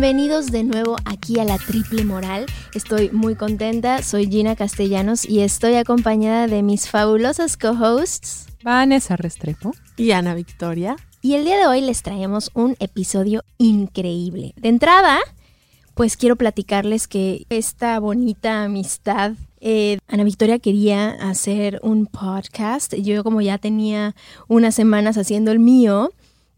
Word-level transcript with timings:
Bienvenidos 0.00 0.50
de 0.50 0.64
nuevo 0.64 0.96
aquí 1.04 1.40
a 1.40 1.44
la 1.44 1.58
Triple 1.58 2.06
Moral. 2.06 2.46
Estoy 2.74 3.10
muy 3.10 3.34
contenta, 3.34 4.02
soy 4.02 4.30
Gina 4.30 4.56
Castellanos 4.56 5.28
y 5.28 5.40
estoy 5.40 5.74
acompañada 5.74 6.46
de 6.46 6.62
mis 6.62 6.88
fabulosas 6.88 7.58
co-hosts. 7.58 8.46
Vanessa 8.62 9.18
Restrepo. 9.18 9.72
Y 9.98 10.12
Ana 10.12 10.32
Victoria. 10.32 10.96
Y 11.20 11.34
el 11.34 11.44
día 11.44 11.58
de 11.58 11.66
hoy 11.66 11.82
les 11.82 12.02
traemos 12.02 12.50
un 12.54 12.76
episodio 12.80 13.44
increíble. 13.58 14.54
De 14.56 14.70
entrada, 14.70 15.18
pues 15.92 16.16
quiero 16.16 16.36
platicarles 16.36 17.06
que 17.06 17.44
esta 17.50 18.00
bonita 18.00 18.64
amistad 18.64 19.32
eh, 19.60 19.98
Ana 20.08 20.24
Victoria 20.24 20.58
quería 20.58 21.10
hacer 21.10 21.78
un 21.82 22.06
podcast. 22.06 22.94
Yo 22.94 23.22
como 23.22 23.42
ya 23.42 23.58
tenía 23.58 24.14
unas 24.48 24.74
semanas 24.74 25.18
haciendo 25.18 25.52
el 25.52 25.58
mío, 25.58 26.10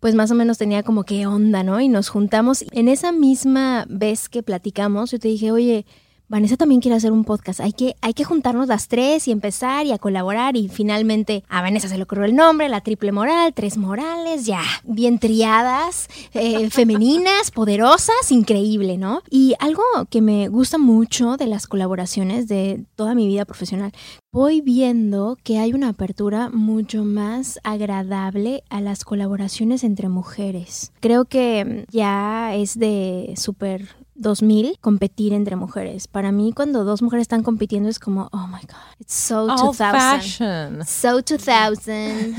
pues 0.03 0.17
más 0.17 0.33
o 0.33 0.35
menos 0.35 0.59
tenía 0.59 0.83
como 0.83 1.05
qué 1.05 1.29
onda, 1.29 1.63
¿no? 1.63 1.81
Y 1.81 1.87
nos 1.87 2.09
juntamos. 2.09 2.65
En 2.73 2.89
esa 2.89 3.13
misma 3.13 3.87
vez 3.89 4.29
que 4.29 4.43
platicamos, 4.43 5.13
yo 5.13 5.21
te 5.21 5.29
dije, 5.29 5.53
oye, 5.53 5.87
Vanessa 6.33 6.57
también 6.57 6.81
quiere 6.81 6.97
hacer 6.97 7.13
un 7.13 7.25
podcast. 7.25 7.61
Hay 7.61 7.75
que, 7.75 7.95
hay 8.01 8.15
que 8.15 8.25
juntarnos 8.25 8.67
las 8.67 8.89
tres 8.89 9.29
y 9.29 9.33
empezar 9.33 9.85
y 9.85 9.93
a 9.93 9.99
colaborar. 9.99 10.57
Y 10.57 10.69
finalmente 10.69 11.45
a 11.47 11.61
Vanessa 11.61 11.89
se 11.89 11.99
le 11.99 12.05
ocurrió 12.05 12.25
el 12.25 12.35
nombre, 12.35 12.71
la 12.71 12.81
triple 12.81 13.13
moral, 13.13 13.53
tres 13.53 13.77
morales, 13.77 14.47
ya, 14.47 14.63
bien 14.83 15.19
triadas, 15.19 16.09
eh, 16.33 16.71
femeninas, 16.71 17.51
poderosas, 17.51 18.31
increíble, 18.33 18.97
¿no? 18.97 19.21
Y 19.29 19.57
algo 19.59 19.83
que 20.09 20.23
me 20.23 20.49
gusta 20.49 20.79
mucho 20.79 21.37
de 21.37 21.49
las 21.49 21.67
colaboraciones 21.67 22.49
de 22.49 22.87
toda 22.97 23.15
mi 23.15 23.27
vida 23.27 23.45
profesional 23.45 23.93
voy 24.33 24.63
viendo 24.63 25.37
que 25.45 25.59
hay 25.59 25.75
una 25.75 25.91
apertura 25.91 26.49
mucho 26.49 27.05
más 27.05 27.61
agradable 27.65 28.65
a 28.71 28.81
las 28.81 29.05
colaboraciones 29.05 29.85
entre 29.85 30.09
mujeres. 30.09 30.91
Creo 31.01 31.27
que 31.27 31.85
ya 31.91 32.55
es 32.55 32.79
de 32.79 33.35
súper 33.37 33.91
2000 34.23 34.79
competir 34.81 35.33
entre 35.33 35.57
mujeres. 35.57 36.09
Para 36.09 36.33
mí 36.33 36.53
cuando 36.53 36.85
dos 36.85 37.03
mujeres 37.03 37.23
están 37.23 37.43
compitiendo 37.43 37.89
es 37.89 37.99
como, 37.99 38.29
oh 38.33 38.47
my 38.47 38.63
god, 38.63 39.01
it's 39.01 39.15
so 39.15 39.47
2000. 39.47 39.75
Fashion. 39.77 40.87
So 40.87 41.21
2000. 41.21 42.35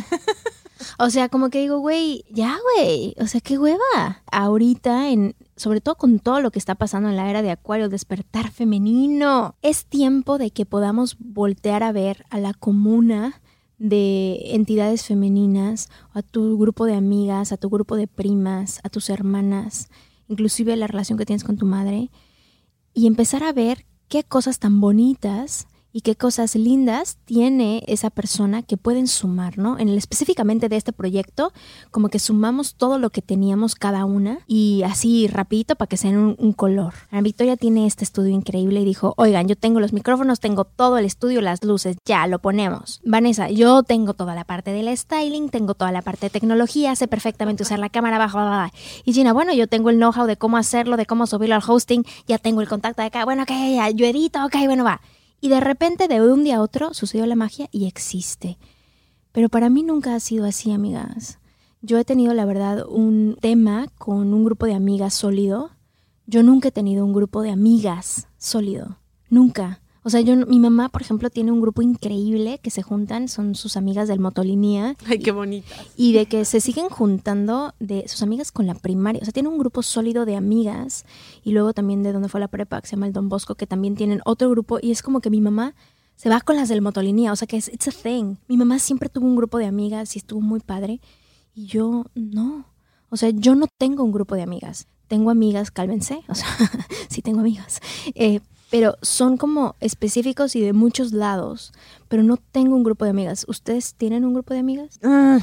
o 0.98 1.10
sea, 1.10 1.30
como 1.30 1.50
que 1.50 1.60
digo, 1.60 1.80
güey, 1.80 2.26
ya, 2.32 2.58
güey, 2.76 3.14
o 3.20 3.28
sea, 3.28 3.42
qué 3.42 3.58
hueva. 3.58 4.24
Ahorita 4.32 5.10
en 5.10 5.36
sobre 5.56 5.82
todo 5.82 5.96
con 5.96 6.20
todo 6.20 6.42
lo 6.42 6.52
que 6.52 6.60
está 6.60 6.76
pasando 6.76 7.10
en 7.10 7.16
la 7.16 7.30
era 7.30 7.42
de 7.42 7.52
Acuario, 7.52 7.90
despertar 7.90 8.52
femenino. 8.52 9.56
Es 9.62 9.86
tiempo 9.86 10.38
de 10.38 10.52
que 10.52 10.66
podamos 10.66 11.16
voltear 11.20 11.84
a 11.84 11.92
ver 11.92 12.26
a 12.30 12.40
la 12.40 12.54
comuna 12.54 13.42
de 13.78 14.56
entidades 14.56 15.04
femeninas, 15.04 15.90
a 16.14 16.22
tu 16.22 16.58
grupo 16.58 16.86
de 16.86 16.96
amigas, 16.96 17.52
a 17.52 17.58
tu 17.58 17.70
grupo 17.70 17.96
de 17.96 18.08
primas, 18.08 18.80
a 18.84 18.90
tus 18.90 19.10
hermanas, 19.10 19.90
inclusive 20.28 20.76
la 20.76 20.88
relación 20.88 21.18
que 21.18 21.26
tienes 21.26 21.44
con 21.44 21.58
tu 21.58 21.66
madre, 21.66 22.10
y 22.94 23.08
empezar 23.08 23.44
a 23.44 23.54
ver 23.54 23.86
qué 24.08 24.24
cosas 24.24 24.60
tan 24.60 24.80
bonitas 24.80 25.68
y 25.94 26.02
qué 26.02 26.16
cosas 26.16 26.56
lindas 26.56 27.18
tiene 27.24 27.84
esa 27.88 28.10
persona 28.10 28.64
que 28.64 28.78
pueden 28.78 29.08
sumar, 29.08 29.60
¿no? 29.60 29.78
En 29.78 29.88
el, 29.88 29.98
específicamente 29.98 30.68
de 30.68 30.76
este 30.76 30.92
proyecto, 30.92 31.54
como 31.92 32.10
que 32.10 32.18
sumamos 32.18 32.74
todo 32.76 32.98
lo 32.98 33.12
que 33.12 33.22
teníamos 33.22 33.76
cada 33.76 34.04
una 34.04 34.40
y 34.48 34.82
así 34.84 35.28
rapidito 35.28 35.76
para 35.76 35.88
que 35.88 35.98
sean 35.98 36.36
un, 36.38 36.54
color. 36.54 36.94
Ana 37.12 37.22
Victoria 37.22 37.58
tiene 37.58 37.88
este 37.88 38.04
estudio 38.04 38.32
increíble 38.32 38.82
y 38.82 38.86
dijo, 38.86 39.14
oigan, 39.18 39.48
yo 39.48 39.56
tengo 39.56 39.80
los 39.80 39.94
micrófonos, 39.94 40.40
tengo 40.40 40.66
todo 40.66 40.98
el 40.98 41.06
estudio, 41.06 41.42
las 41.42 41.64
luces, 41.64 41.98
ya 42.06 42.26
lo 42.28 42.40
ponemos. 42.40 43.02
Vanessa, 43.04 43.50
yo 43.50 43.84
tengo 43.84 44.14
toda 44.14 44.36
la 44.36 44.46
parte 44.46 44.72
del 44.72 44.96
styling, 44.96 45.50
tengo 45.50 45.74
toda 45.76 45.92
la 45.92 46.02
parte 46.02 46.28
de 46.28 46.30
tecnología, 46.32 46.96
sé 46.96 47.08
perfectamente 47.08 47.64
usar 47.64 47.80
la 47.80 47.90
cámara 47.90 48.18
bajo. 48.18 48.34
Y 49.06 49.14
Gina, 49.14 49.34
bueno, 49.34 49.54
yo 49.54 49.68
tengo 49.68 49.90
el 49.90 49.98
know-how 49.98 50.26
de 50.26 50.38
cómo 50.38 50.58
hacerlo, 50.58 50.98
de 50.98 51.06
cómo 51.06 51.28
subirlo 51.28 51.56
al 51.56 51.64
hosting, 51.66 52.04
ya 52.28 52.38
tengo 52.38 52.62
el 52.62 52.68
contacto 52.68 53.02
de 53.02 53.08
acá, 53.08 53.26
bueno, 53.26 53.44
ok, 53.44 53.50
ya, 53.50 53.90
yo 53.90 54.06
edito, 54.06 54.44
ok, 54.46 54.56
bueno, 54.66 54.84
va. 54.84 55.02
Y 55.44 55.50
de 55.50 55.60
repente, 55.60 56.08
de 56.08 56.22
un 56.22 56.46
día 56.46 56.56
a 56.56 56.62
otro, 56.62 56.94
sucedió 56.94 57.26
la 57.26 57.36
magia 57.36 57.68
y 57.70 57.86
existe. 57.86 58.58
Pero 59.34 59.50
para 59.50 59.70
mí 59.70 59.84
nunca 59.84 60.16
ha 60.16 60.20
sido 60.22 60.46
así, 60.46 60.72
amigas. 60.72 61.38
Yo 61.82 61.98
he 62.00 62.06
tenido, 62.06 62.34
la 62.34 62.46
verdad, 62.46 62.86
un 62.88 63.36
tema 63.42 63.88
con 63.98 64.34
un 64.34 64.46
grupo 64.46 64.68
de 64.68 64.74
amigas 64.74 65.14
sólido. 65.14 65.72
Yo 66.28 66.44
nunca 66.44 66.70
he 66.70 66.72
tenido 66.72 67.04
un 67.04 67.12
grupo 67.12 67.42
de 67.42 67.52
amigas 67.52 68.30
sólido. 68.38 69.00
Nunca. 69.30 69.82
O 70.06 70.10
sea, 70.10 70.20
yo, 70.20 70.36
mi 70.36 70.60
mamá, 70.60 70.90
por 70.90 71.02
ejemplo, 71.02 71.30
tiene 71.30 71.52
un 71.52 71.62
grupo 71.62 71.82
increíble 71.82 72.60
que 72.62 72.70
se 72.70 72.84
juntan, 72.84 73.30
son 73.30 73.56
sus 73.56 73.78
amigas 73.78 74.10
del 74.10 74.20
motolinía. 74.20 74.98
Ay, 75.06 75.20
qué 75.20 75.32
bonitas. 75.32 75.80
Y 75.96 76.12
de 76.12 76.26
que 76.26 76.44
se 76.44 76.60
siguen 76.60 76.90
juntando 76.90 77.74
de 77.80 78.06
sus 78.10 78.22
amigas 78.22 78.52
con 78.52 78.68
la 78.68 78.76
primaria. 78.76 79.22
O 79.22 79.26
sea, 79.26 79.32
tiene 79.32 79.48
un 79.48 79.58
grupo 79.58 79.82
sólido 79.82 80.26
de 80.26 80.36
amigas. 80.36 81.06
Y 81.44 81.54
luego 81.54 81.74
también 81.74 82.04
de 82.04 82.12
donde 82.12 82.28
fue 82.28 82.42
la 82.42 82.50
prepa, 82.50 82.82
que 82.82 82.88
se 82.88 82.98
llama 82.98 83.08
el 83.08 83.14
Don 83.14 83.30
Bosco, 83.30 83.56
que 83.56 83.66
también 83.66 83.96
tienen 83.96 84.22
otro 84.26 84.50
grupo. 84.50 84.78
Y 84.82 84.92
es 84.92 85.02
como 85.02 85.22
que 85.22 85.30
mi 85.30 85.40
mamá 85.40 85.74
se 86.18 86.28
va 86.28 86.42
con 86.42 86.58
las 86.58 86.68
del 86.68 86.82
motolinía. 86.82 87.32
O 87.32 87.38
sea, 87.38 87.48
que 87.48 87.56
es 87.56 87.70
it's 87.70 87.88
a 87.88 87.92
thing. 87.92 88.36
Mi 88.50 88.58
mamá 88.58 88.80
siempre 88.80 89.08
tuvo 89.08 89.26
un 89.26 89.38
grupo 89.38 89.58
de 89.58 89.68
amigas 89.68 90.18
y 90.18 90.20
estuvo 90.20 90.42
muy 90.42 90.60
padre. 90.60 91.00
Y 91.56 91.68
yo 91.68 92.08
no. 92.14 92.66
O 93.10 93.16
sea, 93.16 93.30
yo 93.30 93.56
no 93.56 93.68
tengo 93.78 94.04
un 94.04 94.12
grupo 94.12 94.36
de 94.36 94.42
amigas. 94.42 94.88
Tengo 95.08 95.30
amigas, 95.30 95.72
cálmense. 95.72 96.24
O 96.28 96.36
sea, 96.36 96.48
sí 97.10 97.22
tengo 97.22 97.40
amigas. 97.40 97.80
Eh, 98.16 98.42
pero 98.74 98.98
son 99.04 99.38
como 99.38 99.76
específicos 99.82 100.56
y 100.56 100.62
de 100.62 100.74
muchos 100.74 101.12
lados, 101.12 101.74
pero 102.08 102.24
no 102.24 102.38
tengo 102.38 102.76
un 102.76 102.82
grupo 102.82 103.06
de 103.06 103.12
amigas. 103.12 103.46
¿Ustedes 103.48 103.94
tienen 103.94 104.26
un 104.26 104.34
grupo 104.34 104.56
de 104.56 104.62
amigas? 104.62 105.00
Uh, 105.04 105.38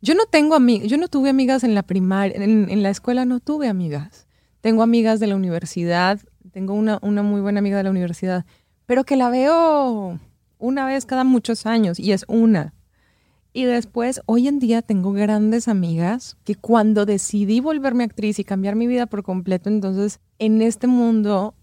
yo 0.00 0.16
no 0.16 0.26
tengo 0.28 0.56
amigas, 0.56 0.88
yo 0.88 0.96
no 0.96 1.06
tuve 1.06 1.30
amigas 1.30 1.62
en 1.62 1.76
la 1.76 1.84
primaria, 1.84 2.42
en, 2.42 2.82
la 2.82 2.90
escuela 2.90 3.24
no 3.24 3.38
tuve 3.38 3.68
amigas. 3.68 4.26
Tengo 4.62 4.82
amigas 4.82 5.20
de 5.20 5.28
la 5.28 5.36
universidad, 5.36 6.18
tengo 6.50 6.74
una 6.74 7.22
muy 7.22 7.40
buena 7.40 7.60
amiga 7.60 7.76
de 7.76 7.84
la 7.84 7.90
universidad, 7.90 8.46
pero 8.84 9.04
que 9.04 9.14
la 9.14 9.30
veo 9.30 10.18
una 10.58 10.84
vez 10.84 11.06
cada 11.06 11.22
muchos 11.22 11.66
años 11.66 12.00
y 12.00 12.10
es 12.10 12.24
una. 12.26 12.74
Y 13.52 13.62
después, 13.62 14.22
hoy 14.26 14.48
en 14.48 14.58
día 14.58 14.82
tengo 14.82 15.12
grandes 15.12 15.68
amigas 15.68 16.36
que 16.42 16.56
cuando 16.56 17.06
decidí 17.06 17.60
volverme 17.60 18.02
actriz 18.02 18.40
y 18.40 18.44
cambiar 18.44 18.74
mi 18.74 18.88
vida 18.88 19.06
por 19.06 19.22
completo, 19.22 19.68
entonces 19.68 20.18
en 20.40 20.62
este 20.62 20.88
mundo 20.88 21.54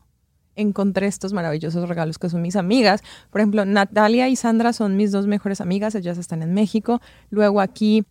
encontré 0.59 1.07
estos 1.07 1.33
maravillosos 1.33 1.87
regalos 1.87 2.17
que 2.17 2.29
son 2.29 2.41
mis 2.41 2.55
amigas. 2.55 3.01
Por 3.29 3.41
ejemplo, 3.41 3.65
Natalia 3.65 4.29
y 4.29 4.35
Sandra 4.35 4.73
son 4.73 4.95
mis 4.95 5.11
dos 5.11 5.27
mejores 5.27 5.61
amigas, 5.61 5.95
ellas 5.95 6.17
están 6.17 6.41
en 6.41 6.53
México. 6.53 7.01
Luego 7.29 7.61
aquí 7.61 8.05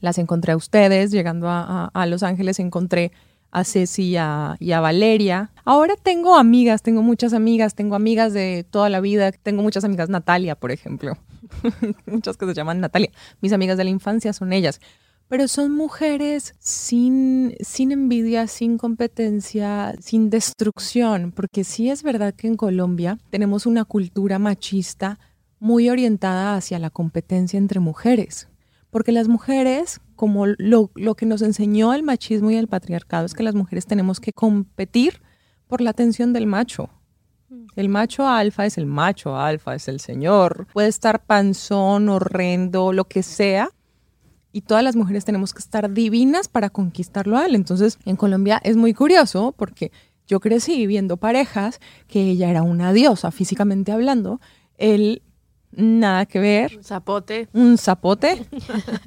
las 0.00 0.18
encontré 0.18 0.52
a 0.52 0.56
ustedes, 0.56 1.10
llegando 1.10 1.48
a, 1.48 2.06
Los 2.06 2.22
Ángeles 2.22 2.58
encontré 2.60 3.12
a 3.50 3.64
Ceci 3.64 4.10
y 4.10 4.16
a, 4.16 4.56
y 4.60 4.72
a, 4.72 4.80
Valeria. 4.80 5.50
Ahora 5.64 5.94
tengo 5.96 6.36
amigas, 6.36 6.82
tengo 6.82 7.02
muchas 7.02 7.32
amigas, 7.32 7.74
tengo 7.74 7.96
amigas 7.96 8.32
de 8.32 8.64
toda 8.70 8.88
la 8.90 9.00
vida, 9.00 9.32
tengo 9.32 9.62
muchas 9.62 9.84
amigas, 9.84 10.08
Natalia, 10.08 10.54
por 10.54 10.70
ejemplo. 10.70 11.16
muchas 12.06 12.36
que 12.36 12.46
se 12.46 12.54
llaman 12.54 12.80
Natalia. 12.80 13.10
Mis 13.40 13.52
amigas 13.52 13.76
de 13.78 13.84
la 13.84 13.90
infancia 13.90 14.32
son 14.32 14.52
ellas 14.52 14.80
pero 15.28 15.46
son 15.46 15.72
mujeres 15.72 16.54
sin, 16.58 17.54
sin 17.60 17.92
envidia, 17.92 18.46
sin 18.46 18.78
competencia, 18.78 19.94
sin 20.00 20.30
destrucción, 20.30 21.32
porque 21.32 21.64
sí 21.64 21.90
es 21.90 22.02
verdad 22.02 22.34
que 22.34 22.48
en 22.48 22.56
Colombia 22.56 23.18
tenemos 23.30 23.66
una 23.66 23.84
cultura 23.84 24.38
machista 24.38 25.18
muy 25.60 25.90
orientada 25.90 26.56
hacia 26.56 26.78
la 26.78 26.90
competencia 26.90 27.58
entre 27.58 27.78
mujeres, 27.78 28.48
porque 28.90 29.12
las 29.12 29.28
mujeres, 29.28 30.00
como 30.16 30.46
lo, 30.46 30.90
lo 30.94 31.14
que 31.14 31.26
nos 31.26 31.42
enseñó 31.42 31.92
el 31.92 32.02
machismo 32.02 32.50
y 32.50 32.56
el 32.56 32.68
patriarcado, 32.68 33.26
es 33.26 33.34
que 33.34 33.42
las 33.42 33.54
mujeres 33.54 33.86
tenemos 33.86 34.20
que 34.20 34.32
competir 34.32 35.20
por 35.66 35.82
la 35.82 35.90
atención 35.90 36.32
del 36.32 36.46
macho. 36.46 36.88
El 37.76 37.88
macho 37.88 38.26
alfa 38.26 38.66
es 38.66 38.76
el 38.76 38.86
macho 38.86 39.36
alfa, 39.36 39.74
es 39.74 39.88
el 39.88 40.00
señor. 40.00 40.66
Puede 40.72 40.88
estar 40.88 41.24
panzón, 41.24 42.08
horrendo, 42.08 42.92
lo 42.92 43.04
que 43.04 43.22
sea, 43.22 43.70
y 44.58 44.60
todas 44.60 44.82
las 44.82 44.96
mujeres 44.96 45.24
tenemos 45.24 45.54
que 45.54 45.60
estar 45.60 45.88
divinas 45.88 46.48
para 46.48 46.68
conquistarlo 46.68 47.36
a 47.36 47.46
él. 47.46 47.54
Entonces, 47.54 47.96
en 48.04 48.16
Colombia 48.16 48.60
es 48.64 48.76
muy 48.76 48.92
curioso 48.92 49.54
porque 49.56 49.92
yo 50.26 50.40
crecí 50.40 50.84
viendo 50.88 51.16
parejas 51.16 51.78
que 52.08 52.22
ella 52.22 52.50
era 52.50 52.62
una 52.62 52.92
diosa 52.92 53.30
físicamente 53.30 53.92
hablando, 53.92 54.40
él 54.76 55.22
nada 55.70 56.26
que 56.26 56.40
ver. 56.40 56.76
Un 56.76 56.82
zapote. 56.82 57.48
Un 57.52 57.78
zapote. 57.78 58.46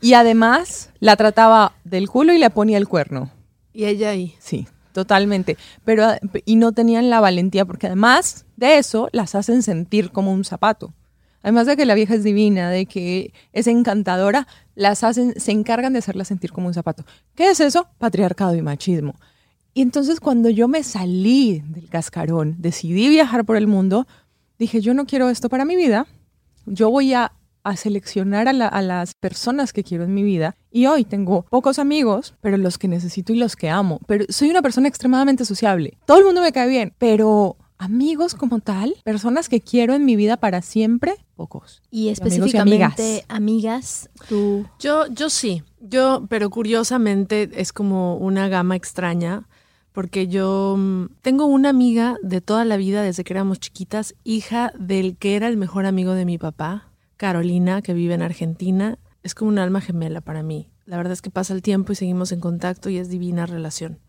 y 0.01 0.13
además 0.13 0.92
la 1.01 1.18
trataba 1.18 1.74
del 1.83 2.07
culo 2.07 2.31
y 2.31 2.38
le 2.38 2.50
ponía 2.50 2.77
el 2.77 2.88
cuerno. 2.88 3.30
Y 3.74 3.83
ella 3.83 4.12
ahí. 4.12 4.36
Sí, 4.39 4.69
totalmente. 4.94 5.57
Pero, 5.83 6.07
y 6.45 6.56
no 6.56 6.71
tenían 6.71 7.09
la 7.09 7.19
valentía 7.19 7.65
porque 7.65 7.88
además 7.88 8.45
de 8.56 8.77
eso 8.77 9.09
las 9.12 9.36
hacen 9.36 9.63
sentir 9.63 10.12
como 10.12 10.31
un 10.31 10.45
zapato. 10.45 10.94
Además 11.43 11.67
de 11.67 11.75
que 11.77 11.85
la 11.85 11.95
vieja 11.95 12.13
es 12.15 12.23
divina, 12.23 12.69
de 12.69 12.85
que 12.85 13.33
es 13.53 13.67
encantadora, 13.67 14.47
las 14.75 15.03
hacen, 15.03 15.33
se 15.39 15.51
encargan 15.51 15.93
de 15.93 15.99
hacerla 15.99 16.23
sentir 16.25 16.51
como 16.51 16.67
un 16.67 16.73
zapato. 16.73 17.03
¿Qué 17.35 17.49
es 17.49 17.59
eso? 17.59 17.88
Patriarcado 17.97 18.55
y 18.55 18.61
machismo. 18.61 19.15
Y 19.73 19.81
entonces 19.81 20.19
cuando 20.19 20.49
yo 20.49 20.67
me 20.67 20.83
salí 20.83 21.61
del 21.67 21.89
cascarón, 21.89 22.55
decidí 22.59 23.07
viajar 23.09 23.45
por 23.45 23.55
el 23.57 23.67
mundo, 23.67 24.05
dije, 24.59 24.81
yo 24.81 24.93
no 24.93 25.05
quiero 25.05 25.29
esto 25.29 25.49
para 25.49 25.65
mi 25.65 25.75
vida, 25.75 26.07
yo 26.65 26.89
voy 26.89 27.13
a 27.13 27.31
a 27.63 27.75
seleccionar 27.75 28.47
a, 28.47 28.53
la- 28.53 28.67
a 28.67 28.81
las 28.81 29.13
personas 29.13 29.71
que 29.71 29.83
quiero 29.83 30.03
en 30.03 30.15
mi 30.15 30.23
vida. 30.23 30.55
Y 30.71 30.87
hoy 30.87 31.03
tengo 31.05 31.44
pocos 31.44 31.77
amigos, 31.77 32.33
pero 32.41 32.57
los 32.57 32.79
que 32.79 32.87
necesito 32.87 33.33
y 33.33 33.35
los 33.35 33.55
que 33.55 33.69
amo. 33.69 33.99
Pero 34.07 34.25
soy 34.29 34.49
una 34.49 34.63
persona 34.63 34.87
extremadamente 34.87 35.45
sociable. 35.45 35.95
Todo 36.07 36.17
el 36.17 36.25
mundo 36.25 36.41
me 36.41 36.51
cae 36.51 36.67
bien, 36.67 36.91
pero 36.97 37.57
amigos 37.81 38.36
como 38.36 38.60
tal, 38.60 38.95
personas 39.04 39.50
que 39.50 39.60
quiero 39.60 39.95
en 39.95 40.06
mi 40.06 40.16
vida 40.16 40.38
para 40.38 40.62
siempre, 40.62 41.16
pocos. 41.36 41.81
Y 41.89 42.10
específicamente, 42.10 43.25
amigas, 43.28 44.10
tú. 44.30 44.66
Yo, 44.80 45.07
yo 45.07 45.30
sí. 45.30 45.63
Yo, 45.80 46.28
pero 46.30 46.51
curiosamente 46.51 47.50
es 47.56 47.74
como 47.74 48.18
una 48.18 48.48
gama 48.48 48.75
extraña. 48.75 49.48
Porque 49.94 50.28
yo 50.28 50.75
mm, 50.78 51.07
tengo 51.22 51.48
una 51.48 51.68
amiga 51.68 52.16
de 52.22 52.39
toda 52.39 52.63
la 52.63 52.78
vida 52.78 53.01
desde 53.01 53.25
que 53.25 53.33
éramos 53.33 53.60
chiquitas, 53.60 54.16
hija 54.24 54.72
del 54.80 55.18
que 55.18 55.36
era 55.36 55.50
el 55.50 55.57
mejor 55.57 55.86
amigo 55.86 56.13
de 56.13 56.24
mi 56.24 56.38
papá, 56.38 56.88
Carolina, 57.18 57.81
que 57.81 57.94
vive 57.94 58.13
en 58.13 58.22
Argentina. 58.22 59.00
Es 59.22 59.36
como 59.36 59.50
un 59.50 59.60
alma 59.60 59.81
gemela 59.81 60.22
para 60.22 60.44
mí. 60.44 60.69
La 60.86 60.98
verdad 60.98 61.13
es 61.13 61.22
que 61.22 61.30
pasa 61.30 61.54
el 61.54 61.62
tiempo 61.62 61.92
y 61.92 61.95
seguimos 61.95 62.31
en 62.31 62.39
contacto 62.39 62.89
y 62.89 62.98
es 62.98 63.10
divina 63.10 63.45
relación. 63.45 64.00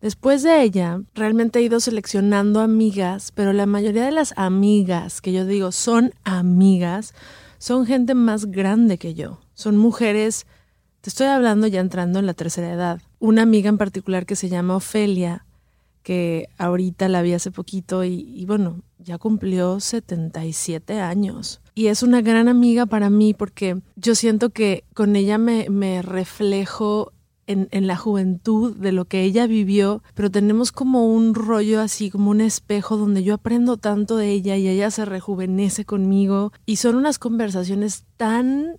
Después 0.00 0.44
de 0.44 0.62
ella, 0.62 1.00
realmente 1.14 1.58
he 1.58 1.62
ido 1.62 1.80
seleccionando 1.80 2.60
amigas, 2.60 3.32
pero 3.34 3.52
la 3.52 3.66
mayoría 3.66 4.04
de 4.04 4.12
las 4.12 4.32
amigas 4.36 5.20
que 5.20 5.32
yo 5.32 5.44
digo 5.44 5.72
son 5.72 6.14
amigas, 6.22 7.14
son 7.58 7.84
gente 7.84 8.14
más 8.14 8.46
grande 8.46 8.98
que 8.98 9.14
yo. 9.14 9.40
Son 9.54 9.76
mujeres, 9.76 10.46
te 11.00 11.10
estoy 11.10 11.26
hablando 11.26 11.66
ya 11.66 11.80
entrando 11.80 12.20
en 12.20 12.26
la 12.26 12.34
tercera 12.34 12.72
edad. 12.72 13.00
Una 13.18 13.42
amiga 13.42 13.68
en 13.68 13.78
particular 13.78 14.24
que 14.24 14.36
se 14.36 14.48
llama 14.48 14.76
Ofelia, 14.76 15.44
que 16.04 16.48
ahorita 16.58 17.08
la 17.08 17.22
vi 17.22 17.32
hace 17.32 17.50
poquito 17.50 18.04
y, 18.04 18.20
y 18.36 18.46
bueno, 18.46 18.82
ya 18.98 19.18
cumplió 19.18 19.80
77 19.80 21.00
años. 21.00 21.60
Y 21.74 21.88
es 21.88 22.02
una 22.02 22.22
gran 22.22 22.46
amiga 22.46 22.86
para 22.86 23.10
mí 23.10 23.34
porque 23.34 23.80
yo 23.96 24.14
siento 24.14 24.50
que 24.50 24.84
con 24.94 25.16
ella 25.16 25.38
me, 25.38 25.68
me 25.70 26.02
reflejo 26.02 27.12
en, 27.48 27.86
la 27.86 27.96
juventud 27.96 28.76
de 28.76 28.92
lo 28.92 29.06
que 29.06 29.22
ella 29.22 29.46
vivió, 29.46 30.02
pero 30.14 30.30
tenemos 30.30 30.70
como 30.70 31.06
un 31.06 31.34
rollo 31.34 31.80
así, 31.80 32.10
como 32.10 32.30
un 32.30 32.40
espejo 32.40 32.96
donde 32.96 33.24
yo 33.24 33.34
aprendo 33.34 33.78
tanto 33.78 34.16
de 34.16 34.30
ella 34.30 34.56
y 34.56 34.68
ella 34.68 34.90
se 34.90 35.04
rejuvenece 35.04 35.84
conmigo. 35.84 36.52
Y 36.66 36.76
son 36.76 36.96
unas 36.96 37.18
conversaciones 37.18 38.04
tan 38.16 38.76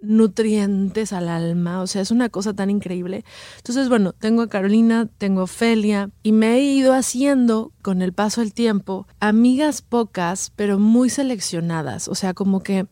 nutrientes 0.00 1.12
al 1.12 1.28
alma, 1.28 1.82
o 1.82 1.86
sea, 1.86 2.02
es 2.02 2.10
una 2.10 2.28
cosa 2.28 2.54
tan 2.54 2.70
increíble. 2.70 3.24
Entonces, 3.56 3.88
bueno, 3.88 4.12
tengo 4.12 4.42
a 4.42 4.48
Carolina, 4.48 5.08
tengo 5.18 5.40
a 5.40 5.44
Ofelia 5.44 6.10
y 6.22 6.32
me 6.32 6.54
he 6.54 6.62
ido 6.62 6.94
haciendo 6.94 7.72
con 7.82 8.00
el 8.00 8.12
paso 8.12 8.40
del 8.40 8.54
tiempo 8.54 9.06
amigas 9.20 9.82
pocas, 9.82 10.52
pero 10.54 10.78
muy 10.78 11.10
seleccionadas, 11.10 12.08
o 12.08 12.14
sea, 12.14 12.32
como 12.32 12.62
que 12.62 12.86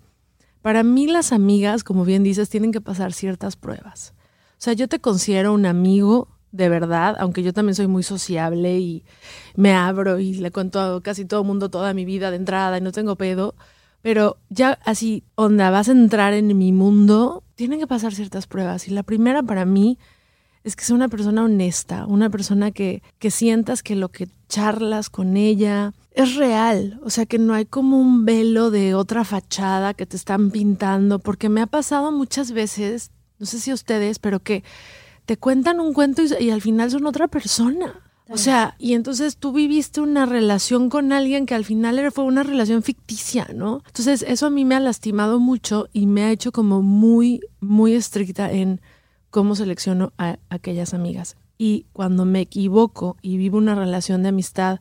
para 0.62 0.82
mí 0.82 1.06
las 1.06 1.32
amigas, 1.32 1.84
como 1.84 2.04
bien 2.04 2.24
dices, 2.24 2.48
tienen 2.48 2.72
que 2.72 2.80
pasar 2.80 3.12
ciertas 3.12 3.54
pruebas. 3.54 4.15
O 4.58 4.60
sea, 4.66 4.72
yo 4.72 4.88
te 4.88 5.00
considero 5.00 5.52
un 5.52 5.66
amigo 5.66 6.28
de 6.52 6.68
verdad, 6.68 7.16
aunque 7.18 7.42
yo 7.42 7.52
también 7.52 7.74
soy 7.74 7.86
muy 7.86 8.02
sociable 8.02 8.78
y 8.78 9.04
me 9.54 9.74
abro 9.74 10.18
y 10.18 10.34
le 10.34 10.50
cuento 10.50 10.80
a 10.80 11.02
casi 11.02 11.24
todo 11.26 11.42
el 11.42 11.46
mundo 11.46 11.68
toda 11.68 11.92
mi 11.92 12.04
vida 12.04 12.30
de 12.30 12.36
entrada 12.36 12.78
y 12.78 12.80
no 12.80 12.92
tengo 12.92 13.16
pedo. 13.16 13.54
Pero 14.02 14.38
ya 14.48 14.78
así, 14.84 15.24
onda, 15.34 15.70
vas 15.70 15.88
a 15.88 15.92
entrar 15.92 16.32
en 16.32 16.56
mi 16.56 16.72
mundo, 16.72 17.42
tienen 17.56 17.80
que 17.80 17.86
pasar 17.86 18.14
ciertas 18.14 18.46
pruebas. 18.46 18.88
Y 18.88 18.92
la 18.92 19.02
primera 19.02 19.42
para 19.42 19.64
mí 19.64 19.98
es 20.64 20.76
que 20.76 20.84
sea 20.84 20.96
una 20.96 21.08
persona 21.08 21.44
honesta, 21.44 22.06
una 22.06 22.30
persona 22.30 22.70
que, 22.70 23.02
que 23.18 23.30
sientas 23.30 23.82
que 23.82 23.96
lo 23.96 24.08
que 24.08 24.28
charlas 24.48 25.10
con 25.10 25.36
ella 25.36 25.92
es 26.12 26.36
real. 26.36 27.00
O 27.04 27.10
sea, 27.10 27.26
que 27.26 27.38
no 27.38 27.52
hay 27.52 27.66
como 27.66 27.98
un 27.98 28.24
velo 28.24 28.70
de 28.70 28.94
otra 28.94 29.24
fachada 29.24 29.92
que 29.94 30.06
te 30.06 30.16
están 30.16 30.50
pintando, 30.50 31.18
porque 31.18 31.48
me 31.48 31.60
ha 31.60 31.66
pasado 31.66 32.10
muchas 32.12 32.52
veces, 32.52 33.10
no 33.38 33.46
sé 33.46 33.58
si 33.60 33.70
a 33.70 33.74
ustedes, 33.74 34.18
pero 34.18 34.40
que 34.40 34.62
te 35.24 35.36
cuentan 35.36 35.80
un 35.80 35.92
cuento 35.92 36.22
y, 36.22 36.44
y 36.44 36.50
al 36.50 36.62
final 36.62 36.90
son 36.90 37.06
otra 37.06 37.28
persona. 37.28 38.00
O 38.28 38.38
sea, 38.38 38.74
y 38.80 38.94
entonces 38.94 39.36
tú 39.36 39.52
viviste 39.52 40.00
una 40.00 40.26
relación 40.26 40.90
con 40.90 41.12
alguien 41.12 41.46
que 41.46 41.54
al 41.54 41.64
final 41.64 41.96
era- 41.98 42.10
fue 42.10 42.24
una 42.24 42.42
relación 42.42 42.82
ficticia, 42.82 43.46
¿no? 43.54 43.82
Entonces 43.86 44.24
eso 44.26 44.46
a 44.46 44.50
mí 44.50 44.64
me 44.64 44.74
ha 44.74 44.80
lastimado 44.80 45.38
mucho 45.38 45.86
y 45.92 46.06
me 46.06 46.24
ha 46.24 46.32
hecho 46.32 46.50
como 46.50 46.82
muy, 46.82 47.40
muy 47.60 47.94
estricta 47.94 48.50
en 48.50 48.80
cómo 49.30 49.54
selecciono 49.54 50.12
a 50.18 50.38
aquellas 50.48 50.92
amigas. 50.92 51.36
Y 51.56 51.86
cuando 51.92 52.24
me 52.24 52.40
equivoco 52.40 53.16
y 53.22 53.36
vivo 53.36 53.58
una 53.58 53.76
relación 53.76 54.24
de 54.24 54.30
amistad 54.30 54.80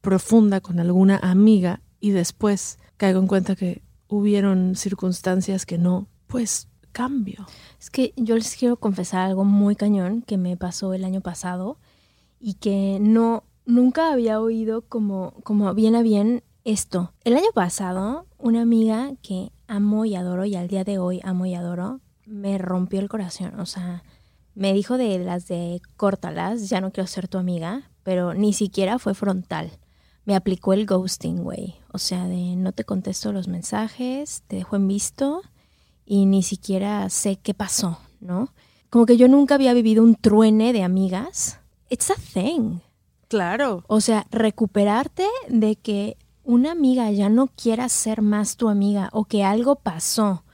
profunda 0.00 0.62
con 0.62 0.80
alguna 0.80 1.18
amiga 1.18 1.82
y 2.00 2.10
después 2.10 2.78
caigo 2.96 3.20
en 3.20 3.26
cuenta 3.26 3.56
que 3.56 3.82
hubieron 4.08 4.74
circunstancias 4.74 5.66
que 5.66 5.76
no, 5.76 6.08
pues 6.28 6.68
cambio. 6.96 7.46
Es 7.78 7.90
que 7.90 8.14
yo 8.16 8.36
les 8.36 8.56
quiero 8.56 8.78
confesar 8.78 9.20
algo 9.26 9.44
muy 9.44 9.76
cañón 9.76 10.22
que 10.22 10.38
me 10.38 10.56
pasó 10.56 10.94
el 10.94 11.04
año 11.04 11.20
pasado 11.20 11.76
y 12.40 12.54
que 12.54 12.96
no 13.02 13.44
nunca 13.66 14.10
había 14.10 14.40
oído 14.40 14.80
como 14.80 15.34
como 15.42 15.74
bien 15.74 15.94
a 15.94 16.00
bien 16.00 16.42
esto. 16.64 17.12
El 17.22 17.36
año 17.36 17.52
pasado, 17.54 18.24
una 18.38 18.62
amiga 18.62 19.12
que 19.20 19.52
amo 19.68 20.06
y 20.06 20.14
adoro 20.14 20.46
y 20.46 20.54
al 20.54 20.68
día 20.68 20.84
de 20.84 20.98
hoy 20.98 21.20
amo 21.22 21.44
y 21.44 21.54
adoro, 21.54 22.00
me 22.24 22.56
rompió 22.56 23.00
el 23.00 23.10
corazón, 23.10 23.60
o 23.60 23.66
sea, 23.66 24.02
me 24.54 24.72
dijo 24.72 24.96
de 24.96 25.18
las 25.18 25.48
de 25.48 25.82
córtalas, 25.98 26.70
ya 26.70 26.80
no 26.80 26.92
quiero 26.92 27.06
ser 27.06 27.28
tu 27.28 27.36
amiga, 27.36 27.90
pero 28.04 28.32
ni 28.32 28.54
siquiera 28.54 28.98
fue 28.98 29.12
frontal. 29.12 29.70
Me 30.24 30.34
aplicó 30.34 30.72
el 30.72 30.86
ghosting, 30.86 31.42
güey. 31.42 31.76
O 31.92 31.98
sea, 31.98 32.26
de 32.26 32.56
no 32.56 32.72
te 32.72 32.84
contesto 32.84 33.32
los 33.32 33.48
mensajes, 33.48 34.42
te 34.48 34.56
dejo 34.56 34.76
en 34.76 34.88
visto 34.88 35.42
y 36.06 36.26
ni 36.26 36.42
siquiera 36.42 37.10
sé 37.10 37.36
qué 37.36 37.52
pasó, 37.52 37.98
¿no? 38.20 38.54
Como 38.88 39.04
que 39.04 39.16
yo 39.16 39.28
nunca 39.28 39.56
había 39.56 39.74
vivido 39.74 40.02
un 40.02 40.14
truene 40.14 40.72
de 40.72 40.82
amigas. 40.82 41.60
It's 41.90 42.10
a 42.10 42.14
thing. 42.14 42.78
Claro. 43.28 43.84
O 43.88 44.00
sea, 44.00 44.26
recuperarte 44.30 45.26
de 45.48 45.76
que 45.76 46.16
una 46.44 46.70
amiga 46.70 47.10
ya 47.10 47.28
no 47.28 47.48
quiera 47.48 47.88
ser 47.88 48.22
más 48.22 48.56
tu 48.56 48.68
amiga 48.68 49.10
o 49.12 49.24
que 49.24 49.42
algo 49.42 49.76
pasó, 49.76 50.44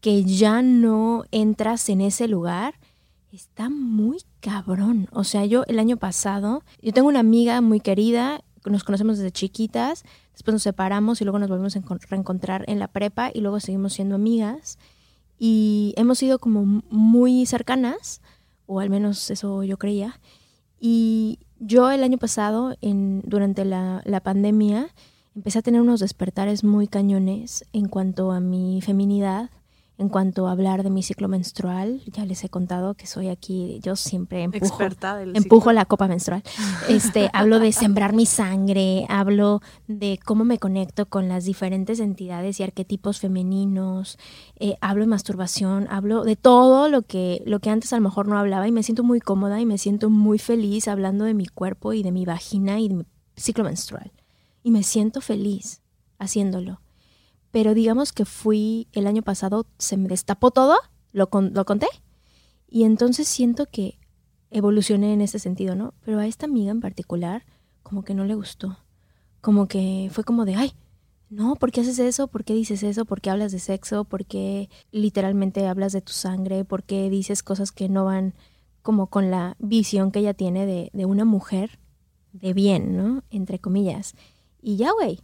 que 0.00 0.24
ya 0.24 0.62
no 0.62 1.24
entras 1.30 1.88
en 1.88 2.00
ese 2.00 2.26
lugar, 2.26 2.74
está 3.32 3.68
muy 3.68 4.18
cabrón. 4.40 5.08
O 5.12 5.22
sea, 5.22 5.46
yo 5.46 5.64
el 5.68 5.78
año 5.78 5.96
pasado, 5.96 6.64
yo 6.82 6.92
tengo 6.92 7.08
una 7.08 7.20
amiga 7.20 7.60
muy 7.60 7.80
querida, 7.80 8.42
nos 8.64 8.82
conocemos 8.84 9.18
desde 9.18 9.30
chiquitas, 9.30 10.04
después 10.38 10.52
nos 10.52 10.62
separamos 10.62 11.20
y 11.20 11.24
luego 11.24 11.40
nos 11.40 11.48
volvemos 11.48 11.74
a 11.74 11.80
encon- 11.80 12.00
reencontrar 12.08 12.64
en 12.68 12.78
la 12.78 12.86
prepa 12.86 13.32
y 13.34 13.40
luego 13.40 13.58
seguimos 13.58 13.92
siendo 13.94 14.14
amigas 14.14 14.78
y 15.36 15.94
hemos 15.96 16.18
sido 16.18 16.38
como 16.38 16.64
muy 16.90 17.44
cercanas, 17.44 18.22
o 18.66 18.78
al 18.78 18.88
menos 18.88 19.32
eso 19.32 19.64
yo 19.64 19.78
creía. 19.78 20.20
Y 20.78 21.40
yo 21.58 21.90
el 21.90 22.04
año 22.04 22.18
pasado, 22.18 22.76
en, 22.80 23.20
durante 23.26 23.64
la, 23.64 24.00
la 24.04 24.20
pandemia, 24.20 24.94
empecé 25.34 25.58
a 25.58 25.62
tener 25.62 25.80
unos 25.80 25.98
despertares 25.98 26.62
muy 26.62 26.86
cañones 26.86 27.64
en 27.72 27.88
cuanto 27.88 28.30
a 28.30 28.38
mi 28.38 28.80
feminidad, 28.80 29.50
en 29.98 30.08
cuanto 30.08 30.46
a 30.46 30.52
hablar 30.52 30.84
de 30.84 30.90
mi 30.90 31.02
ciclo 31.02 31.28
menstrual. 31.28 32.00
Ya 32.06 32.24
les 32.24 32.44
he 32.44 32.48
contado 32.48 32.94
que 32.94 33.06
soy 33.06 33.28
aquí, 33.28 33.80
yo 33.82 33.96
siempre 33.96 34.44
empujo, 34.44 34.78
del 34.78 35.36
empujo 35.36 35.72
la 35.72 35.84
copa 35.84 36.06
menstrual. 36.06 36.42
Este, 36.88 37.28
hablo 37.34 37.58
de 37.58 37.72
sembrar 37.72 38.14
mi 38.14 38.24
sangre, 38.24 39.06
hablo 39.08 39.60
de 39.88 40.20
cómo 40.24 40.44
me 40.44 40.58
conecto 40.58 41.06
con 41.06 41.28
las 41.28 41.44
diferentes 41.44 41.98
entidades 41.98 42.60
y 42.60 42.62
arquetipos 42.62 43.18
femeninos, 43.18 44.18
eh, 44.60 44.76
hablo 44.80 45.02
de 45.02 45.08
masturbación, 45.08 45.88
hablo 45.90 46.22
de 46.22 46.36
todo 46.36 46.88
lo 46.88 47.02
que, 47.02 47.42
lo 47.44 47.58
que 47.58 47.70
antes 47.70 47.92
a 47.92 47.96
lo 47.96 48.02
mejor 48.02 48.28
no 48.28 48.38
hablaba 48.38 48.68
y 48.68 48.72
me 48.72 48.84
siento 48.84 49.02
muy 49.02 49.20
cómoda 49.20 49.60
y 49.60 49.66
me 49.66 49.78
siento 49.78 50.10
muy 50.10 50.38
feliz 50.38 50.86
hablando 50.86 51.24
de 51.24 51.34
mi 51.34 51.46
cuerpo 51.46 51.92
y 51.92 52.04
de 52.04 52.12
mi 52.12 52.24
vagina 52.24 52.78
y 52.78 52.88
de 52.88 52.94
mi 52.94 53.04
ciclo 53.36 53.64
menstrual. 53.64 54.12
Y 54.62 54.70
me 54.70 54.84
siento 54.84 55.20
feliz 55.20 55.82
haciéndolo. 56.18 56.80
Pero 57.50 57.74
digamos 57.74 58.12
que 58.12 58.24
fui 58.24 58.88
el 58.92 59.06
año 59.06 59.22
pasado, 59.22 59.66
se 59.78 59.96
me 59.96 60.08
destapó 60.08 60.50
todo, 60.50 60.76
lo, 61.12 61.30
con- 61.30 61.52
lo 61.54 61.64
conté, 61.64 61.88
y 62.68 62.84
entonces 62.84 63.26
siento 63.28 63.66
que 63.66 63.98
evolucioné 64.50 65.12
en 65.12 65.20
ese 65.20 65.38
sentido, 65.38 65.74
¿no? 65.74 65.94
Pero 66.04 66.18
a 66.18 66.26
esta 66.26 66.46
amiga 66.46 66.70
en 66.70 66.80
particular, 66.80 67.44
como 67.82 68.02
que 68.04 68.14
no 68.14 68.24
le 68.24 68.34
gustó. 68.34 68.76
Como 69.40 69.68
que 69.68 70.10
fue 70.12 70.24
como 70.24 70.44
de, 70.44 70.56
ay, 70.56 70.72
no, 71.30 71.56
¿por 71.56 71.70
qué 71.72 71.82
haces 71.82 71.98
eso? 71.98 72.28
¿Por 72.28 72.44
qué 72.44 72.54
dices 72.54 72.82
eso? 72.82 73.04
¿Por 73.04 73.20
qué 73.20 73.30
hablas 73.30 73.52
de 73.52 73.58
sexo? 73.58 74.04
¿Por 74.04 74.24
qué 74.26 74.68
literalmente 74.90 75.66
hablas 75.66 75.92
de 75.92 76.00
tu 76.00 76.12
sangre? 76.12 76.64
¿Por 76.64 76.82
qué 76.84 77.08
dices 77.10 77.42
cosas 77.42 77.70
que 77.72 77.88
no 77.88 78.04
van 78.06 78.34
como 78.82 79.08
con 79.08 79.30
la 79.30 79.54
visión 79.58 80.10
que 80.10 80.20
ella 80.20 80.34
tiene 80.34 80.64
de, 80.66 80.90
de 80.94 81.04
una 81.04 81.24
mujer 81.24 81.78
de 82.32 82.52
bien, 82.54 82.96
¿no? 82.96 83.22
Entre 83.30 83.58
comillas. 83.58 84.14
Y 84.62 84.76
ya, 84.76 84.92
güey, 84.92 85.20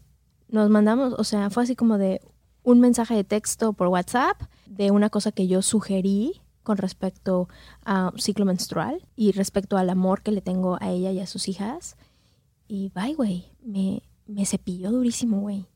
nos 0.48 0.70
mandamos, 0.70 1.14
o 1.18 1.24
sea, 1.24 1.50
fue 1.50 1.62
así 1.62 1.76
como 1.76 1.98
de 1.98 2.20
un 2.62 2.80
mensaje 2.80 3.14
de 3.14 3.24
texto 3.24 3.72
por 3.72 3.88
WhatsApp 3.88 4.40
de 4.66 4.90
una 4.90 5.10
cosa 5.10 5.32
que 5.32 5.46
yo 5.46 5.62
sugerí 5.62 6.40
con 6.62 6.78
respecto 6.78 7.48
a 7.84 8.10
ciclo 8.16 8.46
menstrual 8.46 9.06
y 9.16 9.32
respecto 9.32 9.76
al 9.76 9.90
amor 9.90 10.22
que 10.22 10.32
le 10.32 10.40
tengo 10.40 10.78
a 10.80 10.90
ella 10.90 11.12
y 11.12 11.20
a 11.20 11.26
sus 11.26 11.48
hijas. 11.48 11.96
Y 12.66 12.90
bye, 12.94 13.14
güey, 13.14 13.52
me, 13.62 14.02
me 14.26 14.46
cepilló 14.46 14.90
durísimo, 14.90 15.40
güey. 15.40 15.66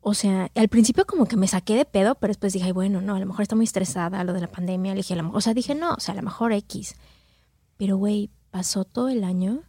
o 0.00 0.14
sea, 0.14 0.50
al 0.54 0.68
principio 0.68 1.06
como 1.06 1.26
que 1.26 1.36
me 1.36 1.48
saqué 1.48 1.76
de 1.76 1.84
pedo, 1.84 2.14
pero 2.14 2.30
después 2.30 2.52
dije, 2.52 2.72
bueno, 2.72 3.00
no, 3.00 3.14
a 3.14 3.20
lo 3.20 3.26
mejor 3.26 3.42
está 3.42 3.56
muy 3.56 3.64
estresada 3.64 4.24
lo 4.24 4.32
de 4.32 4.40
la 4.40 4.50
pandemia. 4.50 4.92
Le 4.92 4.98
dije, 4.98 5.16
o 5.20 5.40
sea, 5.40 5.54
dije, 5.54 5.74
no, 5.74 5.94
o 5.94 6.00
sea, 6.00 6.12
a 6.12 6.16
lo 6.16 6.22
mejor 6.22 6.52
X. 6.52 6.94
Pero, 7.76 7.96
güey, 7.96 8.30
pasó 8.50 8.84
todo 8.84 9.08
el 9.08 9.24
año, 9.24 9.62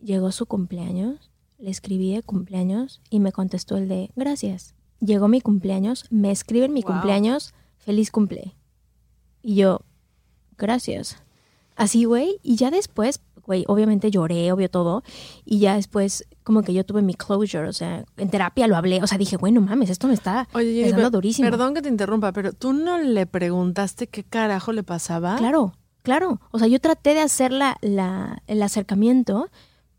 llegó 0.00 0.30
su 0.30 0.46
cumpleaños, 0.46 1.29
le 1.60 1.70
escribí 1.70 2.14
de 2.14 2.22
cumpleaños 2.22 3.00
y 3.10 3.20
me 3.20 3.32
contestó 3.32 3.76
el 3.76 3.88
de, 3.88 4.10
gracias. 4.16 4.74
Llegó 5.00 5.28
mi 5.28 5.40
cumpleaños, 5.40 6.04
me 6.10 6.30
escriben 6.30 6.72
mi 6.72 6.82
cumpleaños, 6.82 7.54
feliz 7.78 8.10
cumple. 8.10 8.54
Y 9.42 9.56
yo, 9.56 9.80
gracias. 10.58 11.22
Así, 11.76 12.04
güey, 12.04 12.38
y 12.42 12.56
ya 12.56 12.70
después 12.70 13.20
güey, 13.50 13.64
obviamente 13.66 14.12
lloré, 14.12 14.52
obvio 14.52 14.70
todo, 14.70 15.02
y 15.44 15.58
ya 15.58 15.74
después 15.74 16.24
como 16.44 16.62
que 16.62 16.72
yo 16.72 16.84
tuve 16.84 17.02
mi 17.02 17.14
closure, 17.14 17.68
o 17.68 17.72
sea, 17.72 18.04
en 18.16 18.30
terapia 18.30 18.68
lo 18.68 18.76
hablé, 18.76 19.02
o 19.02 19.08
sea, 19.08 19.18
dije, 19.18 19.36
bueno, 19.36 19.60
mames, 19.60 19.90
esto 19.90 20.06
me 20.06 20.14
está 20.14 20.46
Oye, 20.52 20.92
durísimo. 21.10 21.50
Perdón 21.50 21.74
que 21.74 21.82
te 21.82 21.88
interrumpa, 21.88 22.32
pero 22.32 22.52
tú 22.52 22.72
no 22.72 22.96
le 22.98 23.26
preguntaste 23.26 24.06
qué 24.06 24.22
carajo 24.22 24.72
le 24.72 24.84
pasaba. 24.84 25.34
Claro, 25.36 25.74
claro, 26.02 26.40
o 26.52 26.60
sea, 26.60 26.68
yo 26.68 26.80
traté 26.80 27.14
de 27.14 27.22
hacer 27.22 27.50
la, 27.50 27.76
la, 27.80 28.40
el 28.46 28.62
acercamiento, 28.62 29.48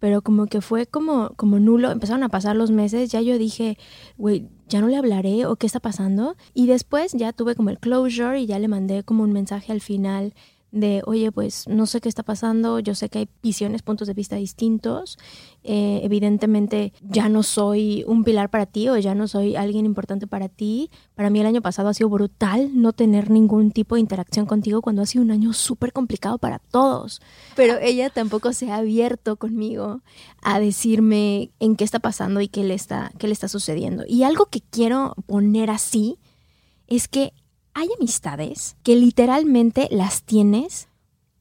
pero 0.01 0.23
como 0.23 0.47
que 0.47 0.61
fue 0.61 0.87
como, 0.87 1.29
como 1.35 1.59
nulo, 1.59 1.91
empezaron 1.91 2.23
a 2.23 2.29
pasar 2.29 2.55
los 2.55 2.71
meses, 2.71 3.11
ya 3.11 3.21
yo 3.21 3.37
dije, 3.37 3.77
güey, 4.17 4.49
ya 4.67 4.81
no 4.81 4.87
le 4.87 4.97
hablaré 4.97 5.45
o 5.45 5.57
qué 5.57 5.67
está 5.67 5.79
pasando, 5.79 6.35
y 6.55 6.65
después 6.65 7.11
ya 7.13 7.33
tuve 7.33 7.53
como 7.53 7.69
el 7.69 7.77
closure 7.77 8.41
y 8.41 8.47
ya 8.47 8.57
le 8.57 8.67
mandé 8.67 9.03
como 9.03 9.21
un 9.21 9.31
mensaje 9.31 9.71
al 9.71 9.79
final 9.79 10.33
de, 10.71 11.01
oye, 11.05 11.31
pues 11.31 11.67
no 11.67 11.85
sé 11.85 11.99
qué 11.99 12.09
está 12.09 12.23
pasando, 12.23 12.79
yo 12.79 12.95
sé 12.95 13.09
que 13.09 13.19
hay 13.19 13.29
visiones, 13.43 13.81
puntos 13.81 14.07
de 14.07 14.13
vista 14.13 14.37
distintos, 14.37 15.17
eh, 15.63 15.99
evidentemente 16.03 16.93
ya 17.01 17.29
no 17.29 17.43
soy 17.43 18.03
un 18.07 18.23
pilar 18.23 18.49
para 18.49 18.65
ti 18.65 18.89
o 18.89 18.97
ya 18.97 19.13
no 19.13 19.27
soy 19.27 19.55
alguien 19.55 19.85
importante 19.85 20.27
para 20.27 20.49
ti. 20.49 20.89
Para 21.13 21.29
mí 21.29 21.39
el 21.39 21.45
año 21.45 21.61
pasado 21.61 21.89
ha 21.89 21.93
sido 21.93 22.09
brutal 22.09 22.71
no 22.73 22.93
tener 22.93 23.29
ningún 23.29 23.71
tipo 23.71 23.95
de 23.95 24.01
interacción 24.01 24.45
contigo 24.45 24.81
cuando 24.81 25.01
ha 25.01 25.05
sido 25.05 25.23
un 25.23 25.31
año 25.31 25.53
súper 25.53 25.91
complicado 25.93 26.37
para 26.37 26.59
todos. 26.59 27.21
Pero 27.55 27.77
ella 27.79 28.09
tampoco 28.09 28.53
se 28.53 28.71
ha 28.71 28.77
abierto 28.77 29.35
conmigo 29.35 30.01
a 30.41 30.59
decirme 30.59 31.51
en 31.59 31.75
qué 31.75 31.83
está 31.83 31.99
pasando 31.99 32.41
y 32.41 32.47
qué 32.47 32.63
le 32.63 32.73
está, 32.73 33.11
qué 33.19 33.27
le 33.27 33.33
está 33.33 33.47
sucediendo. 33.47 34.03
Y 34.07 34.23
algo 34.23 34.45
que 34.45 34.61
quiero 34.61 35.15
poner 35.27 35.69
así 35.69 36.17
es 36.87 37.07
que 37.07 37.33
hay 37.73 37.89
amistades 37.97 38.75
que 38.83 38.95
literalmente 38.95 39.87
las 39.91 40.23
tienes 40.23 40.87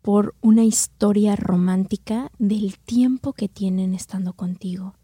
por 0.02 0.34
una 0.40 0.64
historia 0.64 1.36
romántica 1.36 2.30
del 2.38 2.78
tiempo 2.78 3.32
que 3.32 3.48
tienen 3.48 3.94
estando 3.94 4.32
contigo. 4.32 4.94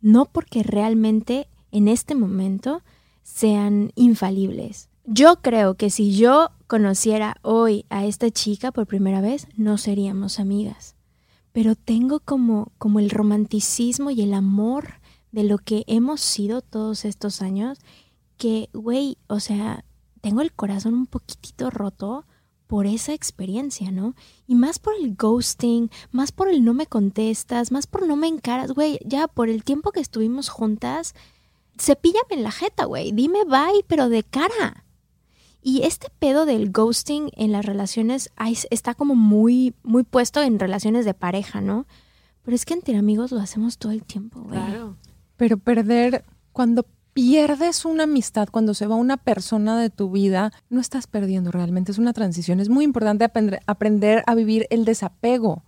No 0.00 0.26
porque 0.26 0.62
realmente 0.62 1.48
en 1.70 1.88
este 1.88 2.14
momento 2.14 2.82
sean 3.22 3.92
infalibles. 3.94 4.88
Yo 5.04 5.40
creo 5.42 5.74
que 5.74 5.90
si 5.90 6.16
yo 6.16 6.50
conociera 6.66 7.36
hoy 7.42 7.84
a 7.90 8.04
esta 8.04 8.30
chica 8.30 8.72
por 8.72 8.86
primera 8.86 9.20
vez, 9.20 9.48
no 9.56 9.78
seríamos 9.78 10.38
amigas. 10.38 10.96
Pero 11.52 11.74
tengo 11.74 12.20
como, 12.20 12.72
como 12.78 13.00
el 13.00 13.10
romanticismo 13.10 14.10
y 14.10 14.22
el 14.22 14.34
amor 14.34 15.00
de 15.32 15.44
lo 15.44 15.58
que 15.58 15.84
hemos 15.86 16.20
sido 16.20 16.62
todos 16.62 17.04
estos 17.04 17.42
años, 17.42 17.78
que, 18.36 18.70
güey, 18.72 19.18
o 19.26 19.40
sea, 19.40 19.84
tengo 20.20 20.40
el 20.40 20.52
corazón 20.52 20.94
un 20.94 21.06
poquitito 21.06 21.70
roto 21.70 22.26
por 22.66 22.86
esa 22.86 23.14
experiencia, 23.14 23.90
¿no? 23.90 24.14
Y 24.46 24.54
más 24.54 24.78
por 24.78 24.94
el 24.94 25.16
ghosting, 25.16 25.90
más 26.12 26.32
por 26.32 26.48
el 26.48 26.64
no 26.64 26.74
me 26.74 26.86
contestas, 26.86 27.72
más 27.72 27.86
por 27.86 28.06
no 28.06 28.14
me 28.14 28.26
encaras, 28.28 28.72
güey, 28.72 28.98
ya 29.04 29.26
por 29.26 29.48
el 29.48 29.64
tiempo 29.64 29.90
que 29.90 30.00
estuvimos 30.00 30.50
juntas, 30.50 31.14
cepíllame 31.78 32.28
en 32.30 32.42
la 32.42 32.52
jeta, 32.52 32.84
güey, 32.84 33.12
dime 33.12 33.44
bye, 33.44 33.84
pero 33.86 34.08
de 34.10 34.22
cara. 34.22 34.84
Y 35.62 35.82
este 35.82 36.08
pedo 36.18 36.46
del 36.46 36.70
ghosting 36.70 37.30
en 37.36 37.52
las 37.52 37.64
relaciones 37.64 38.30
está 38.70 38.94
como 38.94 39.14
muy, 39.14 39.74
muy 39.82 40.02
puesto 40.04 40.42
en 40.42 40.58
relaciones 40.58 41.04
de 41.04 41.14
pareja, 41.14 41.60
¿no? 41.60 41.86
Pero 42.42 42.54
es 42.54 42.64
que 42.64 42.74
entre 42.74 42.96
amigos 42.96 43.32
lo 43.32 43.40
hacemos 43.40 43.78
todo 43.78 43.92
el 43.92 44.04
tiempo, 44.04 44.40
güey. 44.40 44.58
Claro. 44.58 44.96
Pero 45.36 45.56
perder, 45.56 46.24
cuando 46.52 46.86
pierdes 47.20 47.84
una 47.84 48.04
amistad, 48.04 48.46
cuando 48.48 48.74
se 48.74 48.86
va 48.86 48.94
una 48.94 49.16
persona 49.16 49.76
de 49.76 49.90
tu 49.90 50.08
vida, 50.08 50.52
no 50.70 50.80
estás 50.80 51.08
perdiendo 51.08 51.50
realmente, 51.50 51.90
es 51.90 51.98
una 51.98 52.12
transición. 52.12 52.60
Es 52.60 52.68
muy 52.68 52.84
importante 52.84 53.24
aprender, 53.24 53.58
aprender 53.66 54.22
a 54.28 54.36
vivir 54.36 54.68
el 54.70 54.84
desapego, 54.84 55.64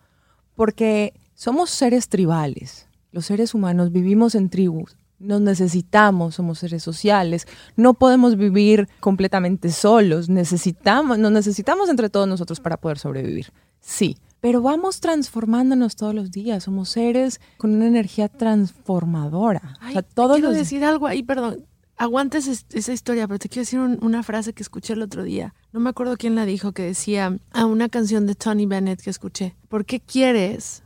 porque 0.54 1.12
somos 1.34 1.70
seres 1.70 2.08
tribales. 2.08 2.86
Los 3.10 3.26
seres 3.26 3.52
humanos 3.52 3.90
vivimos 3.90 4.36
en 4.36 4.48
tribus, 4.48 4.96
nos 5.20 5.40
necesitamos, 5.40 6.34
somos 6.34 6.58
seres 6.58 6.82
sociales, 6.82 7.46
no 7.76 7.94
podemos 7.94 8.36
vivir 8.36 8.88
completamente 8.98 9.70
solos, 9.70 10.28
necesitamos, 10.28 11.18
nos 11.18 11.30
necesitamos 11.30 11.88
entre 11.88 12.08
todos 12.08 12.26
nosotros 12.26 12.58
para 12.58 12.78
poder 12.78 12.98
sobrevivir. 12.98 13.52
Sí, 13.80 14.16
pero 14.40 14.62
vamos 14.62 15.00
transformándonos 15.00 15.96
todos 15.96 16.14
los 16.14 16.30
días, 16.30 16.64
somos 16.64 16.88
seres 16.88 17.40
con 17.58 17.74
una 17.74 17.86
energía 17.86 18.28
transformadora. 18.28 19.76
quiero 20.14 20.50
decir 20.50 20.84
algo 20.84 21.06
ahí, 21.06 21.22
perdón. 21.22 21.66
Aguantes 21.96 22.64
esa 22.72 22.92
historia, 22.94 23.28
pero 23.28 23.38
te 23.38 23.50
quiero 23.50 23.60
decir 23.60 23.78
una 23.78 24.22
frase 24.22 24.54
que 24.54 24.62
escuché 24.62 24.94
el 24.94 25.02
otro 25.02 25.22
día. 25.22 25.54
No 25.70 25.80
me 25.80 25.90
acuerdo 25.90 26.16
quién 26.16 26.34
la 26.34 26.46
dijo, 26.46 26.72
que 26.72 26.82
decía 26.82 27.38
a 27.52 27.66
una 27.66 27.90
canción 27.90 28.26
de 28.26 28.34
Tony 28.34 28.64
Bennett 28.64 29.02
que 29.02 29.10
escuché. 29.10 29.54
¿Por 29.68 29.84
qué 29.84 30.00
quieres? 30.00 30.82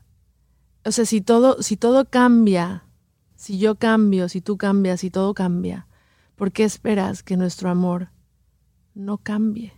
O 0.85 0.91
sea, 0.91 1.07
si 1.07 1.21
todo, 1.21 1.63
si 1.63 1.77
todo 1.77 2.05
cambia, 2.05 2.84
si 3.45 3.59
yo 3.59 3.75
cambio, 3.75 4.31
si 4.31 4.41
tú 4.41 4.57
cambias, 4.57 5.01
si 5.01 5.11
todo 5.11 5.35
cambia, 5.35 5.87
¿por 6.35 6.51
qué 6.51 6.65
esperas 6.65 7.23
que 7.23 7.37
nuestro 7.37 7.69
amor 7.69 8.09
no 8.95 9.19
cambie? 9.19 9.75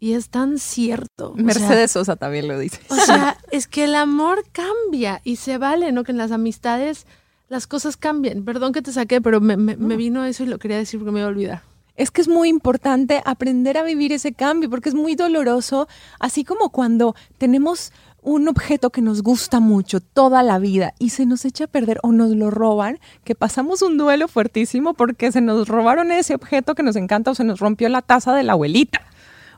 Y 0.00 0.14
es 0.14 0.28
tan 0.28 0.58
cierto. 0.58 1.32
Mercedes 1.36 1.92
Sosa 1.92 2.16
también 2.16 2.48
lo 2.48 2.58
dice. 2.58 2.80
O 2.88 2.96
sea, 2.96 3.38
es 3.52 3.68
que 3.68 3.84
el 3.84 3.94
amor 3.94 4.44
cambia 4.50 5.20
y 5.22 5.36
se 5.36 5.56
vale, 5.56 5.92
¿no? 5.92 6.02
Que 6.02 6.10
en 6.10 6.18
las 6.18 6.32
amistades 6.32 7.06
las 7.48 7.68
cosas 7.68 7.96
cambian. 7.96 8.44
Perdón 8.44 8.72
que 8.72 8.82
te 8.82 8.90
saqué, 8.90 9.20
pero 9.20 9.40
me, 9.40 9.56
vino 9.96 10.24
eso 10.24 10.42
y 10.42 10.46
lo 10.46 10.58
quería 10.58 10.76
decir 10.76 10.98
porque 10.98 11.12
me 11.12 11.20
iba 11.20 11.28
a 11.28 11.30
olvidar. 11.30 11.62
Es 11.94 12.10
que 12.10 12.20
es 12.20 12.28
muy 12.28 12.48
importante 12.48 13.22
aprender 13.24 13.78
a 13.78 13.84
vivir 13.84 14.12
ese 14.12 14.32
cambio 14.32 14.68
porque 14.68 14.88
es 14.88 14.96
muy 14.96 15.14
doloroso, 15.14 15.86
así 16.18 16.42
como 16.42 16.70
cuando 16.70 17.14
tenemos 17.38 17.92
un 18.26 18.48
objeto 18.48 18.90
que 18.90 19.02
nos 19.02 19.22
gusta 19.22 19.60
mucho 19.60 20.00
toda 20.00 20.42
la 20.42 20.58
vida 20.58 20.94
y 20.98 21.10
se 21.10 21.26
nos 21.26 21.44
echa 21.44 21.64
a 21.64 21.68
perder 21.68 22.00
o 22.02 22.10
nos 22.10 22.30
lo 22.30 22.50
roban, 22.50 22.98
que 23.22 23.36
pasamos 23.36 23.82
un 23.82 23.98
duelo 23.98 24.26
fuertísimo 24.26 24.94
porque 24.94 25.30
se 25.30 25.40
nos 25.40 25.68
robaron 25.68 26.10
ese 26.10 26.34
objeto 26.34 26.74
que 26.74 26.82
nos 26.82 26.96
encanta 26.96 27.30
o 27.30 27.34
se 27.36 27.44
nos 27.44 27.60
rompió 27.60 27.88
la 27.88 28.02
taza 28.02 28.34
de 28.34 28.42
la 28.42 28.54
abuelita 28.54 29.00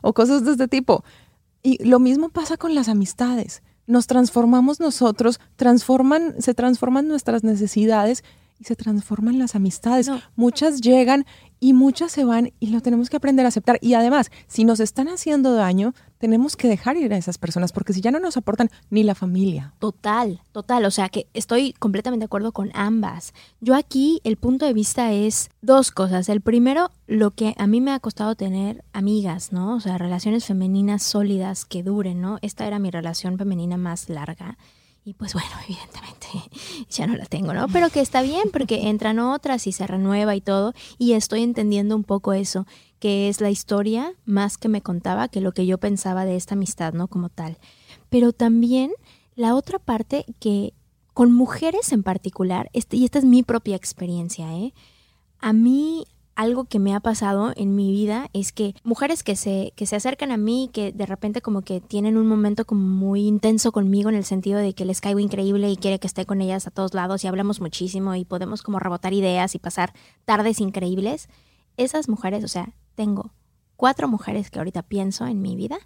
o 0.03 0.13
cosas 0.13 0.45
de 0.45 0.51
este 0.51 0.67
tipo. 0.67 1.03
Y 1.63 1.83
lo 1.83 1.97
mismo 1.97 2.29
pasa 2.29 2.57
con 2.57 2.75
las 2.75 2.89
amistades. 2.89 3.63
Nos 3.87 4.05
transformamos 4.05 4.79
nosotros, 4.79 5.39
transforman, 5.55 6.35
se 6.37 6.53
transforman 6.53 7.07
nuestras 7.07 7.43
necesidades 7.43 8.23
y 8.59 8.65
se 8.65 8.75
transforman 8.75 9.39
las 9.39 9.55
amistades. 9.55 10.11
Muchas 10.35 10.81
llegan 10.81 11.25
y 11.59 11.73
muchas 11.73 12.11
se 12.11 12.23
van 12.23 12.51
y 12.59 12.67
lo 12.67 12.81
tenemos 12.81 13.09
que 13.09 13.17
aprender 13.17 13.45
a 13.45 13.49
aceptar. 13.49 13.79
Y 13.81 13.93
además, 13.93 14.31
si 14.47 14.63
nos 14.63 14.79
están 14.79 15.07
haciendo 15.07 15.55
daño, 15.55 15.93
tenemos 16.17 16.55
que 16.55 16.67
dejar 16.67 16.97
ir 16.97 17.13
a 17.13 17.17
esas 17.17 17.37
personas 17.37 17.71
porque 17.71 17.93
si 17.93 18.01
ya 18.01 18.11
no 18.11 18.19
nos 18.19 18.37
aportan 18.37 18.69
ni 18.89 19.03
la 19.03 19.15
familia. 19.15 19.73
Total, 19.79 20.41
total. 20.51 20.85
O 20.85 20.91
sea 20.91 21.09
que 21.09 21.27
estoy 21.33 21.73
completamente 21.73 22.23
de 22.23 22.25
acuerdo 22.25 22.51
con 22.51 22.71
ambas. 22.73 23.33
Yo 23.61 23.75
aquí 23.75 24.19
el 24.23 24.37
punto 24.37 24.65
de 24.65 24.73
vista 24.73 25.11
es 25.13 25.49
dos 25.61 25.91
cosas. 25.91 26.29
El 26.29 26.41
primero, 26.41 26.91
lo 27.07 27.31
que 27.31 27.55
a 27.57 27.67
mí 27.67 27.81
me 27.81 27.91
ha 27.91 27.99
costado 27.99 28.35
tener 28.35 28.83
amigas, 28.93 29.51
¿no? 29.51 29.75
O 29.75 29.79
sea, 29.79 29.97
relaciones 29.97 30.45
femeninas 30.45 31.03
sólidas 31.03 31.65
que 31.65 31.83
duren, 31.83 32.21
¿no? 32.21 32.37
Esta 32.41 32.67
era 32.67 32.79
mi 32.79 32.91
relación 32.91 33.37
femenina 33.37 33.77
más 33.77 34.09
larga. 34.09 34.57
Y 35.03 35.13
pues 35.13 35.33
bueno, 35.33 35.49
evidentemente 35.67 36.27
ya 36.89 37.07
no 37.07 37.15
la 37.15 37.25
tengo, 37.25 37.53
¿no? 37.53 37.67
Pero 37.67 37.89
que 37.89 38.01
está 38.01 38.21
bien 38.21 38.49
porque 38.51 38.87
entran 38.89 39.19
otras 39.19 39.67
y 39.67 39.71
se 39.71 39.87
renueva 39.87 40.35
y 40.35 40.41
todo. 40.41 40.73
Y 40.97 41.13
estoy 41.13 41.43
entendiendo 41.43 41.95
un 41.95 42.03
poco 42.03 42.33
eso, 42.33 42.65
que 42.99 43.29
es 43.29 43.41
la 43.41 43.49
historia 43.49 44.13
más 44.25 44.57
que 44.57 44.69
me 44.69 44.81
contaba 44.81 45.27
que 45.27 45.41
lo 45.41 45.51
que 45.51 45.65
yo 45.65 45.77
pensaba 45.77 46.25
de 46.25 46.35
esta 46.35 46.55
amistad, 46.55 46.93
¿no? 46.93 47.07
Como 47.07 47.29
tal. 47.29 47.57
Pero 48.09 48.33
también 48.33 48.91
la 49.35 49.55
otra 49.55 49.79
parte 49.79 50.25
que 50.39 50.73
con 51.13 51.33
mujeres 51.33 51.91
en 51.91 52.03
particular, 52.03 52.69
este, 52.73 52.97
y 52.97 53.05
esta 53.05 53.19
es 53.19 53.25
mi 53.25 53.43
propia 53.43 53.75
experiencia, 53.75 54.55
¿eh? 54.55 54.73
A 55.39 55.53
mí 55.53 56.05
algo 56.39 56.63
que 56.63 56.79
me 56.79 56.95
ha 56.95 57.01
pasado 57.01 57.51
en 57.57 57.75
mi 57.75 57.91
vida 57.91 58.29
es 58.31 58.53
que 58.53 58.73
mujeres 58.85 59.23
que 59.23 59.35
se, 59.35 59.73
que 59.75 59.85
se 59.85 59.97
acercan 59.97 60.31
a 60.31 60.37
mí, 60.37 60.69
que 60.71 60.93
de 60.93 61.05
repente 61.05 61.41
como 61.41 61.63
que 61.63 61.81
tienen 61.81 62.15
un 62.15 62.27
momento 62.27 62.63
como 62.63 62.79
muy 62.79 63.27
intenso 63.27 63.73
conmigo 63.73 64.07
en 64.07 64.15
el 64.15 64.23
sentido 64.23 64.57
de 64.57 64.73
que 64.73 64.85
les 64.85 65.01
caigo 65.01 65.19
increíble 65.19 65.69
y 65.69 65.75
quiere 65.75 65.99
que 65.99 66.07
esté 66.07 66.25
con 66.25 66.39
ellas 66.39 66.65
a 66.65 66.71
todos 66.71 66.93
lados 66.93 67.25
y 67.25 67.27
hablamos 67.27 67.59
muchísimo 67.59 68.15
y 68.15 68.23
podemos 68.23 68.63
como 68.63 68.79
rebotar 68.79 69.11
ideas 69.11 69.53
y 69.53 69.59
pasar 69.59 69.91
tardes 70.23 70.61
increíbles. 70.61 71.27
Esas 71.75 72.07
mujeres, 72.07 72.45
o 72.45 72.47
sea, 72.47 72.73
tengo 72.95 73.33
cuatro 73.75 74.07
mujeres 74.07 74.49
que 74.49 74.59
ahorita 74.59 74.81
pienso 74.83 75.27
en 75.27 75.41
mi 75.41 75.57
vida, 75.57 75.77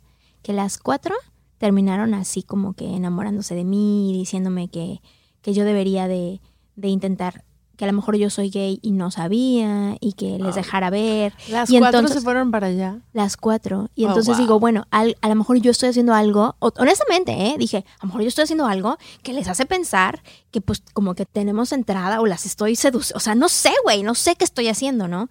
que 0.43 0.53
las 0.53 0.77
cuatro 0.77 1.15
terminaron 1.57 2.13
así 2.13 2.43
como 2.43 2.73
que 2.73 2.95
enamorándose 2.95 3.55
de 3.55 3.63
mí 3.63 4.11
y 4.11 4.19
diciéndome 4.19 4.67
que, 4.67 5.01
que 5.41 5.53
yo 5.55 5.65
debería 5.65 6.07
de, 6.07 6.41
de 6.75 6.89
intentar 6.89 7.43
que 7.83 7.89
a 7.89 7.91
lo 7.91 7.97
mejor 7.97 8.15
yo 8.15 8.29
soy 8.29 8.49
gay 8.49 8.79
y 8.81 8.91
no 8.91 9.11
sabía 9.11 9.97
y 9.99 10.13
que 10.13 10.39
les 10.39 10.55
dejara 10.55 10.89
ver. 10.89 11.33
Las 11.49 11.69
y 11.69 11.79
cuatro 11.79 11.99
entonces, 11.99 12.19
se 12.21 12.23
fueron 12.23 12.49
para 12.49 12.67
allá. 12.67 12.99
Las 13.11 13.35
cuatro. 13.35 13.89
Y 13.93 14.05
Oh, 14.05 14.07
entonces 14.07 14.37
wow. 14.37 14.45
digo, 14.45 14.59
bueno, 14.61 14.85
al- 14.89 15.17
a 15.21 15.27
lo 15.27 15.35
mejor 15.35 15.57
yo 15.57 15.71
estoy 15.71 15.89
haciendo 15.89 16.13
algo, 16.13 16.55
o- 16.59 16.71
honestamente, 16.77 17.33
¿eh? 17.33 17.55
dije, 17.59 17.83
a 17.99 18.03
lo 18.03 18.07
mejor 18.07 18.21
yo 18.21 18.27
estoy 18.29 18.43
haciendo 18.45 18.65
algo 18.67 18.97
que 19.21 19.33
les 19.33 19.49
hace 19.49 19.65
pensar 19.65 20.23
que 20.51 20.61
pues 20.61 20.81
como 20.93 21.13
que 21.13 21.25
tenemos 21.25 21.73
entrada 21.73 22.21
o 22.21 22.25
las 22.25 22.45
estoy 22.45 22.75
seduciendo. 22.77 23.17
O 23.17 23.19
sea, 23.19 23.35
no 23.35 23.49
sé, 23.49 23.71
güey, 23.83 24.01
no 24.03 24.15
sé 24.15 24.35
qué 24.37 24.45
estoy 24.45 24.69
haciendo, 24.69 25.09
¿no? 25.09 25.27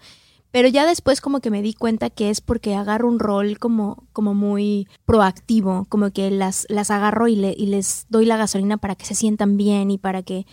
Pero 0.51 0.69
ya 0.69 0.85
después 0.85 1.23
como 1.23 1.41
que 1.41 1.51
me 1.51 1.63
di 1.63 1.73
cuenta 1.73 2.11
que 2.11 2.29
es 2.29 2.43
porque 2.43 2.75
agarro 2.75 3.09
un 3.09 3.19
rol 3.19 3.59
como, 3.59 4.05
como 4.13 4.35
muy 4.35 4.87
proactivo, 5.07 5.87
como 5.89 6.11
que 6.11 6.31
las, 6.31 6.67
las 6.69 6.91
agarro 6.91 7.29
y, 7.29 7.37
le- 7.37 7.55
y 7.57 7.67
les 7.67 8.05
doy 8.11 8.27
la 8.27 8.37
gasolina 8.37 8.77
para 8.77 8.95
que 8.95 9.07
se 9.07 9.15
sientan 9.15 9.57
bien 9.57 9.91
y 9.91 9.97
para 9.97 10.23
que 10.23 10.47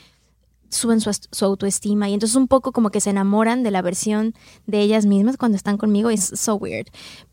suben 0.70 1.02
su, 1.02 1.12
su 1.32 1.46
autoestima 1.46 2.10
y 2.10 2.14
entonces 2.14 2.36
un 2.36 2.48
poco 2.48 2.72
como 2.72 2.90
que 2.90 3.02
se 3.02 3.10
enamoran 3.10 3.64
de 3.64 3.72
la 3.72 3.82
versión 3.82 4.34
de 4.68 4.82
ellas 4.82 5.06
mismas 5.06 5.38
cuando 5.38 5.56
están 5.56 5.78
conmigo, 5.78 6.10
es 6.10 6.32
so 6.36 6.56
weird. 6.56 6.88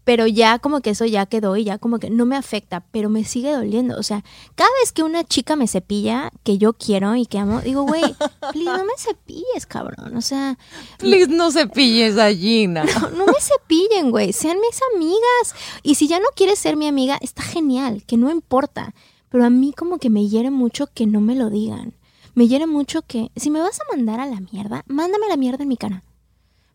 Pero 0.04 0.28
ya 0.28 0.60
como 0.60 0.82
que 0.82 0.90
eso 0.90 1.04
ya 1.04 1.26
quedó 1.26 1.56
y 1.56 1.64
ya 1.64 1.78
como 1.78 1.98
que 1.98 2.10
no 2.10 2.26
me 2.26 2.36
afecta, 2.36 2.84
pero 2.92 3.08
me 3.10 3.24
sigue 3.24 3.50
doliendo. 3.50 3.98
O 3.98 4.04
sea, 4.04 4.22
cada 4.54 4.70
vez 4.80 4.92
que 4.92 5.02
una 5.02 5.24
chica 5.24 5.56
me 5.56 5.66
cepilla, 5.66 6.30
que 6.44 6.58
yo 6.58 6.74
quiero 6.74 7.16
y 7.16 7.26
que 7.26 7.38
amo, 7.38 7.60
digo, 7.60 7.82
güey, 7.82 8.04
please, 8.52 8.70
no 8.70 8.84
me 8.84 8.92
cepilles, 8.96 9.66
cabrón. 9.66 10.16
O 10.16 10.20
sea, 10.20 10.58
Please, 10.98 11.26
no 11.26 11.50
cepilles 11.50 12.18
a 12.18 12.32
Gina. 12.32 12.84
no, 13.00 13.10
no 13.10 13.26
me 13.26 13.40
cepillen, 13.40 14.12
güey. 14.12 14.32
Sean 14.32 14.58
mis 14.60 14.80
amigas. 14.94 15.54
Y 15.82 15.96
si 15.96 16.06
ya 16.06 16.20
no 16.20 16.26
quieres 16.36 16.60
ser 16.60 16.76
mi 16.76 16.86
amiga, 16.86 17.18
está 17.20 17.42
genial, 17.42 18.04
que 18.06 18.16
no 18.16 18.30
importa. 18.30 18.94
Pero 19.28 19.44
a 19.44 19.50
mí 19.50 19.72
como 19.76 19.98
que 19.98 20.08
me 20.08 20.28
hiere 20.28 20.50
mucho 20.50 20.86
que 20.86 21.06
no 21.06 21.20
me 21.20 21.34
lo 21.34 21.50
digan. 21.50 21.94
Me 22.36 22.48
hiere 22.48 22.66
mucho 22.66 23.00
que 23.00 23.30
si 23.34 23.48
me 23.48 23.60
vas 23.60 23.80
a 23.80 23.96
mandar 23.96 24.20
a 24.20 24.26
la 24.26 24.40
mierda, 24.40 24.84
mándame 24.86 25.26
la 25.26 25.38
mierda 25.38 25.62
en 25.62 25.68
mi 25.70 25.78
cara. 25.78 26.04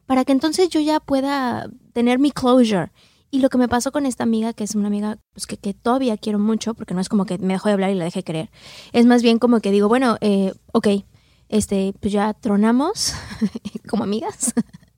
Para 0.08 0.26
que 0.26 0.32
entonces 0.32 0.70
yo 0.70 0.80
ya 0.80 1.00
pueda 1.00 1.70
tener 1.94 2.18
mi 2.18 2.32
closure. 2.32 2.92
Y 3.30 3.42
lo 3.42 3.50
que 3.50 3.60
me 3.60 3.68
pasó 3.68 3.92
con 3.92 4.08
esta 4.08 4.24
amiga, 4.24 4.54
que 4.54 4.64
es 4.64 4.74
una 4.74 4.88
amiga 4.88 5.20
pues, 5.34 5.46
que, 5.46 5.58
que 5.58 5.76
todavía 5.76 6.18
quiero 6.18 6.40
mucho, 6.40 6.74
porque 6.74 6.96
no 6.96 7.00
es 7.00 7.10
como 7.10 7.28
que 7.28 7.38
me 7.38 7.54
dejó 7.54 7.70
de 7.70 7.74
hablar 7.74 7.92
y 7.92 7.94
la 7.94 8.06
dejé 8.06 8.24
querer. 8.24 8.50
Es 8.92 9.06
más 9.06 9.22
bien 9.22 9.38
como 9.38 9.60
que 9.60 9.70
digo, 9.70 9.88
bueno, 9.88 10.18
eh, 10.22 10.52
ok, 10.72 10.88
este, 11.48 11.94
pues 12.00 12.12
ya 12.12 12.34
tronamos 12.34 13.14
como 13.88 14.04
amigas. 14.04 14.56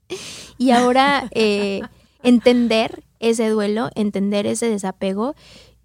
y 0.57 0.71
ahora 0.71 1.27
eh, 1.31 1.81
entender 2.23 3.03
ese 3.19 3.49
duelo, 3.49 3.89
entender 3.95 4.47
ese 4.47 4.69
desapego 4.69 5.35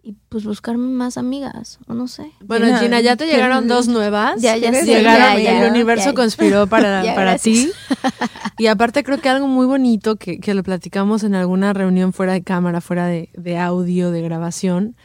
y 0.09 0.15
pues 0.31 0.45
buscarme 0.45 0.87
más 0.89 1.19
amigas, 1.19 1.79
o 1.87 1.93
no 1.93 2.09
sé. 2.09 2.33
Bueno, 2.41 2.65
Gina, 2.65 2.79
Gina, 2.79 3.01
ya 3.03 3.15
te 3.17 3.27
¿qué- 3.27 3.33
llegaron 3.33 3.69
dos 3.69 3.89
nuevas. 3.89 4.41
Ya, 4.41 4.57
ya 4.57 4.73
sé, 4.73 4.87
llegaron, 4.87 5.37
ya, 5.37 5.43
ya, 5.43 5.63
el 5.67 5.71
universo 5.71 6.07
ya. 6.07 6.15
conspiró 6.15 6.67
para, 6.67 7.03
Ya, 7.05 7.15
para 7.15 7.37
ti. 7.37 7.71
Y 8.57 8.69
aparte 8.69 9.05
creo 9.05 9.21
que 9.21 9.29
algo 9.29 9.47
muy 9.49 9.67
bonito 9.67 10.17
que, 10.17 10.41
que 10.41 10.55
lo 10.55 10.63
platicamos 10.63 11.25
en 11.25 11.35
alguna 11.35 11.75
reunión 11.75 12.15
fuera 12.15 12.33
de 12.33 12.43
cámara, 12.43 12.81
fuera 12.81 13.07
de, 13.07 13.29
de 13.35 13.59
audio, 13.59 14.11
de 14.11 14.23
grabación, 14.23 14.97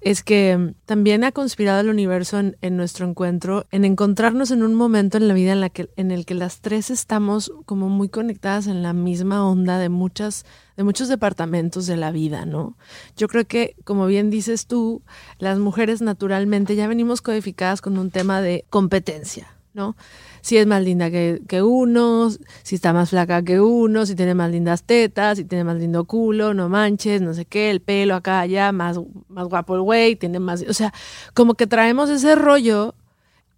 es 0.00 0.22
que 0.22 0.56
mm, 0.56 0.74
también 0.86 1.24
ha 1.24 1.32
conspirado 1.32 1.80
el 1.80 1.88
universo 1.88 2.38
en, 2.38 2.76
nuestro 2.76 3.06
encuentro, 3.06 3.66
en 3.70 3.84
encontrarnos 3.84 4.50
en 4.50 4.62
un 4.62 4.74
momento 4.74 5.18
en 5.18 5.28
la 5.28 5.34
vida 5.34 5.52
en, 5.52 5.60
la 5.60 5.70
que, 5.70 5.90
en 5.96 6.10
el 6.10 6.24
que 6.26 6.34
las 6.34 6.60
tres 6.60 6.90
estamos 6.90 7.52
como 7.66 7.88
muy 7.88 8.08
conectadas 8.08 8.66
en 8.66 8.82
la 8.82 8.92
misma 8.92 9.46
onda 9.46 9.78
de 9.78 9.88
muchas 9.88 10.44
de 10.76 10.84
muchos 10.84 11.08
departamentos 11.08 11.86
de 11.86 11.98
la 11.98 12.10
vida, 12.10 12.46
¿no? 12.46 12.74
Yo 13.14 13.28
creo 13.28 13.46
que, 13.46 13.76
como 13.84 14.06
bien 14.06 14.30
dices 14.30 14.66
tú, 14.66 15.02
las 15.38 15.58
mujeres 15.58 16.00
naturalmente 16.00 16.74
ya 16.74 16.88
venimos 16.88 17.20
codificadas 17.20 17.82
con 17.82 17.98
un 17.98 18.10
tema 18.10 18.40
de 18.40 18.64
competencia, 18.70 19.54
¿no? 19.72 19.96
Si 20.40 20.56
es 20.56 20.66
más 20.66 20.82
linda 20.82 21.10
que, 21.10 21.42
que 21.46 21.62
uno, 21.62 22.30
si 22.62 22.74
está 22.74 22.92
más 22.92 23.10
flaca 23.10 23.42
que 23.42 23.60
uno, 23.60 24.06
si 24.06 24.14
tiene 24.14 24.34
más 24.34 24.50
lindas 24.50 24.84
tetas, 24.84 25.38
si 25.38 25.44
tiene 25.44 25.64
más 25.64 25.76
lindo 25.76 26.04
culo, 26.04 26.54
no 26.54 26.68
manches, 26.68 27.20
no 27.20 27.34
sé 27.34 27.44
qué, 27.44 27.70
el 27.70 27.80
pelo 27.80 28.14
acá, 28.14 28.40
allá, 28.40 28.72
más, 28.72 28.98
más 29.28 29.46
guapo 29.48 29.74
el 29.74 29.82
güey, 29.82 30.16
tiene 30.16 30.40
más... 30.40 30.64
O 30.68 30.74
sea, 30.74 30.92
como 31.34 31.54
que 31.54 31.66
traemos 31.66 32.10
ese 32.10 32.34
rollo 32.34 32.94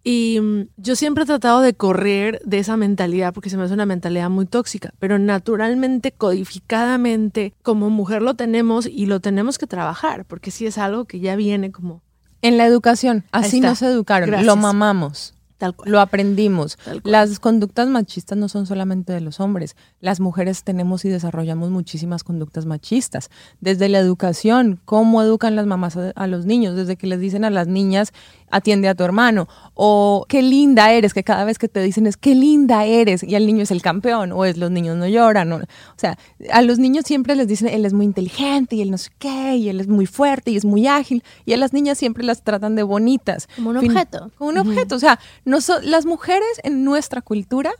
y 0.03 0.39
mm, 0.41 0.67
yo 0.77 0.95
siempre 0.95 1.23
he 1.23 1.27
tratado 1.27 1.61
de 1.61 1.73
correr 1.73 2.41
de 2.43 2.59
esa 2.59 2.75
mentalidad 2.75 3.33
porque 3.33 3.49
se 3.49 3.57
me 3.57 3.63
hace 3.63 3.73
una 3.73 3.85
mentalidad 3.85 4.29
muy 4.29 4.45
tóxica, 4.45 4.93
pero 4.99 5.17
naturalmente, 5.17 6.11
codificadamente, 6.11 7.53
como 7.63 7.89
mujer 7.89 8.21
lo 8.21 8.33
tenemos 8.33 8.85
y 8.85 9.05
lo 9.05 9.21
tenemos 9.21 9.57
que 9.57 9.67
trabajar, 9.67 10.25
porque 10.25 10.51
sí 10.51 10.65
es 10.65 10.77
algo 10.77 11.05
que 11.05 11.19
ya 11.19 11.35
viene 11.35 11.71
como 11.71 12.01
En 12.41 12.57
la 12.57 12.65
educación, 12.65 13.23
así 13.31 13.61
nos 13.61 13.81
educaron, 13.81 14.27
Gracias. 14.27 14.45
lo 14.45 14.55
mamamos. 14.57 15.33
Tal 15.63 15.75
cual. 15.75 15.91
Lo 15.91 15.99
aprendimos. 16.01 16.77
Cual. 16.77 17.01
Las 17.05 17.39
conductas 17.39 17.87
machistas 17.87 18.37
no 18.37 18.49
son 18.49 18.65
solamente 18.65 19.13
de 19.13 19.21
los 19.21 19.39
hombres. 19.39 19.75
Las 20.01 20.19
mujeres 20.19 20.63
tenemos 20.63 21.05
y 21.05 21.09
desarrollamos 21.09 21.69
muchísimas 21.69 22.23
conductas 22.23 22.65
machistas. 22.65 23.29
Desde 23.61 23.87
la 23.87 23.99
educación, 23.99 24.79
cómo 24.83 25.21
educan 25.21 25.55
las 25.55 25.65
mamás 25.65 25.95
a, 25.95 26.09
a 26.11 26.27
los 26.27 26.45
niños, 26.45 26.75
desde 26.75 26.97
que 26.97 27.07
les 27.07 27.19
dicen 27.19 27.45
a 27.45 27.49
las 27.49 27.67
niñas, 27.67 28.11
atiende 28.53 28.87
a 28.87 28.95
tu 28.95 29.03
hermano, 29.03 29.47
o 29.73 30.25
qué 30.29 30.41
linda 30.41 30.91
eres, 30.91 31.13
que 31.13 31.23
cada 31.23 31.43
vez 31.43 31.57
que 31.57 31.67
te 31.67 31.81
dicen 31.81 32.07
es 32.07 32.17
qué 32.17 32.35
linda 32.35 32.85
eres, 32.85 33.23
y 33.23 33.35
el 33.35 33.45
niño 33.45 33.63
es 33.63 33.71
el 33.71 33.81
campeón, 33.81 34.31
o 34.31 34.45
es 34.45 34.57
los 34.57 34.71
niños 34.71 34.95
no 34.97 35.07
lloran. 35.07 35.51
O, 35.51 35.57
o 35.57 35.59
sea, 35.97 36.17
a 36.51 36.61
los 36.61 36.79
niños 36.79 37.05
siempre 37.05 37.35
les 37.35 37.47
dicen, 37.47 37.67
él 37.69 37.85
es 37.85 37.93
muy 37.93 38.05
inteligente, 38.05 38.75
y 38.75 38.81
él 38.81 38.91
no 38.91 38.97
sé 38.97 39.09
qué, 39.19 39.55
y 39.57 39.69
él 39.69 39.79
es 39.79 39.87
muy 39.87 40.05
fuerte, 40.05 40.51
y 40.51 40.57
es 40.57 40.65
muy 40.65 40.87
ágil, 40.87 41.23
y 41.45 41.53
a 41.53 41.57
las 41.57 41.73
niñas 41.73 41.97
siempre 41.97 42.23
las 42.23 42.43
tratan 42.43 42.75
de 42.75 42.83
bonitas. 42.83 43.47
Como 43.55 43.71
un 43.71 43.77
objeto. 43.77 44.31
como 44.37 44.49
un 44.51 44.57
objeto. 44.59 44.95
O 44.95 44.99
sea, 44.99 45.19
no 45.45 45.59
so- 45.61 45.81
las 45.81 46.05
mujeres 46.05 46.47
en 46.63 46.83
nuestra 46.85 47.21
cultura 47.21 47.71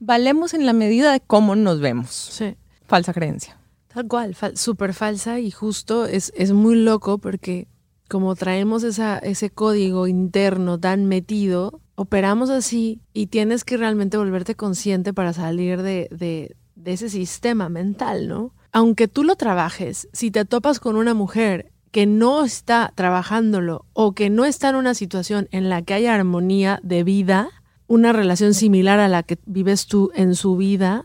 valemos 0.00 0.54
en 0.54 0.66
la 0.66 0.72
medida 0.72 1.12
de 1.12 1.20
cómo 1.20 1.56
nos 1.56 1.80
vemos. 1.80 2.10
Sí. 2.10 2.56
Falsa 2.86 3.12
creencia. 3.12 3.56
Tal 3.92 4.06
cual, 4.06 4.34
fal- 4.34 4.56
súper 4.56 4.94
falsa 4.94 5.40
y 5.40 5.50
justo 5.50 6.06
es, 6.06 6.32
es 6.36 6.52
muy 6.52 6.76
loco 6.76 7.18
porque 7.18 7.66
como 8.08 8.34
traemos 8.34 8.82
ese 8.82 9.50
código 9.50 10.06
interno 10.06 10.78
tan 10.80 11.04
metido, 11.06 11.80
operamos 11.94 12.50
así 12.50 13.00
y 13.12 13.26
tienes 13.26 13.64
que 13.64 13.76
realmente 13.76 14.16
volverte 14.16 14.54
consciente 14.54 15.12
para 15.12 15.32
salir 15.32 15.82
de, 15.82 16.08
de, 16.10 16.56
de 16.74 16.92
ese 16.92 17.10
sistema 17.10 17.68
mental, 17.68 18.28
¿no? 18.28 18.54
Aunque 18.72 19.08
tú 19.08 19.24
lo 19.24 19.36
trabajes, 19.36 20.08
si 20.12 20.30
te 20.30 20.44
topas 20.44 20.80
con 20.80 20.96
una 20.96 21.14
mujer 21.14 21.72
que 21.90 22.06
no 22.06 22.44
está 22.44 22.92
trabajándolo 22.94 23.86
o 23.92 24.12
que 24.12 24.30
no 24.30 24.44
está 24.44 24.70
en 24.70 24.76
una 24.76 24.94
situación 24.94 25.48
en 25.52 25.68
la 25.68 25.82
que 25.82 25.94
haya 25.94 26.14
armonía 26.14 26.80
de 26.82 27.02
vida, 27.02 27.50
una 27.86 28.12
relación 28.12 28.54
similar 28.54 29.00
a 29.00 29.08
la 29.08 29.22
que 29.22 29.38
vives 29.46 29.86
tú 29.86 30.10
en 30.14 30.34
su 30.34 30.56
vida, 30.56 31.04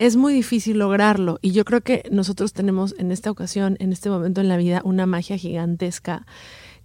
es 0.00 0.16
muy 0.16 0.32
difícil 0.32 0.78
lograrlo. 0.78 1.38
Y 1.42 1.52
yo 1.52 1.66
creo 1.66 1.82
que 1.82 2.08
nosotros 2.10 2.54
tenemos 2.54 2.94
en 2.98 3.12
esta 3.12 3.30
ocasión, 3.30 3.76
en 3.80 3.92
este 3.92 4.08
momento 4.08 4.40
en 4.40 4.48
la 4.48 4.56
vida, 4.56 4.80
una 4.82 5.04
magia 5.04 5.36
gigantesca, 5.36 6.26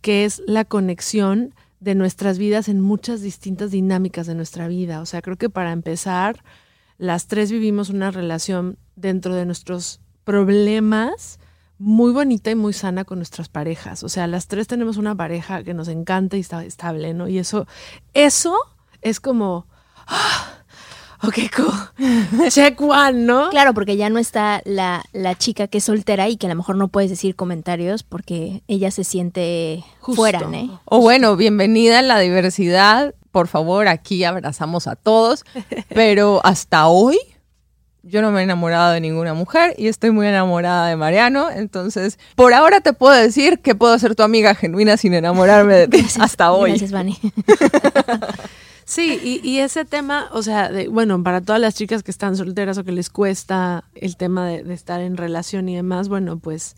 que 0.01 0.25
es 0.25 0.43
la 0.47 0.65
conexión 0.65 1.55
de 1.79 1.95
nuestras 1.95 2.37
vidas 2.37 2.67
en 2.67 2.81
muchas 2.81 3.21
distintas 3.21 3.71
dinámicas 3.71 4.27
de 4.27 4.35
nuestra 4.35 4.67
vida. 4.67 4.99
O 4.99 5.05
sea, 5.05 5.21
creo 5.21 5.37
que 5.37 5.49
para 5.49 5.71
empezar, 5.71 6.43
las 6.97 7.27
tres 7.27 7.53
vivimos 7.53 7.89
una 7.89 8.11
relación 8.11 8.77
dentro 8.97 9.33
de 9.33 9.45
nuestros 9.45 10.01
problemas 10.25 11.39
muy 11.77 12.11
bonita 12.11 12.51
y 12.51 12.55
muy 12.55 12.73
sana 12.73 13.05
con 13.05 13.19
nuestras 13.19 13.47
parejas. 13.47 14.03
O 14.03 14.09
sea, 14.09 14.27
las 14.27 14.47
tres 14.47 14.67
tenemos 14.67 14.97
una 14.97 15.15
pareja 15.15 15.63
que 15.63 15.73
nos 15.73 15.87
encanta 15.87 16.35
y 16.35 16.41
está 16.41 16.65
estable, 16.65 17.13
¿no? 17.13 17.29
Y 17.29 17.37
eso, 17.37 17.65
eso 18.13 18.57
es 19.01 19.21
como, 19.21 19.67
¡ah! 20.05 20.64
Ok, 21.27 21.37
cool. 21.55 22.49
Check 22.49 22.79
one, 22.81 23.13
¿no? 23.13 23.49
Claro, 23.49 23.73
porque 23.73 23.97
ya 23.97 24.09
no 24.09 24.19
está 24.19 24.61
la, 24.65 25.03
la 25.13 25.35
chica 25.35 25.67
que 25.67 25.79
es 25.79 25.83
soltera 25.83 26.29
y 26.29 26.37
que 26.37 26.47
a 26.47 26.49
lo 26.49 26.55
mejor 26.55 26.75
no 26.75 26.87
puedes 26.87 27.09
decir 27.09 27.35
comentarios 27.35 28.03
porque 28.03 28.63
ella 28.67 28.91
se 28.91 29.03
siente 29.03 29.83
Justo. 29.99 30.21
fuera, 30.21 30.39
¿no? 30.41 30.81
O 30.85 30.99
bueno, 30.99 31.35
bienvenida 31.35 31.99
a 31.99 32.01
la 32.01 32.19
diversidad. 32.19 33.13
Por 33.31 33.47
favor, 33.47 33.87
aquí 33.87 34.23
abrazamos 34.23 34.87
a 34.87 34.95
todos. 34.95 35.43
Pero 35.89 36.41
hasta 36.43 36.87
hoy 36.87 37.17
yo 38.07 38.21
no 38.21 38.31
me 38.31 38.41
he 38.41 38.43
enamorado 38.43 38.91
de 38.91 39.01
ninguna 39.01 39.33
mujer 39.33 39.73
y 39.77 39.87
estoy 39.87 40.11
muy 40.11 40.27
enamorada 40.27 40.87
de 40.87 40.95
Mariano. 40.95 41.49
Entonces, 41.49 42.19
por 42.35 42.53
ahora 42.53 42.79
te 42.81 42.93
puedo 42.93 43.13
decir 43.13 43.59
que 43.59 43.73
puedo 43.73 43.97
ser 43.97 44.15
tu 44.15 44.23
amiga 44.23 44.53
genuina 44.53 44.95
sin 44.95 45.13
enamorarme 45.15 45.73
de 45.73 45.87
ti 45.87 46.05
hasta 46.19 46.51
hoy. 46.51 46.71
Gracias, 46.71 46.91
Vani. 46.91 47.19
Sí, 48.85 49.19
y, 49.43 49.47
y 49.47 49.59
ese 49.59 49.83
tema, 49.83 50.29
o 50.31 50.43
sea, 50.43 50.69
de- 50.71 50.87
bueno, 50.89 51.21
para 51.23 51.41
todas 51.41 51.59
las 51.59 51.73
chicas 51.75 52.03
que 52.03 52.11
están 52.11 52.35
solteras 52.37 52.77
o 52.77 52.83
que 52.83 52.91
les 52.91 53.09
cuesta 53.09 53.83
el 53.95 54.15
tema 54.15 54.47
de, 54.47 54.73
estar 54.73 55.01
en 55.01 55.17
relación 55.17 55.67
y 55.69 55.75
demás, 55.75 56.07
bueno, 56.07 56.37
pues 56.37 56.75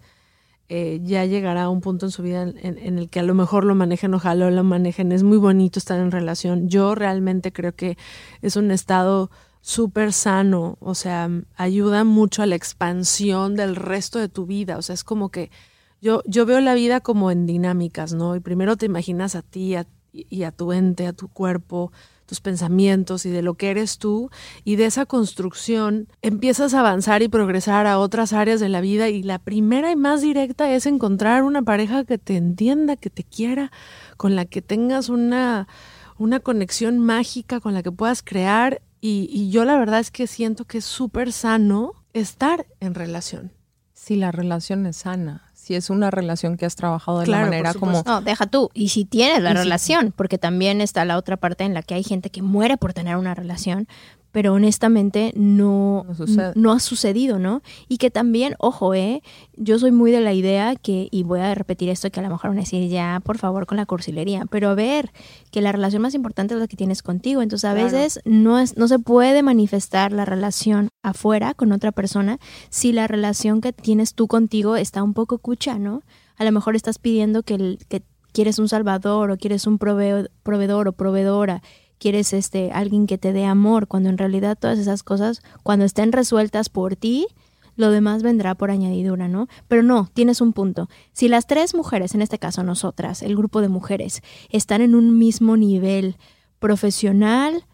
eh, 0.70 1.00
ya 1.04 1.26
llegará 1.26 1.70
un 1.70 1.82
punto 1.82 2.06
en 2.08 2.12
su 2.12 2.24
vida 2.24 2.44
en, 2.44 2.58
en- 2.64 2.78
en 2.78 3.00
el 3.00 3.10
que 3.10 3.20
a 3.20 3.24
lo 3.24 3.34
mejor 3.36 3.66
lo 3.66 3.76
manejen, 3.76 4.14
ojalá 4.14 4.52
lo 4.52 4.64
manejen. 4.64 5.12
Es 5.12 5.24
muy 5.24 5.38
bonito 5.38 5.80
estar 5.80 6.00
en 6.00 6.12
relación. 6.12 6.70
Yo 6.70 6.96
realmente 6.96 7.52
creo 7.54 7.74
que 7.76 7.98
es 8.42 8.56
un 8.58 8.72
estado 8.72 9.30
súper 9.62 10.14
sano, 10.14 10.78
o 10.80 10.96
sea, 10.96 11.30
ayuda 11.58 12.04
mucho 12.06 12.42
a 12.44 12.46
la 12.46 12.56
expansión 12.56 13.56
del 13.56 13.76
resto 13.76 14.20
de 14.20 14.30
tu 14.30 14.46
vida, 14.46 14.78
o 14.78 14.82
sea, 14.82 14.94
es 14.94 15.04
como 15.04 15.30
que 15.30 15.52
yo, 16.02 16.22
yo 16.26 16.46
veo 16.46 16.62
la 16.62 16.74
vida 16.76 17.02
como 17.02 17.32
en 17.32 17.46
dinámicas, 17.46 18.14
¿no? 18.14 18.36
Y 18.36 18.40
primero 18.40 18.78
te 18.78 18.86
imaginas 18.86 19.36
a 19.36 19.42
ti, 19.42 19.76
a 19.76 19.86
y, 20.12 20.44
a 20.44 20.52
tu 20.52 20.72
ente, 20.72 21.08
a 21.08 21.14
tu 21.14 21.28
cuerpo, 21.28 21.92
tus 22.26 22.42
pensamientos 22.42 23.26
y 23.26 23.30
de 23.30 23.42
lo 23.42 23.56
que 23.56 23.70
eres 23.70 23.98
tú. 23.98 24.30
Y 24.64 24.76
de 24.76 24.86
esa 24.86 25.06
construcción 25.06 26.08
empiezas 26.22 26.74
a 26.74 26.80
avanzar 26.80 27.22
y 27.22 27.28
progresar 27.28 27.88
a 27.88 28.00
otras 28.00 28.34
áreas 28.34 28.60
de 28.60 28.70
la 28.70 28.82
vida. 28.82 29.10
Y 29.10 29.24
la 29.24 29.40
primera 29.40 29.92
y 29.92 29.96
más 29.96 30.22
directa 30.22 30.72
es 30.72 30.86
encontrar 30.86 31.44
una 31.44 31.62
pareja 31.62 32.04
que 32.04 32.18
te 32.18 32.38
entienda, 32.38 32.96
que 32.96 33.10
te 33.10 33.24
quiera, 33.24 33.72
con 34.18 34.36
la 34.36 34.46
que 34.46 34.62
tengas 34.62 35.10
una, 35.10 35.68
una 36.18 36.40
conexión 36.40 37.00
mágica, 37.00 37.60
con 37.60 37.74
la 37.74 37.84
que 37.84 37.92
puedas 37.92 38.24
crear. 38.24 38.82
Y, 39.00 39.30
y 39.32 39.50
yo 39.52 39.66
la 39.66 39.78
verdad 39.78 40.00
es 40.00 40.12
que 40.12 40.28
siento 40.28 40.66
que 40.66 40.80
es 40.80 40.86
súper 40.86 41.32
sano 41.32 41.94
estar 42.14 42.66
en 42.80 42.96
relación. 42.96 43.52
Si 43.94 44.16
la 44.16 44.32
relación 44.32 44.86
es 44.86 44.98
sana, 44.98 45.47
si 45.68 45.76
es 45.76 45.90
una 45.90 46.10
relación 46.12 46.56
que 46.56 46.66
has 46.66 46.78
trabajado 46.78 47.20
de 47.20 47.26
Claro, 47.26 47.44
la 47.46 47.50
manera 47.52 47.74
como... 47.74 48.02
No, 48.06 48.22
deja 48.22 48.46
tú. 48.48 48.70
Y 48.74 48.88
si 48.90 49.04
tienes 49.04 49.42
la 49.44 49.52
si- 49.52 49.58
relación, 49.58 50.14
porque 50.16 50.38
también 50.38 50.80
está 50.80 51.04
la 51.04 51.18
otra 51.18 51.36
parte 51.36 51.66
en 51.66 51.74
la 51.74 51.82
que 51.84 51.94
hay 51.94 52.04
gente 52.06 52.30
que 52.30 52.42
muere 52.42 52.78
por 52.78 52.94
tener 52.94 53.18
una 53.18 53.36
relación, 53.36 53.86
pero 54.38 54.54
honestamente 54.54 55.34
no, 55.36 56.06
No 56.54 56.72
ha 56.72 56.80
sucedido, 56.80 57.40
¿no? 57.40 57.64
Y 57.88 57.98
que 57.98 58.12
también, 58.12 58.54
ojo, 58.60 58.94
¿eh? 58.94 59.24
Yo 59.56 59.80
soy 59.80 59.90
muy 59.92 60.12
de 60.12 60.22
la 60.22 60.32
idea 60.32 60.76
que, 60.76 61.08
y 61.10 61.24
voy 61.24 61.40
a 61.40 61.56
repetir 61.56 61.90
esto 61.90 62.12
que 62.12 62.20
a 62.20 62.24
lo 62.24 62.30
mejor 62.30 62.52
van 62.52 62.60
a 62.60 62.62
decir 62.62 62.88
ya, 62.88 63.20
por 63.24 63.40
favor, 63.40 63.66
con 63.66 63.78
la 63.78 63.88
cursilería, 63.88 64.44
pero 64.52 64.70
a 64.70 64.76
ver, 64.76 65.12
que 65.50 65.62
la 65.62 65.72
relación 65.72 66.04
más 66.04 66.14
importante 66.14 66.54
es 66.54 66.60
la 66.60 66.68
que 66.68 66.78
tienes 66.78 67.02
contigo. 67.02 67.42
Entonces, 67.42 67.66
a 67.68 67.74
Claro. 67.74 67.86
veces 67.88 68.20
no, 68.26 68.60
es, 68.60 68.78
no 68.78 68.88
se 68.88 69.00
puede 69.00 69.42
manifestar 69.42 70.12
la 70.12 70.24
relación 70.24 70.90
afuera 71.02 71.56
con 71.56 71.72
otra 71.72 71.92
persona 71.92 72.38
si 72.70 72.92
la 72.92 73.08
relación 73.08 73.60
que 73.60 73.74
tienes 73.74 74.14
tú 74.14 74.28
contigo 74.28 74.76
está 74.76 75.02
un 75.02 75.16
poco 75.16 75.40
cucha, 75.40 75.80
¿no? 75.80 76.04
A 76.36 76.44
lo 76.46 76.52
mejor 76.52 76.76
estás 76.76 77.00
pidiendo 77.00 77.42
que, 77.42 77.56
el- 77.56 77.80
que 77.90 78.04
quieres 78.34 78.60
un 78.60 78.70
salvador 78.70 79.32
o 79.32 79.38
quieres 79.38 79.66
un 79.66 79.80
proveedor 79.80 80.88
o 80.90 80.92
proveedora, 80.92 81.64
quieres 82.00 82.34
este 82.34 82.72
alguien 82.72 83.08
que 83.08 83.18
te 83.18 83.34
dé 83.34 83.46
amor, 83.46 83.88
cuando 83.88 84.10
en 84.10 84.18
realidad 84.18 84.58
todas 84.60 84.80
esas 84.80 85.04
cosas, 85.04 85.42
cuando 85.64 85.86
estén 85.86 86.12
resueltas 86.12 86.70
por 86.70 86.96
ti, 86.96 87.28
lo 87.76 87.92
demás 87.92 88.24
vendrá 88.24 88.56
por 88.56 88.72
añadidura, 88.72 89.28
¿no? 89.28 89.48
Pero 89.68 89.84
no, 89.84 90.10
tienes 90.14 90.42
un 90.42 90.52
punto. 90.52 90.90
Si 91.14 91.30
las 91.30 91.48
tres 91.48 91.76
mujeres, 91.76 92.16
en 92.16 92.22
este 92.22 92.40
caso 92.40 92.64
nosotras, 92.64 93.22
el 93.22 93.36
grupo 93.36 93.62
de 93.62 93.70
mujeres, 93.70 94.22
están 94.50 94.82
en 94.82 94.96
un 94.96 95.18
mismo 95.18 95.56
nivel 95.56 96.18
profesional, 96.60 97.66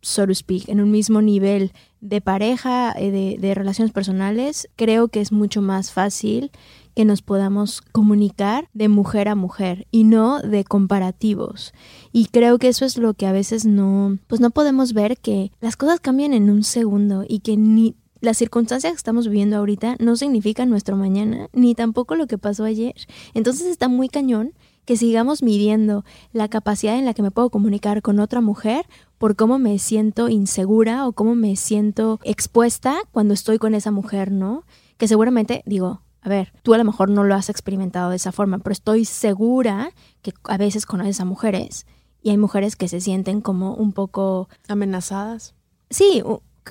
so 0.00 0.26
to 0.26 0.34
speak, 0.34 0.68
en 0.68 0.80
un 0.80 0.90
mismo 0.90 1.20
nivel 1.20 1.72
de 2.00 2.20
pareja, 2.20 2.92
eh, 2.96 3.10
de, 3.10 3.36
de 3.38 3.54
relaciones 3.54 3.92
personales, 3.92 4.68
creo 4.74 5.08
que 5.08 5.20
es 5.20 5.32
mucho 5.32 5.60
más 5.60 5.92
fácil 5.92 6.50
que 6.94 7.04
nos 7.04 7.22
podamos 7.22 7.80
comunicar 7.80 8.68
de 8.74 8.88
mujer 8.88 9.28
a 9.28 9.34
mujer 9.34 9.86
y 9.90 10.04
no 10.04 10.40
de 10.40 10.64
comparativos. 10.64 11.72
Y 12.12 12.26
creo 12.26 12.58
que 12.58 12.68
eso 12.68 12.84
es 12.84 12.98
lo 12.98 13.14
que 13.14 13.26
a 13.26 13.32
veces 13.32 13.66
no, 13.66 14.18
pues 14.26 14.40
no 14.40 14.50
podemos 14.50 14.92
ver 14.92 15.18
que 15.18 15.52
las 15.60 15.76
cosas 15.76 16.00
cambian 16.00 16.32
en 16.32 16.50
un 16.50 16.64
segundo 16.64 17.24
y 17.26 17.40
que 17.40 17.56
ni 17.56 17.96
las 18.20 18.38
circunstancias 18.38 18.92
que 18.92 18.96
estamos 18.96 19.26
viviendo 19.26 19.56
ahorita 19.56 19.96
no 19.98 20.16
significan 20.16 20.70
nuestro 20.70 20.96
mañana, 20.96 21.48
ni 21.52 21.74
tampoco 21.74 22.14
lo 22.14 22.28
que 22.28 22.38
pasó 22.38 22.64
ayer. 22.64 22.94
Entonces 23.34 23.66
está 23.66 23.88
muy 23.88 24.08
cañón 24.08 24.52
que 24.84 24.96
sigamos 24.96 25.42
midiendo 25.42 26.04
la 26.32 26.48
capacidad 26.48 26.98
en 26.98 27.04
la 27.04 27.14
que 27.14 27.22
me 27.22 27.30
puedo 27.30 27.50
comunicar 27.50 28.02
con 28.02 28.20
otra 28.20 28.40
mujer 28.40 28.86
por 29.18 29.36
cómo 29.36 29.58
me 29.58 29.78
siento 29.78 30.28
insegura 30.28 31.06
o 31.06 31.12
cómo 31.12 31.34
me 31.34 31.56
siento 31.56 32.20
expuesta 32.24 32.96
cuando 33.12 33.34
estoy 33.34 33.58
con 33.58 33.74
esa 33.74 33.90
mujer, 33.90 34.32
¿no? 34.32 34.64
Que 34.98 35.08
seguramente, 35.08 35.62
digo, 35.66 36.02
a 36.22 36.28
ver, 36.28 36.52
tú 36.62 36.72
a 36.72 36.78
lo 36.78 36.84
mejor 36.84 37.10
no 37.10 37.24
lo 37.24 37.34
has 37.34 37.50
experimentado 37.50 38.10
de 38.10 38.16
esa 38.16 38.32
forma, 38.32 38.58
pero 38.58 38.72
estoy 38.72 39.04
segura 39.04 39.90
que 40.22 40.32
a 40.44 40.56
veces 40.56 40.86
conoces 40.86 41.20
a 41.20 41.24
mujeres 41.24 41.84
y 42.22 42.30
hay 42.30 42.38
mujeres 42.38 42.76
que 42.76 42.88
se 42.88 43.00
sienten 43.00 43.40
como 43.40 43.74
un 43.74 43.92
poco 43.92 44.48
Amenazadas. 44.68 45.54
Sí, 45.90 46.22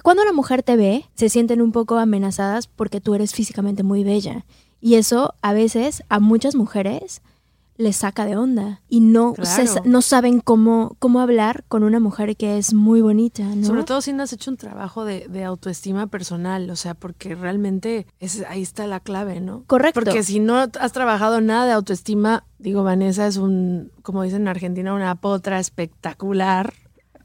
cuando 0.03 0.23
una 0.23 0.31
mujer 0.31 0.63
te 0.63 0.77
ve, 0.77 1.05
se 1.15 1.29
sienten 1.29 1.61
un 1.61 1.71
poco 1.71 1.97
amenazadas 1.97 2.67
porque 2.67 3.01
tú 3.01 3.13
eres 3.13 3.33
físicamente 3.33 3.83
muy 3.83 4.03
bella. 4.03 4.45
Y 4.79 4.95
eso 4.95 5.35
a 5.41 5.53
veces 5.53 6.03
a 6.09 6.19
muchas 6.19 6.55
mujeres 6.55 7.21
les 7.81 7.97
saca 7.97 8.25
de 8.25 8.37
onda 8.37 8.81
y 8.87 9.01
no, 9.01 9.33
se 9.41 9.63
Claro. 9.65 9.81
no 9.85 10.01
saben 10.01 10.39
cómo, 10.39 10.95
cómo 10.99 11.19
hablar 11.19 11.63
con 11.67 11.83
una 11.83 11.99
mujer 11.99 12.35
que 12.37 12.57
es 12.57 12.73
muy 12.73 13.01
bonita, 13.01 13.43
¿no? 13.43 13.65
Sobre 13.65 13.83
todo 13.83 14.01
si 14.01 14.13
no 14.13 14.23
has 14.23 14.31
hecho 14.33 14.51
un 14.51 14.57
trabajo 14.57 15.03
de, 15.03 15.27
de 15.27 15.43
autoestima 15.43 16.07
personal, 16.07 16.69
o 16.69 16.75
sea, 16.75 16.93
porque 16.93 17.35
realmente 17.35 18.05
es, 18.19 18.43
ahí 18.47 18.61
está 18.61 18.87
la 18.87 18.99
clave, 18.99 19.41
¿no? 19.41 19.63
Correcto. 19.67 19.99
Porque 20.01 20.23
si 20.23 20.39
no 20.39 20.57
has 20.57 20.91
trabajado 20.91 21.41
nada 21.41 21.65
de 21.65 21.71
autoestima, 21.73 22.45
digo, 22.59 22.83
Vanessa 22.83 23.27
es 23.27 23.37
un, 23.37 23.91
como 24.03 24.23
dicen 24.23 24.41
en 24.43 24.47
Argentina, 24.47 24.93
una 24.93 25.15
potra 25.15 25.59
espectacular. 25.59 26.73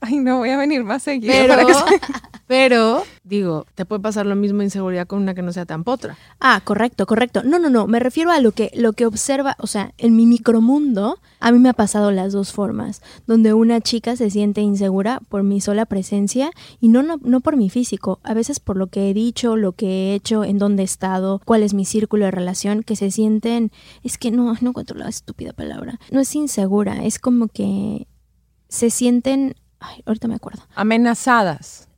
Ay, 0.01 0.17
no, 0.19 0.39
voy 0.39 0.51
a 0.51 0.57
venir 0.57 0.85
más 0.85 1.03
seguido. 1.03 1.33
Pero, 1.33 1.55
para 1.55 1.67
que 1.67 1.75
se- 1.75 1.81
pero, 2.47 3.03
digo, 3.25 3.67
te 3.75 3.85
puede 3.85 4.01
pasar 4.03 4.27
lo 4.27 4.37
mismo 4.37 4.63
inseguridad 4.63 5.07
con 5.07 5.21
una 5.23 5.35
que 5.35 5.43
no 5.43 5.53
sea 5.53 5.67
tan 5.67 5.83
potra. 5.85 6.17
Ah, 6.41 6.61
correcto, 6.63 7.07
correcto. 7.07 7.43
No, 7.45 7.59
no, 7.59 7.71
no, 7.71 7.87
me 7.87 7.99
refiero 7.99 8.31
a 8.31 8.41
lo 8.41 8.53
que, 8.53 8.71
lo 8.75 8.93
que 8.93 9.07
observa, 9.07 9.57
o 9.59 9.67
sea, 9.67 9.93
en 9.99 10.15
mi 10.17 10.27
micromundo, 10.27 11.19
a 11.41 11.51
mí 11.53 11.59
me 11.59 11.69
ha 11.69 11.73
pasado 11.75 12.11
las 12.13 12.33
dos 12.33 12.53
formas, 12.53 13.03
donde 13.27 13.53
una 13.53 13.81
chica 13.81 14.17
se 14.17 14.31
siente 14.31 14.61
insegura 14.61 15.21
por 15.29 15.43
mi 15.43 15.61
sola 15.61 15.87
presencia 15.87 16.51
y 16.81 16.89
no, 16.89 17.03
no, 17.03 17.17
no 17.23 17.41
por 17.41 17.57
mi 17.57 17.69
físico, 17.71 18.21
a 18.23 18.33
veces 18.35 18.61
por 18.61 18.77
lo 18.77 18.87
que 18.89 19.11
he 19.11 19.15
dicho, 19.15 19.57
lo 19.57 19.73
que 19.73 19.87
he 19.87 20.15
hecho, 20.15 20.45
en 20.45 20.59
dónde 20.59 20.83
he 20.83 20.85
estado, 20.85 21.41
cuál 21.45 21.63
es 21.63 21.75
mi 21.75 21.85
círculo 21.85 22.25
de 22.27 22.31
relación, 22.31 22.83
que 22.83 22.97
se 22.97 23.11
sienten, 23.11 23.73
es 24.03 24.19
que 24.19 24.31
no, 24.31 24.55
no 24.61 24.71
encuentro 24.71 24.97
la 24.97 25.09
estúpida 25.09 25.53
palabra, 25.53 25.99
no 26.11 26.21
es 26.21 26.35
insegura, 26.35 27.05
es 27.05 27.19
como 27.19 27.49
que 27.49 28.07
se 28.69 28.91
sienten, 28.91 29.55
ay, 29.81 30.03
ahorita 30.07 30.29
me 30.29 30.35
acuerdo, 30.37 30.63
Amenazadas. 30.75 31.89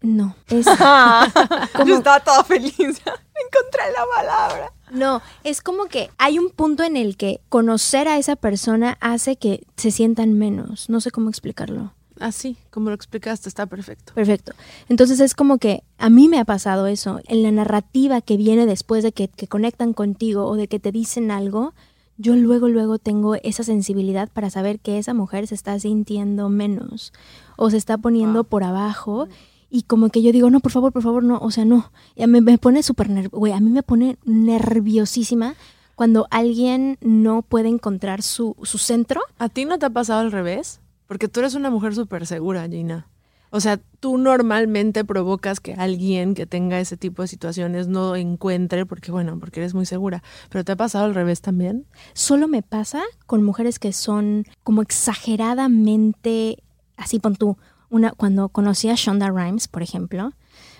no, 0.00 0.34
es... 0.48 0.66
Yo 1.86 1.96
estaba 1.96 2.20
toda 2.20 2.44
feliz. 2.44 2.74
Encontré 2.78 3.92
la 3.92 4.04
palabra. 4.16 4.72
No, 4.90 5.22
es 5.44 5.60
como 5.62 5.86
que 5.86 6.10
hay 6.18 6.38
un 6.38 6.50
punto 6.50 6.82
en 6.82 6.96
el 6.96 7.16
que 7.16 7.40
conocer 7.48 8.08
a 8.08 8.18
esa 8.18 8.36
persona 8.36 8.96
hace 9.00 9.36
que 9.36 9.64
se 9.76 9.90
sientan 9.90 10.32
menos. 10.34 10.88
No 10.88 11.00
sé 11.00 11.10
cómo 11.10 11.28
explicarlo. 11.28 11.92
Así, 12.20 12.56
como 12.70 12.88
lo 12.88 12.96
explicaste, 12.96 13.48
está 13.48 13.66
perfecto. 13.66 14.12
Perfecto. 14.14 14.52
Entonces 14.88 15.20
es 15.20 15.34
como 15.34 15.58
que 15.58 15.84
a 15.98 16.10
mí 16.10 16.26
me 16.28 16.40
ha 16.40 16.44
pasado 16.44 16.88
eso. 16.88 17.20
En 17.26 17.44
la 17.44 17.52
narrativa 17.52 18.20
que 18.20 18.36
viene 18.36 18.66
después 18.66 19.04
de 19.04 19.12
que, 19.12 19.28
que 19.28 19.46
conectan 19.46 19.92
contigo 19.92 20.46
o 20.46 20.56
de 20.56 20.66
que 20.66 20.80
te 20.80 20.90
dicen 20.90 21.30
algo, 21.30 21.74
yo 22.18 22.34
luego, 22.36 22.68
luego 22.68 22.98
tengo 22.98 23.36
esa 23.36 23.62
sensibilidad 23.62 24.28
para 24.28 24.50
saber 24.50 24.80
que 24.80 24.98
esa 24.98 25.14
mujer 25.14 25.46
se 25.46 25.54
está 25.54 25.78
sintiendo 25.78 26.48
menos 26.48 27.12
o 27.56 27.70
se 27.70 27.76
está 27.76 27.96
poniendo 27.96 28.44
por 28.44 28.64
abajo. 28.64 29.28
Y 29.70 29.82
como 29.82 30.08
que 30.10 30.22
yo 30.22 30.32
digo, 30.32 30.50
no, 30.50 30.60
por 30.60 30.72
favor, 30.72 30.92
por 30.92 31.02
favor, 31.02 31.22
no, 31.22 31.38
o 31.38 31.50
sea, 31.50 31.64
no. 31.64 31.92
Y 32.16 32.24
a 32.24 32.26
mí 32.26 32.40
me 32.40 32.58
pone 32.58 32.82
súper 32.82 33.08
nerviosa, 33.08 33.56
a 33.56 33.60
mí 33.60 33.70
me 33.70 33.82
pone 33.82 34.18
nerviosísima 34.24 35.54
cuando 35.94 36.26
alguien 36.30 36.98
no 37.00 37.42
puede 37.42 37.68
encontrar 37.68 38.22
su, 38.22 38.56
su 38.62 38.78
centro. 38.78 39.20
¿A 39.38 39.48
ti 39.48 39.64
no 39.64 39.78
te 39.78 39.86
ha 39.86 39.90
pasado 39.90 40.20
al 40.20 40.32
revés? 40.32 40.80
Porque 41.06 41.28
tú 41.28 41.40
eres 41.40 41.54
una 41.54 41.70
mujer 41.70 41.94
súper 41.94 42.26
segura, 42.26 42.68
Gina. 42.68 43.06
O 43.50 43.60
sea, 43.60 43.80
tú 44.00 44.18
normalmente 44.18 45.04
provocas 45.04 45.60
que 45.60 45.74
alguien 45.74 46.34
que 46.34 46.46
tenga 46.46 46.80
ese 46.80 46.96
tipo 46.96 47.22
de 47.22 47.28
situaciones 47.28 47.88
no 47.88 48.16
encuentre, 48.16 48.86
porque 48.86 49.10
bueno, 49.10 49.38
porque 49.38 49.60
eres 49.60 49.74
muy 49.74 49.86
segura. 49.86 50.22
Pero 50.50 50.64
¿te 50.64 50.72
ha 50.72 50.76
pasado 50.76 51.06
al 51.06 51.14
revés 51.14 51.40
también? 51.40 51.86
Solo 52.12 52.48
me 52.48 52.62
pasa 52.62 53.02
con 53.26 53.42
mujeres 53.42 53.78
que 53.78 53.92
son 53.92 54.44
como 54.62 54.82
exageradamente, 54.82 56.62
así 56.96 57.18
pon 57.18 57.36
tú, 57.36 57.56
una, 57.90 58.10
cuando 58.12 58.50
conocí 58.50 58.90
a 58.90 58.94
Shonda 58.94 59.30
Rhimes, 59.30 59.68
por 59.68 59.82
ejemplo, 59.82 60.32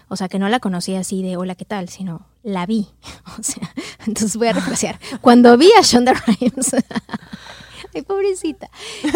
o 0.09 0.17
sea, 0.17 0.29
que 0.29 0.39
no 0.39 0.49
la 0.49 0.61
conocí 0.61 0.95
así 0.95 1.23
de 1.23 1.37
hola, 1.37 1.55
¿qué 1.55 1.65
tal? 1.65 1.89
Sino 1.89 2.27
la 2.43 2.67
vi. 2.67 2.89
O 3.39 3.43
sea, 3.43 3.73
entonces 4.07 4.37
voy 4.37 4.49
a 4.49 4.53
refrasear. 4.53 4.99
Cuando 5.21 5.57
vi 5.57 5.71
a 5.79 5.83
Shonda 5.83 6.13
Rhimes, 6.13 6.75
ay, 7.95 8.03
pobrecita, 8.03 8.69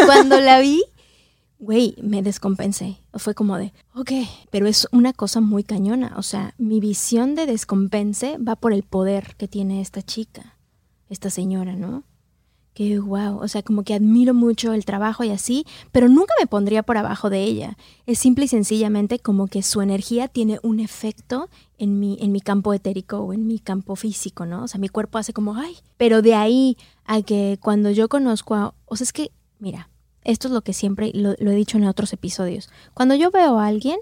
cuando 0.06 0.38
la 0.38 0.60
vi, 0.60 0.84
güey, 1.62 1.94
me 2.02 2.22
descompensé. 2.22 2.98
Fue 3.14 3.36
como 3.36 3.56
de, 3.56 3.72
ok, 3.94 4.10
pero 4.50 4.66
es 4.66 4.88
una 4.90 5.12
cosa 5.12 5.40
muy 5.40 5.62
cañona. 5.62 6.12
O 6.16 6.22
sea, 6.22 6.54
mi 6.58 6.80
visión 6.80 7.36
de 7.36 7.46
descompense 7.46 8.36
va 8.38 8.56
por 8.56 8.72
el 8.72 8.82
poder 8.82 9.36
que 9.38 9.46
tiene 9.46 9.80
esta 9.80 10.02
chica, 10.02 10.58
esta 11.08 11.30
señora, 11.30 11.76
¿no? 11.76 12.02
Que 12.74 12.98
wow, 12.98 13.36
o 13.36 13.46
sea, 13.46 13.62
como 13.62 13.84
que 13.84 13.94
admiro 13.94 14.34
mucho 14.34 14.72
el 14.72 14.84
trabajo 14.84 15.22
y 15.22 15.30
así, 15.30 15.64
pero 15.92 16.08
nunca 16.08 16.34
me 16.40 16.48
pondría 16.48 16.82
por 16.82 16.96
abajo 16.96 17.30
de 17.30 17.44
ella. 17.44 17.76
Es 18.06 18.18
simple 18.18 18.46
y 18.46 18.48
sencillamente 18.48 19.20
como 19.20 19.46
que 19.46 19.62
su 19.62 19.82
energía 19.82 20.26
tiene 20.26 20.58
un 20.64 20.80
efecto 20.80 21.48
en 21.78 22.00
mi, 22.00 22.18
en 22.20 22.32
mi 22.32 22.40
campo 22.40 22.74
etérico 22.74 23.18
o 23.18 23.32
en 23.32 23.46
mi 23.46 23.60
campo 23.60 23.94
físico, 23.94 24.46
¿no? 24.46 24.64
O 24.64 24.68
sea, 24.68 24.80
mi 24.80 24.88
cuerpo 24.88 25.18
hace 25.18 25.32
como, 25.32 25.54
ay, 25.54 25.76
pero 25.96 26.22
de 26.22 26.34
ahí 26.34 26.76
a 27.04 27.22
que 27.22 27.56
cuando 27.62 27.92
yo 27.92 28.08
conozco 28.08 28.56
a, 28.56 28.74
o 28.86 28.96
sea, 28.96 29.04
es 29.04 29.12
que, 29.12 29.30
mira, 29.60 29.91
esto 30.24 30.48
es 30.48 30.54
lo 30.54 30.62
que 30.62 30.72
siempre 30.72 31.10
lo, 31.14 31.32
he 31.32 31.54
dicho 31.54 31.78
en 31.78 31.84
otros 31.84 32.12
episodios. 32.12 32.70
Cuando 32.94 33.14
yo 33.14 33.30
veo 33.30 33.58
a 33.58 33.66
alguien, 33.66 33.98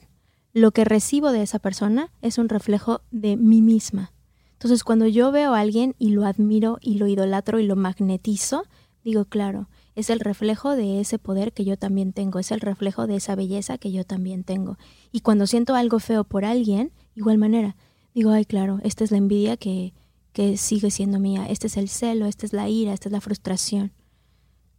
lo 0.52 0.72
que 0.72 0.84
recibo 0.84 1.32
de 1.32 1.42
esa 1.42 1.58
persona 1.58 2.10
es 2.22 2.38
un 2.38 2.48
reflejo 2.48 3.02
de 3.10 3.36
mí 3.36 3.62
misma. 3.62 4.12
Entonces, 4.52 4.84
cuando 4.84 5.06
yo 5.06 5.32
veo 5.32 5.54
a 5.54 5.60
alguien 5.60 5.94
y 5.98 6.10
lo 6.10 6.26
admiro 6.26 6.78
y 6.82 6.98
lo 6.98 7.06
idolatro 7.06 7.60
y 7.60 7.66
lo 7.66 7.76
magnetizo, 7.76 8.64
digo, 9.02 9.24
claro, 9.24 9.68
es 9.94 10.10
el 10.10 10.20
reflejo 10.20 10.76
de 10.76 11.00
ese 11.00 11.18
poder 11.18 11.52
que 11.52 11.64
yo 11.64 11.76
también 11.78 12.12
tengo, 12.12 12.38
es 12.38 12.50
el 12.50 12.60
reflejo 12.60 13.06
de 13.06 13.16
esa 13.16 13.34
belleza 13.34 13.78
que 13.78 13.90
yo 13.90 14.04
también 14.04 14.44
tengo. 14.44 14.76
Y 15.12 15.20
cuando 15.20 15.46
siento 15.46 15.74
algo 15.74 15.98
feo 15.98 16.24
por 16.24 16.44
alguien, 16.44 16.92
igual 17.14 17.38
manera, 17.38 17.76
digo, 18.14 18.30
ay, 18.30 18.44
claro, 18.44 18.80
esta 18.82 19.04
es 19.04 19.10
la 19.10 19.18
envidia 19.18 19.56
que, 19.56 19.94
que 20.32 20.56
sigue 20.56 20.90
siendo 20.90 21.18
mía, 21.18 21.46
este 21.48 21.66
es 21.66 21.76
el 21.76 21.88
celo, 21.88 22.26
esta 22.26 22.44
es 22.44 22.52
la 22.52 22.68
ira, 22.68 22.92
esta 22.92 23.08
es 23.08 23.12
la 23.12 23.20
frustración. 23.20 23.92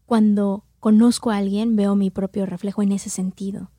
Cuando 0.06 0.66
conozco 0.82 1.32
a 1.32 1.38
alguien, 1.38 1.78
veo 1.78 1.96
mi 1.96 2.10
propio 2.10 2.46
reflejo 2.46 2.82
en 2.82 2.91
ese 2.91 3.10
sentido. 3.10 3.72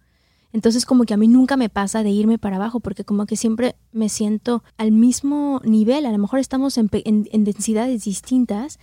Entonces 0.55 0.87
como 0.87 1.05
que 1.05 1.13
a 1.13 1.19
mí 1.19 1.29
nunca 1.29 1.59
me 1.59 1.69
pasa 1.69 2.03
de 2.03 2.11
irme 2.11 2.39
para 2.39 2.57
abajo 2.57 2.81
porque 2.81 3.05
como 3.05 3.27
que 3.27 3.37
siempre 3.37 3.77
me 3.93 4.09
siento 4.09 4.63
al 4.79 4.93
mismo 4.93 5.61
nivel, 5.65 6.07
a 6.07 6.13
lo 6.13 6.19
mejor 6.19 6.41
estamos 6.41 6.79
en, 6.79 6.89
en 7.05 7.45
densidades 7.45 8.05
distintas, 8.05 8.79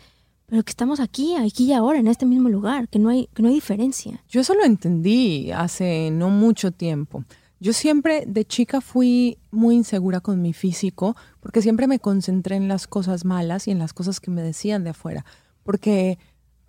pero 0.50 0.64
que 0.64 0.72
estamos 0.72 1.00
aquí, 1.00 1.36
aquí 1.36 1.66
y 1.66 1.74
ahora, 1.74 2.00
en 2.00 2.08
este 2.08 2.26
mismo 2.26 2.50
lugar, 2.50 2.90
que 2.90 2.98
no 2.98 3.10
hay, 3.10 3.30
que 3.34 3.44
no 3.44 3.50
hay 3.50 3.56
diferencia. 3.56 4.24
Yo 4.28 4.42
eso 4.42 4.56
lo 4.56 4.66
entendí 4.66 5.52
hace 5.52 6.10
no 6.12 6.30
mucho 6.30 6.72
tiempo. 6.72 7.24
Yo 7.60 7.72
siempre 7.74 8.24
de 8.26 8.46
chica 8.46 8.82
fui 8.82 9.38
muy 9.52 9.76
insegura 9.76 10.22
con 10.22 10.42
mi 10.42 10.54
físico 10.54 11.16
porque 11.40 11.62
siempre 11.62 11.88
me 11.88 12.00
concentré 12.00 12.56
en 12.56 12.68
las 12.68 12.88
cosas 12.88 13.26
malas 13.26 13.68
y 13.68 13.72
en 13.72 13.80
las 13.80 13.94
cosas 13.94 14.20
que 14.20 14.32
me 14.32 14.42
decían 14.42 14.84
de 14.84 14.92
afuera. 14.92 15.24
Porque 15.64 16.18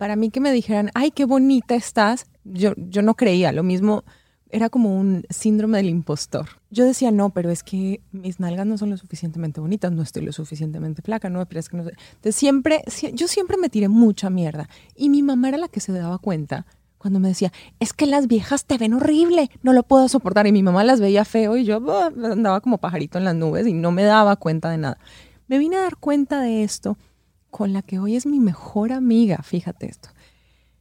para 0.01 0.15
mí 0.15 0.31
que 0.31 0.39
me 0.39 0.51
dijeran, 0.51 0.89
ay, 0.95 1.11
qué 1.11 1.25
bonita 1.25 1.75
estás, 1.75 2.25
yo, 2.43 2.73
yo 2.75 3.03
no 3.03 3.13
creía. 3.13 3.51
Lo 3.51 3.61
mismo 3.61 4.03
era 4.49 4.67
como 4.67 4.99
un 4.99 5.27
síndrome 5.29 5.77
del 5.77 5.89
impostor. 5.89 6.47
Yo 6.71 6.85
decía, 6.85 7.11
no, 7.11 7.29
pero 7.29 7.51
es 7.51 7.61
que 7.61 8.01
mis 8.11 8.39
nalgas 8.39 8.65
no 8.65 8.79
son 8.79 8.89
lo 8.89 8.97
suficientemente 8.97 9.61
bonitas, 9.61 9.91
no 9.91 10.01
estoy 10.01 10.23
lo 10.23 10.31
suficientemente 10.31 11.03
flaca, 11.03 11.29
no, 11.29 11.45
pero 11.45 11.59
es 11.59 11.69
que 11.69 11.77
no 11.77 11.83
sé. 11.83 11.91
Entonces 12.15 12.35
siempre, 12.35 12.81
yo 13.13 13.27
siempre 13.27 13.57
me 13.57 13.69
tiré 13.69 13.89
mucha 13.89 14.31
mierda. 14.31 14.67
Y 14.95 15.09
mi 15.09 15.21
mamá 15.21 15.49
era 15.49 15.59
la 15.59 15.67
que 15.67 15.79
se 15.79 15.91
daba 15.91 16.17
cuenta 16.17 16.65
cuando 16.97 17.19
me 17.19 17.27
decía, 17.27 17.53
es 17.79 17.93
que 17.93 18.07
las 18.07 18.25
viejas 18.25 18.65
te 18.65 18.79
ven 18.79 18.95
horrible, 18.95 19.51
no 19.61 19.71
lo 19.71 19.83
puedo 19.83 20.07
soportar. 20.09 20.47
Y 20.47 20.51
mi 20.51 20.63
mamá 20.63 20.83
las 20.83 20.99
veía 20.99 21.25
feo 21.25 21.57
y 21.57 21.63
yo 21.63 21.75
andaba 22.25 22.61
como 22.61 22.79
pajarito 22.79 23.19
en 23.19 23.25
las 23.25 23.35
nubes 23.35 23.67
y 23.67 23.73
no 23.73 23.91
me 23.91 24.01
daba 24.01 24.35
cuenta 24.35 24.71
de 24.71 24.79
nada. 24.79 24.97
Me 25.47 25.59
vine 25.59 25.75
a 25.75 25.81
dar 25.81 25.97
cuenta 25.97 26.41
de 26.41 26.63
esto 26.63 26.97
con 27.51 27.73
la 27.73 27.83
que 27.83 27.99
hoy 27.99 28.15
es 28.15 28.25
mi 28.25 28.39
mejor 28.39 28.91
amiga, 28.91 29.43
fíjate 29.43 29.87
esto. 29.87 30.09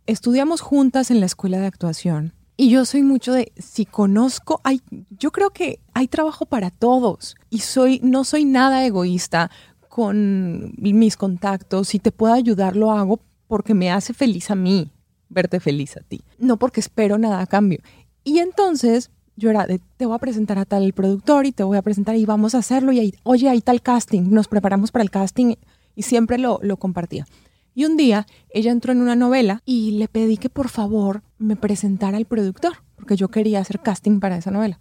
Estudiamos 0.07 0.63
juntas 0.63 1.11
en 1.11 1.21
la 1.21 1.27
escuela 1.27 1.59
de 1.59 1.67
actuación 1.67 2.33
y 2.57 2.71
yo 2.71 2.85
soy 2.85 3.03
mucho 3.03 3.33
de, 3.33 3.53
si 3.57 3.85
conozco, 3.85 4.61
hay, 4.65 4.81
yo 5.11 5.31
creo 5.31 5.51
que 5.51 5.81
hay 5.93 6.09
trabajo 6.09 6.47
para 6.47 6.71
todos. 6.71 7.37
Y 7.49 7.59
soy, 7.59 8.01
no 8.03 8.25
soy 8.25 8.45
nada 8.45 8.85
egoísta 8.85 9.51
con 9.89 10.73
mis 10.77 11.17
contactos. 11.17 11.89
Si 11.89 11.99
te 11.99 12.13
puedo 12.13 12.33
ayudar, 12.33 12.77
lo 12.77 12.93
hago 12.93 13.21
porque 13.47 13.75
me 13.75 13.91
hace 13.91 14.15
feliz 14.15 14.51
a 14.51 14.55
mí 14.55 14.91
verte 15.31 15.61
feliz 15.61 15.97
a 15.97 16.01
ti. 16.01 16.21
No 16.39 16.59
porque 16.59 16.81
espero 16.81 17.17
nada 17.17 17.41
a 17.41 17.47
cambio. 17.47 17.79
Y 18.25 18.41
entonces 18.41 19.11
yo 19.37 19.49
era 19.49 19.67
de, 19.67 19.81
te 19.97 20.05
voy 20.05 20.17
a 20.17 20.19
presentar 20.19 20.59
a 20.59 20.67
tal 20.67 20.93
productor 20.93 21.47
y 21.47 21.53
te 21.53 21.63
voy 21.63 21.79
a 21.79 21.83
presentar 21.83 22.17
y 22.17 22.27
vamos 22.27 22.55
a 22.55 22.59
hacerlo. 22.59 22.93
Y 22.93 22.99
ahí, 22.99 23.15
oye, 23.23 23.49
hay 23.49 23.63
tal 23.63 23.81
casting, 23.81 24.31
nos 24.31 24.49
preparamos 24.49 24.91
para 24.91 25.03
el 25.03 25.11
casting 25.11 25.55
y 25.95 26.03
siempre 26.03 26.39
lo, 26.39 26.59
lo 26.63 26.77
compartía. 26.77 27.27
Y 27.75 27.85
un 27.85 27.97
día 27.97 28.27
ella 28.51 28.73
entró 28.73 28.93
en 28.93 29.01
una 29.01 29.17
novela 29.17 29.63
y 29.65 29.93
le 29.93 30.09
pedí 30.09 30.37
que 30.37 30.51
por 30.51 30.69
favor 30.69 31.23
me 31.39 31.57
presentara 31.57 32.17
al 32.17 32.27
productor, 32.27 32.83
porque 32.97 33.17
yo 33.17 33.29
quería 33.29 33.61
hacer 33.61 33.81
casting 33.81 34.21
para 34.21 34.37
esa 34.37 34.51
novela. 34.51 34.81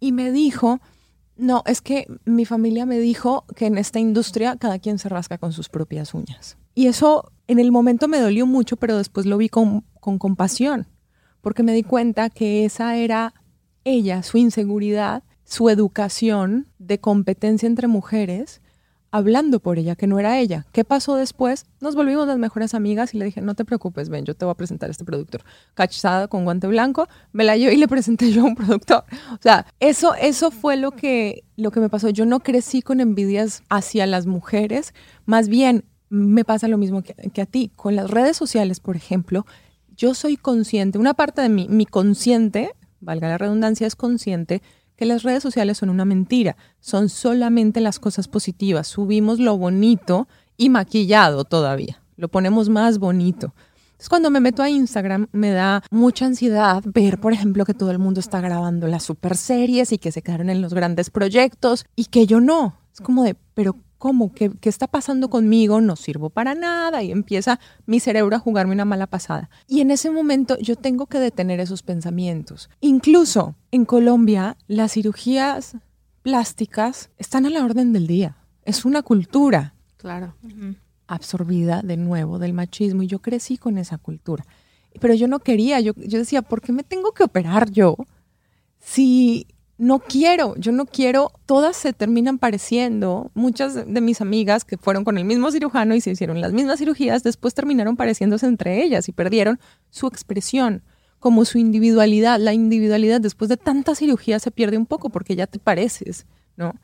Y 0.00 0.12
me 0.12 0.32
dijo, 0.32 0.80
no, 1.36 1.62
es 1.66 1.80
que 1.80 2.06
mi 2.24 2.44
familia 2.44 2.86
me 2.86 2.98
dijo 2.98 3.44
que 3.54 3.66
en 3.66 3.78
esta 3.78 4.00
industria 4.00 4.56
cada 4.56 4.78
quien 4.78 4.98
se 4.98 5.08
rasca 5.08 5.38
con 5.38 5.52
sus 5.52 5.68
propias 5.68 6.14
uñas. 6.14 6.56
Y 6.74 6.86
eso 6.86 7.30
en 7.46 7.58
el 7.58 7.70
momento 7.70 8.08
me 8.08 8.20
dolió 8.20 8.46
mucho, 8.46 8.76
pero 8.76 8.96
después 8.96 9.26
lo 9.26 9.36
vi 9.36 9.48
con, 9.48 9.84
con 10.00 10.18
compasión, 10.18 10.86
porque 11.42 11.62
me 11.62 11.74
di 11.74 11.82
cuenta 11.82 12.30
que 12.30 12.64
esa 12.64 12.96
era 12.96 13.34
ella, 13.84 14.22
su 14.22 14.38
inseguridad, 14.38 15.22
su 15.44 15.68
educación 15.68 16.68
de 16.78 16.98
competencia 16.98 17.66
entre 17.66 17.88
mujeres 17.88 18.61
hablando 19.12 19.60
por 19.60 19.78
ella, 19.78 19.94
que 19.94 20.06
no 20.06 20.18
era 20.18 20.40
ella. 20.40 20.66
¿Qué 20.72 20.84
pasó 20.84 21.16
después? 21.16 21.66
Nos 21.80 21.94
volvimos 21.94 22.26
las 22.26 22.38
mejores 22.38 22.74
amigas 22.74 23.14
y 23.14 23.18
le 23.18 23.26
dije, 23.26 23.42
no 23.42 23.54
te 23.54 23.64
preocupes, 23.64 24.08
ven, 24.08 24.24
yo 24.24 24.34
te 24.34 24.46
voy 24.46 24.52
a 24.52 24.56
presentar 24.56 24.88
a 24.88 24.90
este 24.90 25.04
productor. 25.04 25.42
Cachada 25.74 26.28
con 26.28 26.44
guante 26.44 26.66
blanco, 26.66 27.06
me 27.32 27.44
la 27.44 27.56
llevé 27.56 27.74
y 27.74 27.76
le 27.76 27.88
presenté 27.88 28.32
yo 28.32 28.40
a 28.40 28.44
un 28.46 28.56
productor. 28.56 29.04
O 29.32 29.38
sea, 29.40 29.66
eso, 29.80 30.14
eso 30.14 30.50
fue 30.50 30.78
lo 30.78 30.92
que, 30.92 31.44
lo 31.56 31.70
que 31.70 31.80
me 31.80 31.90
pasó. 31.90 32.08
Yo 32.08 32.24
no 32.24 32.40
crecí 32.40 32.80
con 32.80 33.00
envidias 33.00 33.62
hacia 33.68 34.06
las 34.06 34.26
mujeres, 34.26 34.94
más 35.26 35.48
bien 35.48 35.84
me 36.08 36.44
pasa 36.44 36.66
lo 36.66 36.78
mismo 36.78 37.02
que, 37.02 37.14
que 37.14 37.42
a 37.42 37.46
ti. 37.46 37.70
Con 37.76 37.94
las 37.94 38.10
redes 38.10 38.36
sociales, 38.36 38.80
por 38.80 38.96
ejemplo, 38.96 39.44
yo 39.94 40.14
soy 40.14 40.38
consciente, 40.38 40.98
una 40.98 41.12
parte 41.12 41.42
de 41.42 41.50
mí, 41.50 41.66
mi 41.68 41.84
consciente, 41.84 42.72
valga 43.00 43.28
la 43.28 43.36
redundancia, 43.36 43.86
es 43.86 43.94
consciente 43.94 44.62
que 44.96 45.06
las 45.06 45.22
redes 45.22 45.42
sociales 45.42 45.78
son 45.78 45.90
una 45.90 46.04
mentira, 46.04 46.56
son 46.80 47.08
solamente 47.08 47.80
las 47.80 47.98
cosas 47.98 48.28
positivas, 48.28 48.86
subimos 48.88 49.38
lo 49.38 49.56
bonito 49.56 50.28
y 50.56 50.68
maquillado 50.68 51.44
todavía, 51.44 52.02
lo 52.16 52.28
ponemos 52.28 52.68
más 52.68 52.98
bonito. 52.98 53.54
Entonces 54.02 54.08
cuando 54.08 54.30
me 54.30 54.40
meto 54.40 54.62
a 54.62 54.70
Instagram 54.70 55.28
me 55.32 55.50
da 55.52 55.82
mucha 55.90 56.26
ansiedad 56.26 56.82
ver, 56.84 57.20
por 57.20 57.32
ejemplo, 57.32 57.64
que 57.64 57.74
todo 57.74 57.92
el 57.92 58.00
mundo 58.00 58.18
está 58.18 58.40
grabando 58.40 58.88
las 58.88 59.04
super 59.04 59.36
series 59.36 59.92
y 59.92 59.98
que 59.98 60.10
se 60.10 60.22
quedaron 60.22 60.50
en 60.50 60.60
los 60.60 60.74
grandes 60.74 61.10
proyectos 61.10 61.86
y 61.94 62.06
que 62.06 62.26
yo 62.26 62.40
no. 62.40 62.76
Es 62.92 63.00
como 63.00 63.22
de, 63.22 63.36
pero 63.54 63.76
¿cómo? 64.02 64.32
¿Qué, 64.32 64.50
¿Qué, 64.60 64.68
está 64.68 64.88
pasando 64.88 65.30
conmigo? 65.30 65.80
No 65.80 65.94
sirvo 65.94 66.28
para 66.28 66.56
nada 66.56 67.04
y 67.04 67.12
empieza 67.12 67.60
mi 67.86 68.00
cerebro 68.00 68.34
a 68.34 68.40
jugarme 68.40 68.72
una 68.72 68.84
mala 68.84 69.06
pasada. 69.06 69.48
Y 69.68 69.80
en 69.80 69.92
ese 69.92 70.10
momento 70.10 70.58
yo 70.58 70.74
tengo 70.74 71.06
que 71.06 71.20
detener 71.20 71.60
esos 71.60 71.84
pensamientos. 71.84 72.68
Incluso 72.80 73.54
en 73.70 73.84
Colombia 73.84 74.56
las 74.66 74.94
cirugías 74.94 75.76
plásticas 76.22 77.10
están 77.16 77.46
a 77.46 77.50
la 77.50 77.64
orden 77.64 77.92
del 77.92 78.08
día. 78.08 78.38
Es 78.64 78.84
una 78.84 79.02
cultura. 79.02 79.74
Claro. 79.98 80.34
Absorbida 81.06 81.80
de 81.82 81.96
nuevo 81.96 82.40
del 82.40 82.54
machismo 82.54 83.04
y 83.04 83.06
yo 83.06 83.20
crecí 83.20 83.56
con 83.56 83.78
esa 83.78 83.98
cultura. 83.98 84.44
Pero 84.98 85.14
yo 85.14 85.28
no 85.28 85.38
quería, 85.38 85.78
yo, 85.78 85.92
yo 85.94 86.18
decía, 86.18 86.42
¿por 86.42 86.60
qué 86.60 86.72
me 86.72 86.82
tengo 86.82 87.12
que 87.12 87.22
operar 87.22 87.70
yo? 87.70 87.94
Si 88.80 89.46
no 89.78 89.98
quiero, 89.98 90.54
yo 90.56 90.70
no 90.70 90.86
quiero, 90.86 91.32
todas 91.46 91.76
se 91.76 91.92
terminan 91.92 92.38
pareciendo. 92.38 93.30
Muchas 93.34 93.74
de 93.74 94.00
mis 94.00 94.20
amigas 94.20 94.64
que 94.64 94.76
fueron 94.76 95.04
con 95.04 95.18
el 95.18 95.24
mismo 95.24 95.50
cirujano 95.50 95.94
y 95.94 96.00
se 96.00 96.10
hicieron 96.10 96.40
las 96.40 96.52
mismas 96.52 96.78
cirugías, 96.78 97.22
después 97.22 97.54
terminaron 97.54 97.96
pareciéndose 97.96 98.46
entre 98.46 98.82
ellas 98.82 99.08
y 99.08 99.12
perdieron 99.12 99.58
su 99.90 100.06
expresión, 100.06 100.82
como 101.18 101.44
su 101.44 101.58
individualidad. 101.58 102.38
La 102.38 102.52
individualidad 102.52 103.20
después 103.20 103.48
de 103.48 103.56
tanta 103.56 103.94
cirugía 103.94 104.38
se 104.38 104.50
pierde 104.50 104.78
un 104.78 104.86
poco 104.86 105.10
porque 105.10 105.36
ya 105.36 105.46
te 105.46 105.58
pareces, 105.58 106.26
¿no? 106.56 106.74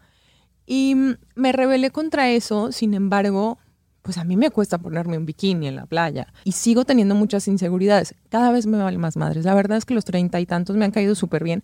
Y 0.67 0.95
me 1.35 1.53
rebelé 1.53 1.91
contra 1.91 2.31
eso, 2.31 2.73
sin 2.73 2.95
embargo, 2.95 3.59
pues 4.03 4.19
a 4.19 4.25
mí 4.25 4.37
me 4.37 4.51
cuesta 4.51 4.79
ponerme 4.79 5.19
un 5.19 5.27
bikini 5.27 5.69
en 5.69 5.77
la 5.77 5.87
playa 5.87 6.33
y 6.45 6.53
sigo 6.53 6.85
teniendo 6.85 7.15
muchas 7.15 7.47
inseguridades. 7.49 8.15
Cada 8.29 8.51
vez 8.53 8.67
me 8.67 8.79
vale 8.79 8.99
más 8.99 9.17
madres. 9.17 9.45
La 9.45 9.55
verdad 9.55 9.79
es 9.79 9.85
que 9.85 9.95
los 9.95 10.05
treinta 10.05 10.41
y 10.41 10.47
tantos 10.47 10.77
me 10.77 10.85
han 10.85 10.91
caído 10.91 11.15
súper 11.15 11.45
bien 11.45 11.63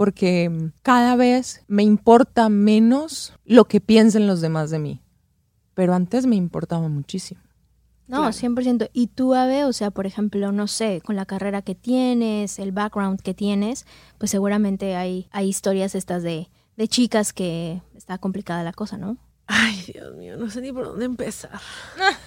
porque 0.00 0.70
cada 0.80 1.14
vez 1.14 1.62
me 1.68 1.82
importa 1.82 2.48
menos 2.48 3.34
lo 3.44 3.66
que 3.66 3.82
piensen 3.82 4.26
los 4.26 4.40
demás 4.40 4.70
de 4.70 4.78
mí. 4.78 5.02
Pero 5.74 5.92
antes 5.92 6.24
me 6.24 6.36
importaba 6.36 6.88
muchísimo. 6.88 7.42
No, 8.06 8.26
100%. 8.26 8.88
Y 8.94 9.08
tú, 9.08 9.34
Ave, 9.34 9.66
o 9.66 9.74
sea, 9.74 9.90
por 9.90 10.06
ejemplo, 10.06 10.52
no 10.52 10.68
sé, 10.68 11.02
con 11.04 11.16
la 11.16 11.26
carrera 11.26 11.60
que 11.60 11.74
tienes, 11.74 12.58
el 12.58 12.72
background 12.72 13.20
que 13.20 13.34
tienes, 13.34 13.84
pues 14.16 14.30
seguramente 14.30 14.96
hay, 14.96 15.28
hay 15.32 15.48
historias 15.48 15.94
estas 15.94 16.22
de, 16.22 16.48
de 16.78 16.88
chicas 16.88 17.34
que 17.34 17.82
está 17.94 18.16
complicada 18.16 18.64
la 18.64 18.72
cosa, 18.72 18.96
¿no? 18.96 19.18
Ay, 19.52 19.82
Dios 19.92 20.14
mío, 20.14 20.36
no 20.36 20.48
sé 20.48 20.60
ni 20.60 20.72
por 20.72 20.84
dónde 20.84 21.04
empezar. 21.04 21.50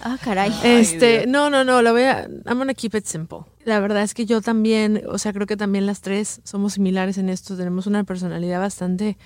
Ah, 0.02 0.18
caray. 0.22 0.52
Este, 0.62 1.26
no, 1.26 1.48
no, 1.48 1.64
no, 1.64 1.80
lo 1.80 1.92
voy 1.92 2.02
a, 2.02 2.28
I'm 2.44 2.58
gonna 2.58 2.74
keep 2.74 2.94
it 2.94 3.06
simple. 3.06 3.38
La 3.64 3.80
verdad 3.80 4.02
es 4.02 4.12
que 4.12 4.26
yo 4.26 4.42
también, 4.42 5.02
o 5.08 5.16
sea, 5.16 5.32
creo 5.32 5.46
que 5.46 5.56
también 5.56 5.86
las 5.86 6.02
tres 6.02 6.42
somos 6.44 6.74
similares 6.74 7.16
en 7.16 7.30
esto, 7.30 7.56
tenemos 7.56 7.86
una 7.86 8.04
personalidad 8.04 8.60
bastante 8.60 9.16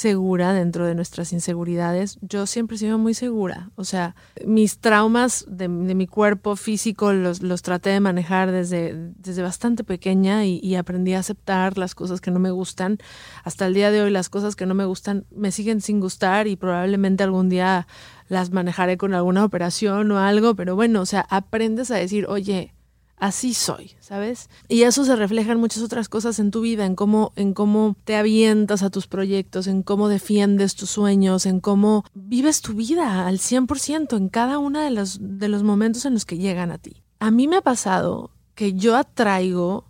segura 0.00 0.54
dentro 0.54 0.86
de 0.86 0.94
nuestras 0.94 1.30
inseguridades. 1.34 2.18
Yo 2.22 2.46
siempre 2.46 2.76
he 2.76 2.78
sido 2.78 2.96
muy 2.96 3.12
segura. 3.12 3.70
O 3.76 3.84
sea, 3.84 4.16
mis 4.46 4.78
traumas 4.78 5.44
de, 5.46 5.68
mi 5.68 6.06
cuerpo 6.06 6.56
físico 6.56 7.12
los, 7.12 7.42
los, 7.42 7.60
traté 7.60 7.90
de 7.90 8.00
manejar 8.00 8.50
desde, 8.50 8.94
desde 9.18 9.42
bastante 9.42 9.84
pequeña 9.84 10.46
y, 10.46 10.58
y, 10.62 10.76
aprendí 10.76 11.12
a 11.12 11.18
aceptar 11.18 11.76
las 11.76 11.94
cosas 11.94 12.22
que 12.22 12.30
no 12.30 12.38
me 12.38 12.50
gustan. 12.50 12.96
Hasta 13.44 13.66
el 13.66 13.74
día 13.74 13.90
de 13.90 14.00
hoy 14.00 14.10
las 14.10 14.30
cosas 14.30 14.56
que 14.56 14.64
no 14.64 14.74
me 14.74 14.86
gustan 14.86 15.26
me 15.30 15.52
siguen 15.52 15.82
sin 15.82 16.00
gustar 16.00 16.46
y 16.46 16.56
probablemente 16.56 17.22
algún 17.22 17.50
día 17.50 17.86
las 18.28 18.52
manejaré 18.52 18.96
con 18.96 19.12
alguna 19.12 19.44
operación 19.44 20.10
o 20.12 20.18
algo. 20.18 20.54
Pero 20.54 20.76
bueno, 20.76 21.02
o 21.02 21.06
sea, 21.06 21.26
aprendes 21.28 21.90
a 21.90 21.96
decir, 21.96 22.24
oye, 22.26 22.72
así 23.20 23.54
soy, 23.54 23.92
¿sabes? 24.00 24.48
Y 24.66 24.82
eso 24.82 25.04
se 25.04 25.14
refleja 25.14 25.52
en 25.52 25.60
muchas 25.60 25.82
otras 25.82 26.08
cosas 26.08 26.38
en 26.38 26.50
tu 26.50 26.62
vida, 26.62 26.86
en 26.86 26.96
cómo, 26.96 27.32
en 27.36 27.52
cómo 27.54 27.96
te 28.04 28.16
avientas 28.16 28.82
a 28.82 28.90
tus 28.90 29.06
proyectos, 29.06 29.66
en 29.66 29.82
cómo 29.82 30.08
defiendes 30.08 30.74
tus 30.74 30.90
sueños, 30.90 31.46
en 31.46 31.60
cómo 31.60 32.04
vives 32.14 32.62
tu 32.62 32.74
vida 32.74 33.26
al 33.26 33.38
100% 33.38 34.16
en 34.16 34.28
cada 34.28 34.58
uno 34.58 34.80
de 34.80 34.90
los, 34.90 35.18
de 35.20 35.48
los 35.48 35.62
momentos 35.62 36.04
en 36.06 36.14
los 36.14 36.24
que 36.24 36.38
llegan 36.38 36.72
a 36.72 36.78
ti. 36.78 37.02
A 37.20 37.30
mí 37.30 37.46
me 37.46 37.58
ha 37.58 37.62
pasado 37.62 38.30
que 38.54 38.72
yo 38.72 38.96
atraigo 38.96 39.84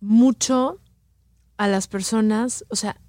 mucho 0.00 0.78
a 1.56 1.66
las 1.66 1.88
personas, 1.88 2.64
o 2.68 2.76
sea, 2.76 3.00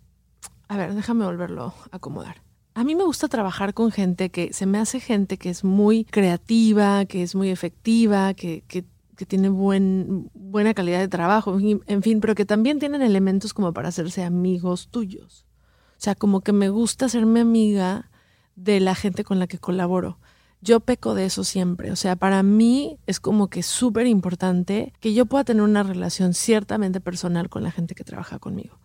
a 0.68 0.78
ver, 0.78 0.94
déjame 0.96 1.26
volverlo 1.26 1.74
a 1.92 1.96
acomodar. 1.96 2.42
A 2.74 2.84
mí 2.84 2.96
me 2.96 3.04
gusta 3.04 3.28
trabajar 3.28 3.74
con 3.74 3.92
gente 3.92 4.30
que 4.30 4.54
se 4.54 4.66
me 4.66 4.78
hace 4.78 5.00
gente 5.00 5.38
que 5.38 5.50
es 5.50 5.64
muy 5.64 6.06
creativa, 6.06 7.06
que 7.06 7.24
es 7.24 7.36
muy 7.36 7.50
efectiva, 7.50 8.34
que, 8.34 8.64
que, 8.68 8.86
que 9.20 9.26
tiene 9.26 9.50
buen, 9.50 10.32
buena 10.34 10.74
calidad 10.74 11.00
de 11.00 11.10
trabajo, 11.10 11.60
en 11.60 12.02
fin, 12.04 12.22
pero 12.22 12.36
que 12.36 12.46
también 12.46 12.80
tienen 12.80 13.02
elementos 13.02 13.54
como 13.54 13.74
para 13.74 13.90
hacerse 13.90 14.24
amigos 14.24 14.88
tuyos. 14.92 15.46
O 15.90 16.02
sea, 16.02 16.16
como 16.16 16.40
que 16.40 16.54
me 16.54 16.70
gusta 16.70 17.08
hacerme 17.08 17.42
amiga 17.42 18.10
de 18.56 18.80
la 18.80 18.96
gente 18.96 19.26
con 19.26 19.38
la 19.38 19.48
que 19.48 19.58
colaboro. 19.60 20.20
Yo 20.62 20.80
peco 20.80 21.16
de 21.16 21.26
eso 21.26 21.44
siempre. 21.44 21.92
O 21.92 21.98
sea, 21.98 22.16
para 22.16 22.44
mí 22.44 22.98
es 23.08 23.20
como 23.20 23.50
que 23.50 23.62
súper 23.62 24.08
importante 24.08 24.94
que 25.02 25.14
yo 25.14 25.26
pueda 25.26 25.44
tener 25.44 25.64
una 25.64 25.84
relación 25.84 26.34
ciertamente 26.34 27.02
personal 27.02 27.50
con 27.50 27.62
la 27.62 27.72
gente 27.72 27.96
que 27.96 28.06
trabaja 28.06 28.40
conmigo. 28.40 28.80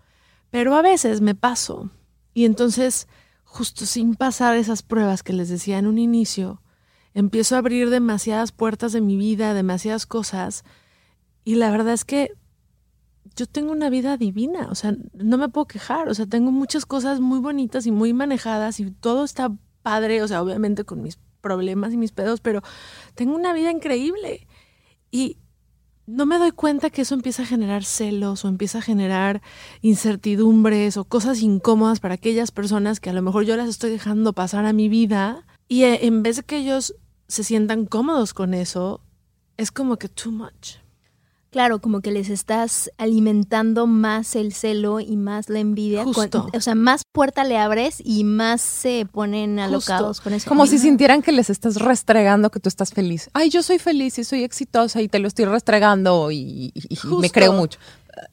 Pero 0.51 0.75
a 0.75 0.83
veces 0.83 1.21
me 1.21 1.37
paso 1.37 1.91
y 2.33 2.45
entonces, 2.45 3.07
justo 3.45 3.87
sin 3.87 4.17
pasar 4.17 4.57
esas 4.57 4.83
pruebas 4.83 5.23
que 5.23 5.33
les 5.33 5.49
decía 5.49 5.79
en 5.79 5.87
un 5.87 5.99
inicio, 5.99 6.61
empiezo 7.15 7.55
a 7.55 7.59
abrir 7.59 7.91
demasiadas 7.91 8.53
puertas 8.53 8.93
de 8.93 9.01
mi 9.01 9.17
vida, 9.17 9.55
demasiadas 9.55 10.07
cosas. 10.07 10.65
Y 11.45 11.55
la 11.55 11.71
verdad 11.71 11.95
es 11.95 12.05
que 12.05 12.33
yo 13.37 13.47
tengo 13.47 13.73
una 13.73 13.91
vida 13.91 14.17
divina, 14.17 14.69
o 14.71 14.75
sea, 14.75 14.97
no 15.15 15.39
me 15.39 15.49
puedo 15.49 15.67
quejar, 15.67 16.09
o 16.09 16.15
sea, 16.15 16.27
tengo 16.27 16.53
muchas 16.53 16.87
cosas 16.87 17.21
muy 17.21 17.39
bonitas 17.39 17.87
y 17.87 17.91
muy 17.91 18.13
manejadas 18.13 18.79
y 18.81 18.91
todo 18.91 19.25
está 19.25 19.57
padre, 19.83 20.23
o 20.23 20.29
sea, 20.29 20.43
obviamente 20.43 20.85
con 20.85 21.03
mis 21.03 21.19
problemas 21.41 21.93
y 21.93 21.97
mis 21.97 22.13
pedos, 22.13 22.41
pero 22.41 22.63
tengo 23.15 23.35
una 23.35 23.53
vida 23.53 23.71
increíble. 23.71 24.47
Y 25.11 25.39
no 26.07 26.27
me 26.27 26.39
doy 26.39 26.53
cuenta 26.53 26.91
que 26.91 27.03
eso 27.03 27.15
empieza 27.15 27.43
a 27.43 27.47
generar 27.47 27.85
celos 27.85 28.45
o 28.45 28.49
empieza 28.49 28.79
a 28.79 28.83
generar 28.83 29.43
incertidumbres 29.81 30.97
o 30.97 31.05
cosas 31.05 31.41
incómodas 31.41 32.01
para 32.01 32.15
aquellas 32.15 32.51
personas 32.51 33.01
que 33.01 33.11
a 33.11 33.15
lo 33.15 33.23
mejor 33.23 33.45
yo 33.45 33.57
las 33.57 33.69
estoy 33.69 33.91
dejando 33.91 34.33
pasar 34.33 34.67
a 34.67 34.73
mi 34.73 34.89
vida. 34.89 35.47
Y 35.67 35.85
eh, 35.85 36.07
en 36.07 36.23
vez 36.23 36.37
de 36.37 36.43
que 36.43 36.59
ellos 36.59 36.95
se 37.29 37.45
sientan 37.45 37.87
cómodos 37.87 38.35
con 38.35 38.55
eso, 38.55 39.01
es 39.57 39.71
como 39.71 39.97
que 39.97 40.09
too 40.09 40.33
much. 40.33 40.77
Claro, 41.55 41.81
como 41.81 42.01
que 42.01 42.11
les 42.11 42.31
estás 42.31 42.91
alimentando 42.99 43.87
más 43.87 44.35
el 44.35 44.53
celo 44.53 44.99
y 44.99 45.17
más 45.17 45.49
la 45.49 45.61
envidia. 45.61 46.03
Justo. 46.03 46.49
o 46.53 46.61
sea, 46.61 46.75
más 46.75 47.03
puerta 47.13 47.45
le 47.45 47.59
abres 47.59 48.03
y 48.05 48.25
más 48.25 48.61
se 48.61 49.07
ponen 49.09 49.61
alocados 49.61 50.21
con 50.21 50.33
eso. 50.33 50.49
Como 50.49 50.67
si 50.67 50.81
sintieran 50.81 51.23
que 51.23 51.31
les 51.31 51.51
estás 51.51 51.77
restregando 51.77 52.51
que 52.51 52.59
tú 52.59 52.69
estás 52.69 52.91
feliz. 52.91 53.31
Ay, 53.35 53.51
yo 53.51 53.63
soy 53.63 53.79
feliz 53.79 54.19
y 54.19 54.25
soy 54.25 54.43
exitosa 54.43 55.01
y 55.01 55.07
te 55.07 55.21
lo 55.21 55.29
estoy 55.29 55.45
restregando 55.45 56.33
y, 56.33 56.73
y 56.75 56.99
me 57.21 57.31
creo 57.31 57.53
mucho. 57.53 57.79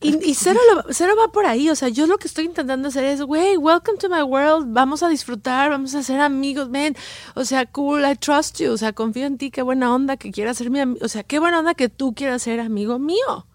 Y, 0.02 0.34
cero, 0.34 0.60
cero, 0.90 1.14
va 1.20 1.32
por 1.32 1.46
ahí. 1.46 1.70
O 1.70 1.76
sea, 1.76 1.90
yo 1.90 2.08
lo 2.08 2.18
que 2.18 2.28
estoy 2.28 2.46
intentando 2.46 2.88
hacer 2.88 3.04
es, 3.04 3.22
güey, 3.22 3.58
welcome 3.58 3.98
to 3.98 4.10
my 4.10 4.24
world. 4.24 4.74
Vamos 4.74 5.04
a 5.04 5.10
disfrutar, 5.10 5.70
vamos 5.70 5.94
a 5.96 6.04
ser 6.04 6.20
amigos, 6.20 6.70
man. 6.70 6.96
O 7.36 7.46
sea, 7.46 7.66
cool, 7.68 8.04
I 8.04 8.16
trust 8.16 8.60
you. 8.60 8.72
O 8.72 8.78
sea, 8.78 8.94
confío 8.94 9.26
en 9.26 9.38
ti. 9.38 9.52
Qué 9.52 9.62
buena 9.62 9.94
onda 9.94 10.18
que 10.18 10.32
quieras 10.32 10.58
ser 10.58 10.70
mi 10.70 10.80
amigo. 10.80 11.06
O 11.06 11.08
sea, 11.08 11.24
qué 11.24 11.40
buena 11.40 11.60
onda 11.60 11.74
que 11.76 11.90
tú 11.90 12.14
quieras 12.14 12.42
ser 12.42 12.60
amigo 12.60 13.00
mío. 13.00 13.48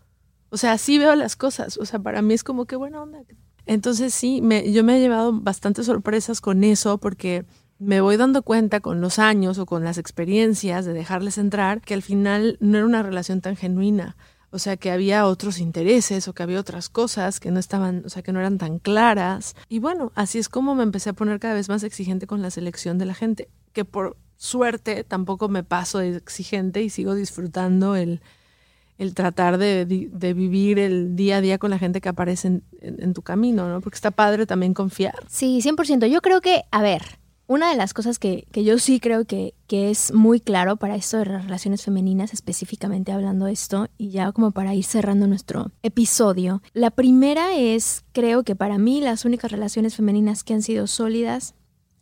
O 0.51 0.57
sea, 0.57 0.73
así 0.73 0.99
veo 0.99 1.15
las 1.17 1.37
cosas. 1.37 1.79
O 1.79 1.85
sea, 1.85 1.99
para 1.99 2.23
mí 2.23 2.35
es 2.35 2.45
como 2.45 2.67
qué 2.67 2.77
buena 2.77 3.03
onda. 3.03 3.19
Entonces, 3.67 4.15
sí, 4.15 4.41
me, 4.41 4.73
yo 4.73 4.85
me 4.85 4.97
he 4.97 5.01
llevado 5.01 5.33
bastantes 5.33 5.87
sorpresas 5.87 6.41
con 6.41 6.63
eso 6.63 6.99
porque 6.99 7.45
me 7.79 8.01
voy 8.01 8.17
dando 8.17 8.43
cuenta 8.43 8.81
con 8.81 9.01
los 9.01 9.19
años 9.19 9.59
o 9.59 9.67
con 9.67 9.85
las 9.85 9.99
experiencias 9.99 10.85
de 10.85 10.93
dejarles 10.93 11.39
entrar 11.39 11.81
que 11.81 11.95
al 11.95 12.03
final 12.03 12.57
no 12.61 12.79
era 12.79 12.87
una 12.87 13.03
relación 13.03 13.41
tan 13.41 13.57
genuina 13.57 14.17
o 14.51 14.59
sea, 14.59 14.77
que 14.77 14.91
había 14.91 15.27
otros 15.27 15.59
intereses 15.59 16.29
o 16.29 16.33
que 16.33 16.43
había 16.43 16.61
otras 16.61 16.89
cosas 16.89 17.41
que 17.41 17.51
no 17.51 17.59
estaban, 17.59 18.03
o 18.07 18.09
sea, 18.09 18.23
que 18.23 18.33
no 18.33 18.41
eran 18.41 18.59
tan 18.59 18.79
claras. 18.79 19.55
Y 19.69 19.79
bueno, 19.79 20.13
así 20.15 20.39
es 20.39 20.49
como 20.49 20.75
me 20.75 20.83
empecé 20.83 21.11
a 21.11 21.15
poner 21.15 21.41
cada 21.41 21.55
vez 21.55 21.69
más 21.69 21.83
exigente 21.83 22.27
con 22.27 22.43
la 22.43 22.51
selección 22.51 22.99
de 22.99 23.07
la 23.07 23.15
gente, 23.15 23.49
que 23.73 23.85
por 23.85 24.17
suerte 24.37 25.05
tampoco 25.05 25.49
me 25.49 25.65
paso 25.65 25.99
de 25.99 26.17
exigente 26.17 26.83
y 26.83 26.91
sigo 26.91 27.15
disfrutando 27.15 27.97
el, 27.97 28.21
el 28.99 29.15
tratar 29.15 29.59
de, 29.59 29.85
vivir 30.35 30.79
el 30.79 31.17
día 31.17 31.37
a 31.37 31.41
día 31.41 31.59
con 31.59 31.71
la 31.71 31.79
gente 31.79 32.01
que 32.01 32.09
aparece 32.09 32.49
en, 32.49 32.63
en, 32.81 33.13
tu 33.15 33.23
camino, 33.23 33.69
¿no? 33.69 33.81
Porque 33.81 33.97
está 33.97 34.11
padre 34.11 34.47
también 34.47 34.75
confiar. 34.75 35.25
Sí, 35.29 35.61
100%. 35.63 36.07
Yo 36.07 36.21
creo 36.23 36.41
que, 36.41 36.65
a 36.71 36.83
ver, 36.83 37.03
una 37.49 37.71
de 37.71 37.77
las 37.77 37.95
cosas 37.95 38.19
que, 38.19 38.47
yo 38.53 38.79
sí 38.79 38.99
creo 39.01 39.25
que, 39.25 39.55
es 39.69 40.13
muy 40.13 40.41
claro 40.41 40.77
para 40.77 40.97
esto 40.97 41.19
de 41.19 41.27
las 41.27 41.45
relaciones 41.45 41.83
femeninas, 41.85 42.33
específicamente 42.33 43.13
hablando 43.13 43.47
de 43.47 43.53
esto, 43.53 43.89
y 43.99 44.11
ya 44.11 44.33
como 44.33 44.51
para 44.51 44.75
ir 44.75 44.85
cerrando 44.85 45.27
nuestro 45.27 45.71
episodio, 45.83 46.63
la 46.73 46.91
primera 46.91 47.55
es, 47.57 48.05
creo 48.13 48.43
que 48.43 48.57
para 48.57 48.79
mí 48.79 49.01
las 49.01 49.25
únicas 49.25 49.53
relaciones 49.53 49.95
femeninas 49.95 50.45
que 50.45 50.55
han 50.55 50.63
sido 50.63 50.87
sólidas, 50.87 51.55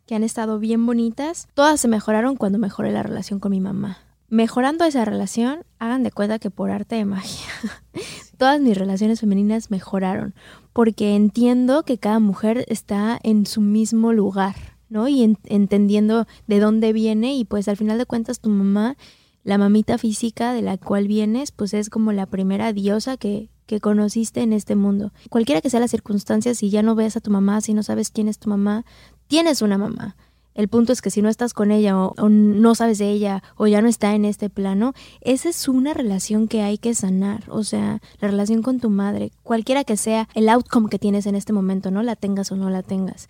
que 0.05 0.15
han 0.15 0.23
estado 0.23 0.59
bien 0.59 0.85
bonitas, 0.85 1.47
todas 1.53 1.79
se 1.79 1.87
mejoraron 1.87 2.35
cuando 2.35 2.59
mejoré 2.59 2.91
la 2.91 3.03
relación 3.03 3.39
con 3.39 3.51
mi 3.51 3.59
mamá. 3.59 3.97
Mejorando 4.29 4.85
esa 4.85 5.05
relación, 5.05 5.63
hagan 5.77 6.03
de 6.03 6.11
cuenta 6.11 6.39
que 6.39 6.49
por 6.49 6.71
arte 6.71 6.95
de 6.95 7.05
magia, 7.05 7.47
todas 8.37 8.59
mis 8.59 8.77
relaciones 8.77 9.19
femeninas 9.19 9.69
mejoraron, 9.69 10.33
porque 10.73 11.15
entiendo 11.15 11.83
que 11.83 11.99
cada 11.99 12.19
mujer 12.19 12.65
está 12.67 13.19
en 13.21 13.45
su 13.45 13.61
mismo 13.61 14.13
lugar 14.13 14.74
¿no? 14.89 15.07
Y 15.07 15.35
entendiendo 15.45 16.27
de 16.47 16.59
dónde 16.59 16.93
viene 16.93 17.35
y 17.35 17.45
pues 17.45 17.67
al 17.67 17.77
final 17.77 17.97
de 17.97 18.05
cuentas 18.05 18.39
tu 18.39 18.49
mamá, 18.49 18.95
la 19.43 19.57
mamita 19.57 19.97
física 19.97 20.53
de 20.53 20.61
la 20.61 20.77
cual 20.77 21.07
vienes, 21.07 21.51
pues 21.51 21.73
es 21.73 21.89
como 21.89 22.11
la 22.11 22.25
primera 22.25 22.73
diosa 22.73 23.17
que, 23.17 23.49
que 23.65 23.79
conociste 23.79 24.41
en 24.41 24.53
este 24.53 24.75
mundo. 24.75 25.11
Cualquiera 25.29 25.61
que 25.61 25.69
sea 25.69 25.79
las 25.79 25.91
circunstancias, 25.91 26.57
si 26.57 26.69
ya 26.69 26.81
no 26.83 26.95
ves 26.95 27.15
a 27.17 27.21
tu 27.21 27.31
mamá, 27.31 27.61
si 27.61 27.73
no 27.73 27.83
sabes 27.83 28.09
quién 28.09 28.27
es 28.27 28.39
tu 28.39 28.49
mamá, 28.49 28.85
tienes 29.27 29.61
una 29.61 29.77
mamá. 29.77 30.15
El 30.55 30.69
punto 30.69 30.93
es 30.93 31.01
que 31.01 31.11
si 31.11 31.21
no 31.21 31.27
estás 31.27 31.53
con 31.53 31.69
ella 31.69 31.97
o, 31.97 32.29
no 32.29 32.75
sabes 32.75 32.97
de 32.97 33.11
ella 33.11 33.43
o 33.57 33.67
ya 33.67 33.81
no 33.81 33.89
está 33.89 34.15
en 34.15 34.23
este 34.23 34.49
plano, 34.49 34.93
esa 35.19 35.49
es 35.49 35.67
una 35.67 35.93
relación 35.93 36.47
que 36.47 36.61
hay 36.61 36.77
que 36.77 36.95
sanar. 36.95 37.43
O 37.49 37.65
sea, 37.65 38.01
la 38.21 38.29
relación 38.29 38.63
con 38.63 38.79
tu 38.79 38.89
madre, 38.89 39.31
cualquiera 39.43 39.83
que 39.83 39.97
sea 39.97 40.29
el 40.33 40.47
outcome 40.47 40.89
que 40.89 40.97
tienes 40.97 41.25
en 41.25 41.35
este 41.35 41.51
momento, 41.51 41.91
no 41.91 42.03
la 42.03 42.15
tengas 42.15 42.53
o 42.53 42.55
no 42.55 42.69
la 42.69 42.83
tengas. 42.83 43.27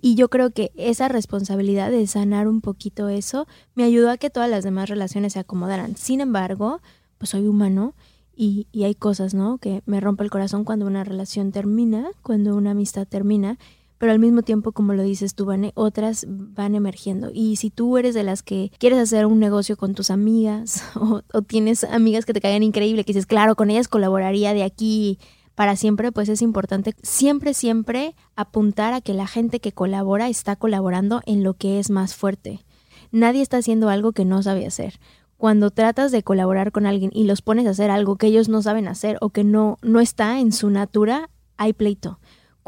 Y 0.00 0.14
yo 0.14 0.28
creo 0.28 0.50
que 0.50 0.70
esa 0.76 1.08
responsabilidad 1.08 1.90
de 1.90 2.06
sanar 2.06 2.46
un 2.46 2.60
poquito 2.60 3.08
eso 3.08 3.48
me 3.74 3.82
ayudó 3.82 4.10
a 4.10 4.16
que 4.16 4.30
todas 4.30 4.48
las 4.48 4.62
demás 4.62 4.88
relaciones 4.88 5.32
se 5.32 5.40
acomodaran. 5.40 5.96
Sin 5.96 6.20
embargo, 6.20 6.80
pues 7.18 7.30
soy 7.30 7.48
humano 7.48 7.94
y, 8.36 8.68
y, 8.70 8.84
hay 8.84 8.94
cosas, 8.94 9.34
¿no? 9.34 9.58
Que 9.58 9.82
me 9.84 10.00
rompe 10.00 10.22
el 10.22 10.30
corazón 10.30 10.62
cuando 10.62 10.86
una 10.86 11.02
relación 11.02 11.50
termina, 11.50 12.06
cuando 12.22 12.54
una 12.54 12.70
amistad 12.70 13.04
termina 13.04 13.58
pero 13.98 14.12
al 14.12 14.18
mismo 14.18 14.42
tiempo, 14.42 14.72
como 14.72 14.94
lo 14.94 15.02
dices 15.02 15.34
tú, 15.34 15.44
Vane, 15.44 15.72
otras 15.74 16.24
van 16.28 16.74
emergiendo. 16.74 17.30
Y 17.34 17.56
si 17.56 17.70
tú 17.70 17.98
eres 17.98 18.14
de 18.14 18.22
las 18.22 18.42
que 18.42 18.70
quieres 18.78 18.98
hacer 18.98 19.26
un 19.26 19.40
negocio 19.40 19.76
con 19.76 19.94
tus 19.94 20.10
amigas 20.10 20.84
o, 20.94 21.22
tienes 21.42 21.84
amigas 21.84 22.24
que 22.24 22.32
te 22.32 22.40
caigan 22.40 22.62
increíble, 22.62 23.04
que 23.04 23.12
dices, 23.12 23.26
claro, 23.26 23.56
con 23.56 23.70
ellas 23.70 23.88
colaboraría 23.88 24.54
de 24.54 24.62
aquí 24.62 25.18
para 25.54 25.74
siempre, 25.74 26.12
pues 26.12 26.28
es 26.28 26.40
importante 26.40 26.94
siempre, 27.02 27.52
siempre 27.52 28.14
apuntar 28.36 28.94
a 28.94 29.00
que 29.00 29.12
la 29.12 29.26
gente 29.26 29.58
que 29.58 29.72
colabora 29.72 30.28
está 30.28 30.54
colaborando 30.54 31.20
en 31.26 31.42
lo 31.42 31.54
que 31.54 31.80
es 31.80 31.90
más 31.90 32.14
fuerte. 32.14 32.64
Nadie 33.10 33.42
está 33.42 33.56
haciendo 33.56 33.88
algo 33.88 34.12
que 34.12 34.24
no 34.24 34.42
sabe 34.42 34.66
hacer 34.66 35.00
cuando 35.38 35.70
tratas 35.70 36.12
de 36.12 36.22
colaborar 36.22 36.72
con 36.72 36.84
alguien 36.84 37.10
y 37.14 37.24
los 37.24 37.42
pones 37.42 37.66
a 37.66 37.70
hacer 37.70 37.90
algo 37.90 38.16
que 38.16 38.26
ellos 38.26 38.48
no 38.48 38.60
saben 38.60 38.88
hacer 38.88 39.16
o 39.20 39.30
que 39.30 39.44
no, 39.44 39.78
no 39.82 40.00
está 40.00 40.40
en 40.40 40.52
su 40.52 40.68
natura, 40.68 41.30
hay 41.56 41.72
pleito. 41.72 42.18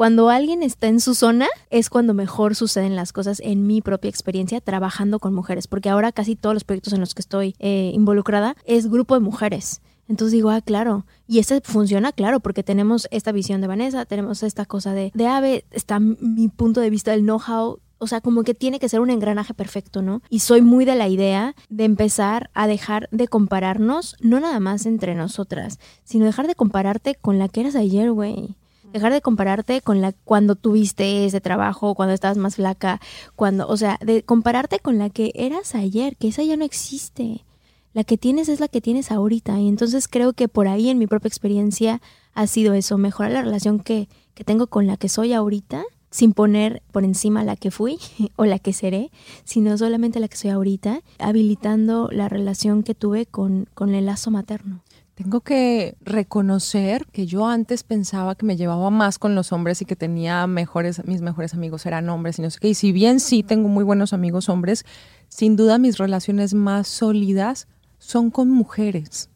Cuando 0.00 0.30
alguien 0.30 0.62
está 0.62 0.86
en 0.86 0.98
su 0.98 1.14
zona 1.14 1.46
es 1.68 1.90
cuando 1.90 2.14
mejor 2.14 2.54
suceden 2.54 2.96
las 2.96 3.12
cosas 3.12 3.38
en 3.44 3.66
mi 3.66 3.82
propia 3.82 4.08
experiencia 4.08 4.62
trabajando 4.62 5.18
con 5.18 5.34
mujeres, 5.34 5.66
porque 5.66 5.90
ahora 5.90 6.10
casi 6.10 6.36
todos 6.36 6.54
los 6.54 6.64
proyectos 6.64 6.94
en 6.94 7.00
los 7.00 7.14
que 7.14 7.20
estoy 7.20 7.54
eh, 7.58 7.90
involucrada 7.92 8.56
es 8.64 8.88
grupo 8.88 9.12
de 9.12 9.20
mujeres. 9.20 9.82
Entonces 10.08 10.32
digo, 10.32 10.48
ah, 10.48 10.62
claro. 10.62 11.04
Y 11.26 11.38
este 11.38 11.60
funciona, 11.60 12.12
claro, 12.12 12.40
porque 12.40 12.62
tenemos 12.62 13.08
esta 13.10 13.30
visión 13.30 13.60
de 13.60 13.66
Vanessa, 13.66 14.06
tenemos 14.06 14.42
esta 14.42 14.64
cosa 14.64 14.94
de, 14.94 15.12
de 15.12 15.26
Ave, 15.26 15.66
está 15.70 16.00
mi 16.00 16.48
punto 16.48 16.80
de 16.80 16.88
vista 16.88 17.10
del 17.10 17.24
know-how. 17.24 17.78
O 17.98 18.06
sea, 18.06 18.22
como 18.22 18.42
que 18.42 18.54
tiene 18.54 18.78
que 18.78 18.88
ser 18.88 19.00
un 19.00 19.10
engranaje 19.10 19.52
perfecto, 19.52 20.00
¿no? 20.00 20.22
Y 20.30 20.38
soy 20.38 20.62
muy 20.62 20.86
de 20.86 20.94
la 20.94 21.08
idea 21.08 21.54
de 21.68 21.84
empezar 21.84 22.48
a 22.54 22.66
dejar 22.66 23.10
de 23.12 23.28
compararnos, 23.28 24.16
no 24.20 24.40
nada 24.40 24.60
más 24.60 24.86
entre 24.86 25.14
nosotras, 25.14 25.78
sino 26.04 26.24
dejar 26.24 26.46
de 26.46 26.54
compararte 26.54 27.16
con 27.16 27.38
la 27.38 27.50
que 27.50 27.60
eras 27.60 27.76
ayer, 27.76 28.10
güey. 28.10 28.56
Dejar 28.92 29.12
de 29.12 29.20
compararte 29.20 29.80
con 29.82 30.00
la 30.00 30.12
cuando 30.12 30.56
tuviste 30.56 31.24
ese 31.24 31.40
trabajo, 31.40 31.94
cuando 31.94 32.12
estabas 32.12 32.36
más 32.36 32.56
flaca, 32.56 33.00
cuando, 33.36 33.68
o 33.68 33.76
sea, 33.76 33.98
de 34.04 34.24
compararte 34.24 34.80
con 34.80 34.98
la 34.98 35.10
que 35.10 35.30
eras 35.34 35.74
ayer, 35.76 36.16
que 36.16 36.28
esa 36.28 36.42
ya 36.42 36.56
no 36.56 36.64
existe. 36.64 37.44
La 37.92 38.04
que 38.04 38.18
tienes 38.18 38.48
es 38.48 38.58
la 38.58 38.68
que 38.68 38.80
tienes 38.80 39.10
ahorita. 39.10 39.60
Y 39.60 39.68
entonces 39.68 40.08
creo 40.08 40.32
que 40.32 40.48
por 40.48 40.66
ahí 40.66 40.90
en 40.90 40.98
mi 40.98 41.06
propia 41.06 41.28
experiencia 41.28 42.00
ha 42.34 42.46
sido 42.46 42.74
eso, 42.74 42.98
mejorar 42.98 43.32
la 43.32 43.42
relación 43.42 43.78
que, 43.80 44.08
que 44.34 44.44
tengo 44.44 44.66
con 44.66 44.86
la 44.86 44.96
que 44.96 45.08
soy 45.08 45.32
ahorita, 45.32 45.84
sin 46.10 46.32
poner 46.32 46.82
por 46.90 47.04
encima 47.04 47.44
la 47.44 47.54
que 47.54 47.70
fui 47.70 47.98
o 48.36 48.44
la 48.44 48.58
que 48.58 48.72
seré, 48.72 49.10
sino 49.44 49.78
solamente 49.78 50.18
la 50.18 50.28
que 50.28 50.36
soy 50.36 50.50
ahorita, 50.50 51.02
habilitando 51.18 52.08
la 52.10 52.28
relación 52.28 52.82
que 52.82 52.94
tuve 52.94 53.26
con, 53.26 53.68
con 53.74 53.94
el 53.94 54.06
lazo 54.06 54.30
materno 54.30 54.82
tengo 55.22 55.42
que 55.42 55.98
reconocer 56.00 57.04
que 57.12 57.26
yo 57.26 57.46
antes 57.46 57.82
pensaba 57.82 58.36
que 58.36 58.46
me 58.46 58.56
llevaba 58.56 58.88
más 58.88 59.18
con 59.18 59.34
los 59.34 59.52
hombres 59.52 59.82
y 59.82 59.84
que 59.84 59.94
tenía 59.94 60.46
mejores, 60.46 61.06
mis 61.06 61.20
mejores 61.20 61.52
amigos 61.52 61.84
eran 61.84 62.08
hombres 62.08 62.38
y 62.38 62.42
no 62.42 62.48
sé 62.48 62.58
qué. 62.58 62.68
Y 62.68 62.74
si 62.74 62.90
bien 62.90 63.20
sí 63.20 63.42
tengo 63.42 63.68
muy 63.68 63.84
buenos 63.84 64.14
amigos 64.14 64.48
hombres, 64.48 64.86
sin 65.28 65.56
duda 65.56 65.76
mis 65.76 65.98
relaciones 65.98 66.54
más 66.54 66.88
sólidas 66.88 67.68
son 67.98 68.30
con 68.30 68.48
mujeres. 68.48 69.28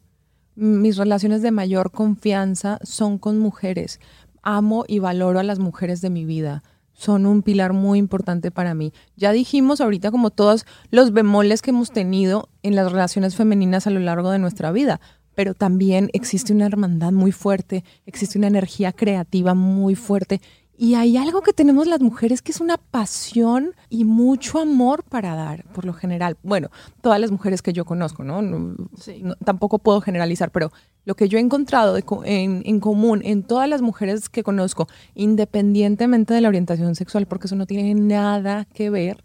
Mis 0.55 0.97
relaciones 0.97 1.43
de 1.43 1.51
mayor 1.51 1.91
confianza 1.91 2.79
son 2.81 3.19
con 3.19 3.37
mujeres. 3.37 3.99
Amo 4.41 4.85
y 4.87 4.97
valoro 4.97 5.37
a 5.37 5.43
las 5.43 5.59
mujeres 5.59 6.01
de 6.01 6.09
mi 6.09 6.25
vida 6.25 6.63
son 6.97 7.25
un 7.25 7.41
pilar 7.41 7.73
muy 7.73 7.99
importante 7.99 8.51
para 8.51 8.73
mí. 8.73 8.93
Ya 9.17 9.33
dijimos 9.33 9.81
ahorita 9.81 10.11
como 10.11 10.29
todos 10.29 10.65
los 10.91 11.11
bemoles 11.11 11.61
que 11.61 11.71
hemos 11.71 11.91
tenido 11.91 12.47
en 12.63 12.73
las 12.73 12.89
relaciones 12.89 13.35
femeninas 13.35 13.85
a 13.85 13.89
lo 13.89 13.99
largo 13.99 14.31
de 14.31 14.39
nuestra 14.39 14.71
vida, 14.71 15.01
pero 15.35 15.53
también 15.53 16.09
existe 16.13 16.53
una 16.53 16.65
hermandad 16.65 17.11
muy 17.11 17.31
fuerte, 17.31 17.83
existe 18.05 18.37
una 18.37 18.47
energía 18.47 18.93
creativa 18.93 19.53
muy 19.53 19.95
fuerte 19.95 20.41
y 20.77 20.95
hay 20.95 21.15
algo 21.15 21.41
que 21.41 21.53
tenemos 21.53 21.87
las 21.87 22.01
mujeres 22.01 22.41
que 22.41 22.51
es 22.51 22.59
una 22.59 22.77
pasión 22.77 23.73
y 23.89 24.03
mucho 24.03 24.59
amor 24.59 25.03
para 25.03 25.33
dar, 25.33 25.63
por 25.73 25.85
lo 25.85 25.93
general. 25.93 26.37
Bueno, 26.43 26.69
todas 27.01 27.19
las 27.19 27.31
mujeres 27.31 27.61
que 27.61 27.71
yo 27.71 27.85
conozco, 27.85 28.25
¿no? 28.25 28.75
tampoco 29.45 29.79
puedo 29.79 30.01
generalizar, 30.01 30.51
pero 30.51 30.73
lo 31.05 31.15
que 31.15 31.29
yo 31.29 31.37
he 31.37 31.41
encontrado 31.41 31.97
en, 32.25 32.61
en, 32.65 32.79
común 32.81 33.21
en 33.23 33.43
todas 33.43 33.69
las 33.69 33.81
mujeres 33.81 34.27
que 34.27 34.43
conozco, 34.43 34.87
independientemente 35.13 36.33
de 36.33 36.41
la 36.41 36.49
orientación 36.49 36.95
sexual, 36.95 37.25
porque 37.25 37.47
eso 37.47 37.55
no 37.55 37.65
tiene 37.65 37.95
nada 37.95 38.65
que 38.65 38.89
ver, 38.89 39.23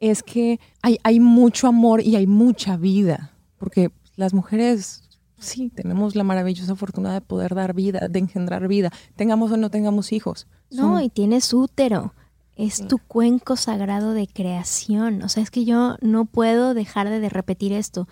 es 0.00 0.24
que 0.24 0.58
hay, 0.82 0.98
hay 1.04 1.20
mucho 1.20 1.68
amor 1.68 2.00
y 2.00 2.16
hay 2.16 2.26
mucha 2.26 2.76
vida, 2.76 3.30
porque 3.58 3.92
las 4.16 4.34
mujeres 4.34 5.04
sí, 5.40 5.70
tenemos 5.74 6.14
la 6.14 6.24
maravillosa 6.24 6.76
fortuna 6.76 7.12
de 7.12 7.20
poder 7.20 7.54
dar 7.54 7.74
vida, 7.74 8.08
de 8.08 8.18
engendrar 8.18 8.68
vida, 8.68 8.90
tengamos 9.16 9.50
o 9.50 9.56
no 9.56 9.70
tengamos 9.70 10.12
hijos. 10.12 10.46
No, 10.70 11.00
y 11.00 11.08
tienes 11.08 11.52
útero. 11.52 12.14
Es 12.56 12.86
tu 12.86 12.98
cuenco 12.98 13.56
sagrado 13.56 14.12
de 14.12 14.26
creación. 14.26 15.22
O 15.22 15.30
sea, 15.30 15.42
es 15.42 15.50
que 15.50 15.64
yo 15.64 15.96
no 16.02 16.26
puedo 16.26 16.74
dejar 16.74 17.08
de, 17.08 17.28
repetir 17.30 17.72
esto. 17.72 18.06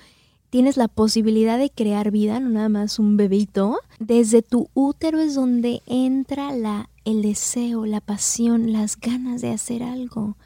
Tienes 0.48 0.78
la 0.78 0.88
posibilidad 0.88 1.58
de 1.58 1.68
crear 1.68 2.10
vida, 2.10 2.40
no 2.40 2.48
nada 2.48 2.70
más 2.70 2.98
un 2.98 3.18
bebito. 3.18 3.78
Desde 3.98 4.40
tu 4.40 4.70
útero 4.72 5.20
es 5.20 5.34
donde 5.34 5.82
entra 5.86 6.52
la, 6.52 6.88
el 7.04 7.20
deseo, 7.20 7.84
la 7.84 8.00
pasión, 8.00 8.72
las 8.72 8.98
ganas 8.98 9.42
de 9.42 9.50
hacer 9.50 9.82
algo 9.82 10.36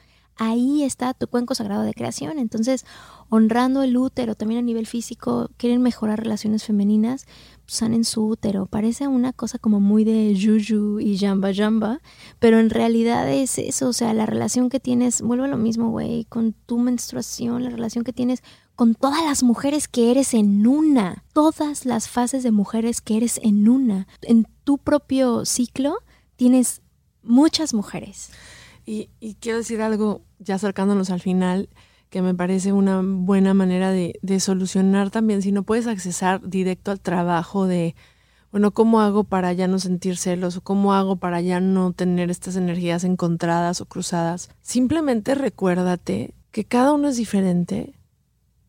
ahí 0.43 0.83
está 0.83 1.15
tu 1.15 1.29
cuenco 1.29 1.55
sagrado 1.55 1.83
de 1.83 1.95
creación. 1.95 2.39
Entonces, 2.39 2.85
honrando 3.29 3.83
el 3.83 3.97
útero, 3.97 4.35
también 4.35 4.59
a 4.59 4.63
nivel 4.63 4.87
físico, 4.89 5.49
quieren 5.57 5.81
mejorar 5.83 6.21
relaciones 6.21 6.65
femeninas, 6.65 7.27
pues 7.65 7.81
en 7.83 8.05
su 8.05 8.27
útero. 8.27 8.67
Parece 8.67 9.07
una 9.07 9.33
cosa 9.33 9.59
como 9.59 9.79
muy 9.79 10.03
de 10.03 10.35
yuyu 10.35 10.99
y 10.99 11.17
jamba 11.17 11.55
jamba, 11.55 12.01
pero 12.41 12.59
en 12.59 12.71
realidad 12.71 13.31
es 13.31 13.57
eso, 13.59 13.89
o 13.89 13.93
sea, 13.93 14.13
la 14.15 14.27
relación 14.27 14.69
que 14.69 14.81
tienes, 14.81 15.23
vuelve 15.23 15.45
a 15.45 15.49
lo 15.49 15.57
mismo, 15.57 15.91
güey, 15.91 16.25
con 16.25 16.55
tu 16.55 16.79
menstruación, 16.79 17.63
la 17.63 17.71
relación 17.71 18.03
que 18.03 18.13
tienes 18.13 18.43
con 18.75 18.97
todas 18.97 19.23
las 19.25 19.45
mujeres 19.45 19.87
que 19.87 20.11
eres 20.11 20.35
en 20.35 20.67
una, 20.67 21.25
todas 21.33 21.87
las 21.87 22.09
fases 22.09 22.43
de 22.43 22.51
mujeres 22.51 23.01
que 23.01 23.17
eres 23.17 23.39
en 23.45 23.69
una. 23.69 24.09
En 24.23 24.49
tu 24.65 24.79
propio 24.79 25.45
ciclo 25.45 25.99
tienes 26.35 26.83
muchas 27.23 27.75
mujeres. 27.75 28.31
Y, 28.85 29.09
quiero 29.41 29.59
decir 29.59 29.81
algo, 29.81 30.23
ya 30.39 30.57
acercándonos 30.57 31.11
al 31.11 31.21
final, 31.21 31.69
que 32.11 32.23
me 32.23 32.35
parece 32.35 32.73
una 32.73 33.01
buena 33.03 33.55
manera 33.55 33.91
de, 33.91 34.41
solucionar 34.41 35.11
también, 35.11 35.43
si 35.43 35.53
no 35.53 35.63
puedes 35.63 35.87
accesar 35.87 36.47
directo 36.49 36.91
al 36.91 37.01
trabajo 37.01 37.67
de, 37.67 37.95
bueno, 38.51 38.73
¿cómo 38.73 39.01
hago 39.01 39.25
para 39.25 39.53
ya 39.53 39.69
no 39.69 39.79
sentir 39.79 40.17
celos? 40.17 40.57
¿O 40.57 40.61
cómo 40.63 40.95
hago 40.95 41.17
para 41.17 41.41
ya 41.41 41.61
no 41.61 41.93
tener 41.93 42.31
estas 42.31 42.57
energías 42.57 43.05
encontradas 43.05 43.81
o 43.81 43.87
cruzadas? 43.87 44.51
Simplemente 44.61 45.35
recuérdate 45.35 46.35
que 46.51 46.65
cada 46.65 46.93
uno 46.93 47.09
es 47.09 47.17
diferente 47.17 47.95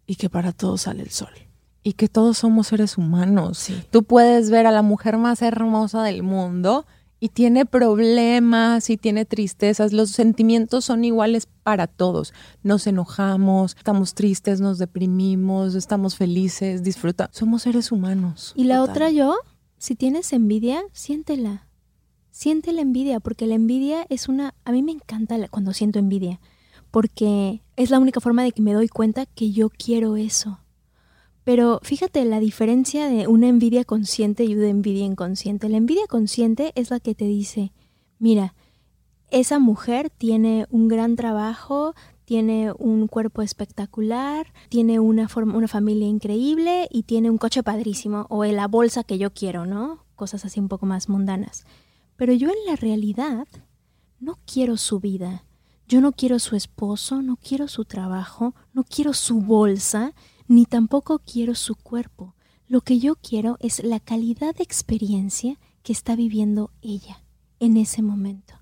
y 0.06 0.16
que 0.16 0.30
para 0.30 0.52
todos 0.52 0.82
sale 0.82 1.04
el 1.04 1.10
sol. 1.10 1.34
Y 1.82 1.94
que 1.94 2.08
todos 2.08 2.38
somos 2.38 2.68
seres 2.68 2.98
humanos. 2.98 3.68
Tú 3.90 4.04
puedes 4.04 4.50
ver 4.50 4.68
a 4.68 4.72
la 4.72 4.84
mujer 4.84 5.18
más 5.18 5.42
hermosa 5.42 6.02
del 6.04 6.24
mundo 6.24 6.86
y 7.24 7.30
tiene 7.30 7.66
problemas 7.66 8.90
y 8.90 8.98
tiene 8.98 9.24
tristezas. 9.24 9.94
Los 9.94 10.10
sentimientos 10.10 10.84
son 10.84 11.06
iguales 11.06 11.48
para 11.64 11.88
todos. 11.88 12.34
Nos 12.64 12.86
enojamos, 12.86 13.78
estamos 13.78 14.14
tristes, 14.14 14.60
nos 14.60 14.78
deprimimos, 14.78 15.76
estamos 15.76 16.18
felices, 16.18 16.84
disfrutamos. 16.84 17.34
Somos 17.34 17.62
seres 17.62 17.94
humanos. 17.94 18.52
Y 18.58 18.66
la 18.66 18.84
otra 18.84 19.10
yo, 19.10 19.38
si 19.78 19.96
tienes 19.96 20.34
envidia, 20.34 20.84
siéntela. 20.92 21.66
Siente 22.30 22.74
la 22.74 22.82
envidia, 22.82 23.22
porque 23.22 23.48
la 23.48 23.56
envidia 23.56 24.06
es 24.10 24.28
una... 24.28 24.54
A 24.66 24.74
mí 24.74 24.84
me 24.84 24.92
encanta 24.92 25.38
cuando 25.48 25.72
siento 25.72 26.00
envidia, 26.00 26.42
porque 26.92 27.62
es 27.78 27.90
la 27.90 28.00
única 28.00 28.20
forma 28.20 28.44
de 28.44 28.52
que 28.52 28.62
me 28.62 28.74
doy 28.74 28.90
cuenta 28.90 29.26
que 29.28 29.54
yo 29.54 29.70
quiero 29.70 30.18
eso. 30.18 30.60
Pero 31.44 31.80
fíjate 31.84 32.24
la 32.26 32.40
diferencia 32.40 33.10
de 33.10 33.28
una 33.28 33.48
envidia 33.48 33.84
consciente 33.84 34.46
y 34.46 34.56
una 34.56 34.70
envidia 34.70 35.06
inconsciente. 35.06 35.68
La 35.70 35.78
envidia 35.78 36.08
consciente 36.08 36.72
es 36.76 36.90
la 36.90 37.00
que 37.00 37.16
te 37.16 37.26
dice, 37.26 37.74
mira, 38.18 38.56
esa 39.30 39.60
mujer 39.60 40.10
tiene 40.10 40.68
un 40.70 40.88
gran 40.88 41.16
trabajo, 41.16 41.96
tiene 42.24 42.72
un 42.78 43.08
cuerpo 43.08 43.42
espectacular, 43.42 44.54
tiene 44.70 45.00
una, 45.00 45.28
una 45.36 45.68
familia 45.68 46.08
increíble 46.08 46.88
y 46.90 47.04
tiene 47.04 47.30
un 47.30 47.38
coche 47.38 47.64
padrísimo 47.64 48.26
o 48.30 48.46
la 48.46 48.68
bolsa 48.68 49.04
que 49.04 49.18
yo 49.18 49.34
quiero, 49.34 49.66
¿no? 49.66 50.06
Cosas 50.16 50.46
así 50.46 50.60
un 50.60 50.70
poco 50.70 50.86
más 50.86 51.10
mundanas. 51.10 51.66
Pero 52.16 52.32
yo 52.34 52.50
en 52.50 52.66
la 52.68 52.76
realidad 52.76 53.48
no 54.20 54.40
quiero 54.46 54.78
su 54.78 55.00
vida. 55.00 55.44
Yo 55.88 56.00
no 56.00 56.14
quiero 56.14 56.40
su 56.40 56.56
esposo, 56.56 57.22
no 57.22 57.36
quiero 57.36 57.68
su 57.68 57.84
trabajo, 57.84 58.56
no 58.72 58.84
quiero 58.84 59.14
su 59.14 59.42
bolsa, 59.42 60.14
ni 60.54 60.66
tampoco 60.66 61.20
quiero 61.20 61.56
su 61.56 61.76
cuerpo. 61.76 62.36
Lo 62.68 62.82
que 62.82 63.00
yo 63.00 63.16
quiero 63.16 63.58
es 63.60 63.84
la 63.84 64.00
calidad 64.00 64.54
de 64.56 64.64
experiencia 64.64 65.60
que 65.82 65.92
está 65.92 66.16
viviendo 66.16 66.70
ella 66.82 67.24
en 67.60 67.76
ese 67.76 68.04
momento. 68.04 68.54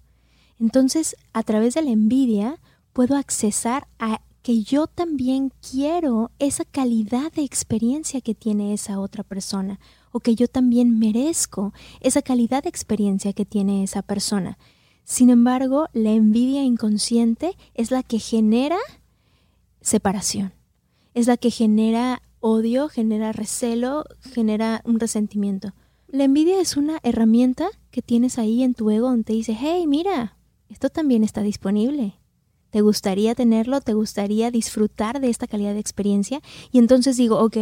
Entonces, 0.57 1.17
a 1.33 1.43
través 1.43 1.73
de 1.73 1.81
la 1.81 1.91
envidia, 1.91 2.61
puedo 2.93 3.17
accesar 3.17 3.89
a 3.99 4.21
que 4.41 4.63
yo 4.63 4.87
también 4.87 5.51
quiero 5.69 6.31
esa 6.39 6.63
calidad 6.63 7.31
de 7.33 7.43
experiencia 7.43 8.21
que 8.21 8.35
tiene 8.35 8.73
esa 8.73 8.99
otra 8.99 9.23
persona, 9.23 9.79
o 10.13 10.21
que 10.21 10.35
yo 10.35 10.47
también 10.47 10.97
merezco 10.97 11.73
esa 11.99 12.21
calidad 12.21 12.63
de 12.63 12.69
experiencia 12.69 13.33
que 13.33 13.45
tiene 13.45 13.83
esa 13.83 14.01
persona. 14.01 14.57
Sin 15.03 15.29
embargo, 15.29 15.87
la 15.91 16.11
envidia 16.11 16.63
inconsciente 16.63 17.57
es 17.73 17.91
la 17.91 18.01
que 18.01 18.19
genera 18.19 18.77
separación 19.81 20.53
es 21.13 21.27
la 21.27 21.37
que 21.37 21.51
genera 21.51 22.21
odio, 22.39 22.89
genera 22.89 23.31
recelo, 23.31 24.05
genera 24.21 24.81
un 24.83 24.99
resentimiento. 24.99 25.73
La 26.07 26.25
envidia 26.25 26.59
es 26.59 26.75
una 26.75 26.99
herramienta 27.03 27.69
que 27.89 28.01
tienes 28.01 28.37
ahí 28.37 28.63
en 28.63 28.73
tu 28.73 28.89
ego 28.89 29.07
donde 29.07 29.23
te 29.23 29.33
dice, 29.33 29.55
hey, 29.57 29.85
mira, 29.87 30.37
esto 30.67 30.89
también 30.89 31.23
está 31.23 31.41
disponible. 31.41 32.15
¿Te 32.69 32.81
gustaría 32.81 33.35
tenerlo? 33.35 33.81
¿Te 33.81 33.93
gustaría 33.93 34.51
disfrutar 34.51 35.19
de 35.19 35.29
esta 35.29 35.47
calidad 35.47 35.73
de 35.73 35.79
experiencia? 35.79 36.41
Y 36.71 36.79
entonces 36.79 37.17
digo, 37.17 37.39
ok, 37.39 37.57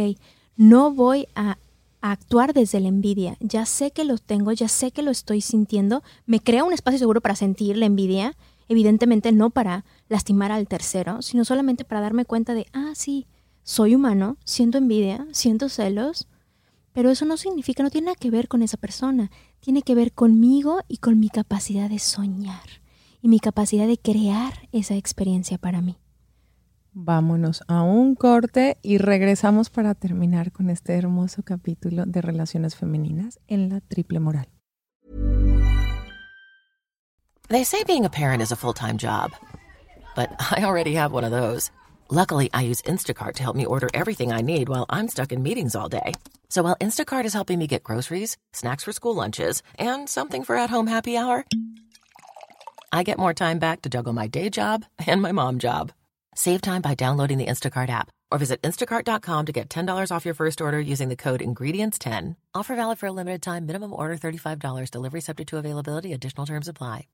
no 0.56 0.92
voy 0.92 1.26
a, 1.34 1.58
a 2.00 2.12
actuar 2.12 2.54
desde 2.54 2.80
la 2.80 2.88
envidia. 2.88 3.36
Ya 3.40 3.66
sé 3.66 3.90
que 3.90 4.04
lo 4.04 4.18
tengo, 4.18 4.52
ya 4.52 4.68
sé 4.68 4.92
que 4.92 5.02
lo 5.02 5.10
estoy 5.10 5.40
sintiendo. 5.40 6.02
Me 6.26 6.40
crea 6.40 6.64
un 6.64 6.72
espacio 6.72 6.98
seguro 6.98 7.20
para 7.20 7.34
sentir 7.34 7.76
la 7.76 7.86
envidia. 7.86 8.36
Evidentemente 8.68 9.32
no 9.32 9.50
para 9.50 9.84
lastimar 10.08 10.52
al 10.52 10.68
tercero, 10.68 11.22
sino 11.22 11.44
solamente 11.44 11.84
para 11.84 12.00
darme 12.00 12.24
cuenta 12.24 12.54
de, 12.54 12.68
ah, 12.72 12.92
sí, 12.94 13.26
soy 13.70 13.94
humano, 13.94 14.36
siento 14.44 14.78
envidia, 14.78 15.28
siento 15.30 15.68
celos, 15.68 16.26
pero 16.92 17.08
eso 17.08 17.24
no 17.24 17.36
significa, 17.36 17.84
no 17.84 17.90
tiene 17.90 18.06
nada 18.06 18.16
que 18.18 18.28
ver 18.28 18.48
con 18.48 18.64
esa 18.64 18.76
persona, 18.76 19.30
tiene 19.60 19.82
que 19.82 19.94
ver 19.94 20.12
conmigo 20.12 20.80
y 20.88 20.96
con 20.96 21.20
mi 21.20 21.28
capacidad 21.28 21.88
de 21.88 22.00
soñar 22.00 22.82
y 23.22 23.28
mi 23.28 23.38
capacidad 23.38 23.86
de 23.86 23.96
crear 23.96 24.68
esa 24.72 24.96
experiencia 24.96 25.56
para 25.56 25.82
mí. 25.82 25.96
Vámonos 26.92 27.62
a 27.68 27.82
un 27.82 28.16
corte 28.16 28.76
y 28.82 28.98
regresamos 28.98 29.70
para 29.70 29.94
terminar 29.94 30.50
con 30.50 30.68
este 30.68 30.94
hermoso 30.94 31.44
capítulo 31.44 32.06
de 32.06 32.22
relaciones 32.22 32.74
femeninas 32.74 33.38
en 33.46 33.68
la 33.68 33.80
triple 33.80 34.18
moral. 34.18 34.48
They 37.46 37.64
say 37.64 37.84
being 37.86 38.04
a 38.04 38.10
parent 38.10 38.42
is 38.42 38.50
a 38.50 38.56
full-time 38.56 38.98
job, 38.98 39.30
but 40.16 40.28
I 40.50 40.64
already 40.64 40.96
have 40.96 41.14
one 41.14 41.24
of 41.24 41.30
those. 41.30 41.70
Luckily, 42.12 42.50
I 42.52 42.62
use 42.62 42.82
Instacart 42.82 43.34
to 43.34 43.44
help 43.44 43.54
me 43.54 43.64
order 43.64 43.88
everything 43.94 44.32
I 44.32 44.40
need 44.40 44.68
while 44.68 44.84
I'm 44.90 45.06
stuck 45.06 45.30
in 45.30 45.44
meetings 45.44 45.76
all 45.76 45.88
day. 45.88 46.12
So 46.48 46.60
while 46.60 46.76
Instacart 46.78 47.24
is 47.24 47.34
helping 47.34 47.60
me 47.60 47.68
get 47.68 47.84
groceries, 47.84 48.36
snacks 48.52 48.82
for 48.82 48.90
school 48.90 49.14
lunches, 49.14 49.62
and 49.78 50.08
something 50.08 50.42
for 50.42 50.56
at 50.56 50.70
home 50.70 50.88
happy 50.88 51.16
hour, 51.16 51.46
I 52.90 53.04
get 53.04 53.16
more 53.16 53.32
time 53.32 53.60
back 53.60 53.82
to 53.82 53.88
juggle 53.88 54.12
my 54.12 54.26
day 54.26 54.50
job 54.50 54.86
and 55.06 55.22
my 55.22 55.30
mom 55.30 55.60
job. 55.60 55.92
Save 56.34 56.62
time 56.62 56.82
by 56.82 56.96
downloading 56.96 57.38
the 57.38 57.46
Instacart 57.46 57.90
app 57.90 58.10
or 58.32 58.38
visit 58.38 58.60
instacart.com 58.62 59.46
to 59.46 59.52
get 59.52 59.68
$10 59.68 60.10
off 60.10 60.24
your 60.24 60.34
first 60.34 60.60
order 60.60 60.80
using 60.80 61.10
the 61.10 61.14
code 61.16 61.40
INGREDIENTS10. 61.40 62.34
Offer 62.56 62.74
valid 62.74 62.98
for 62.98 63.06
a 63.06 63.12
limited 63.12 63.40
time, 63.40 63.66
minimum 63.66 63.92
order 63.92 64.16
$35, 64.16 64.90
delivery 64.90 65.20
subject 65.20 65.48
to 65.50 65.58
availability, 65.58 66.12
additional 66.12 66.44
terms 66.44 66.66
apply. 66.66 67.06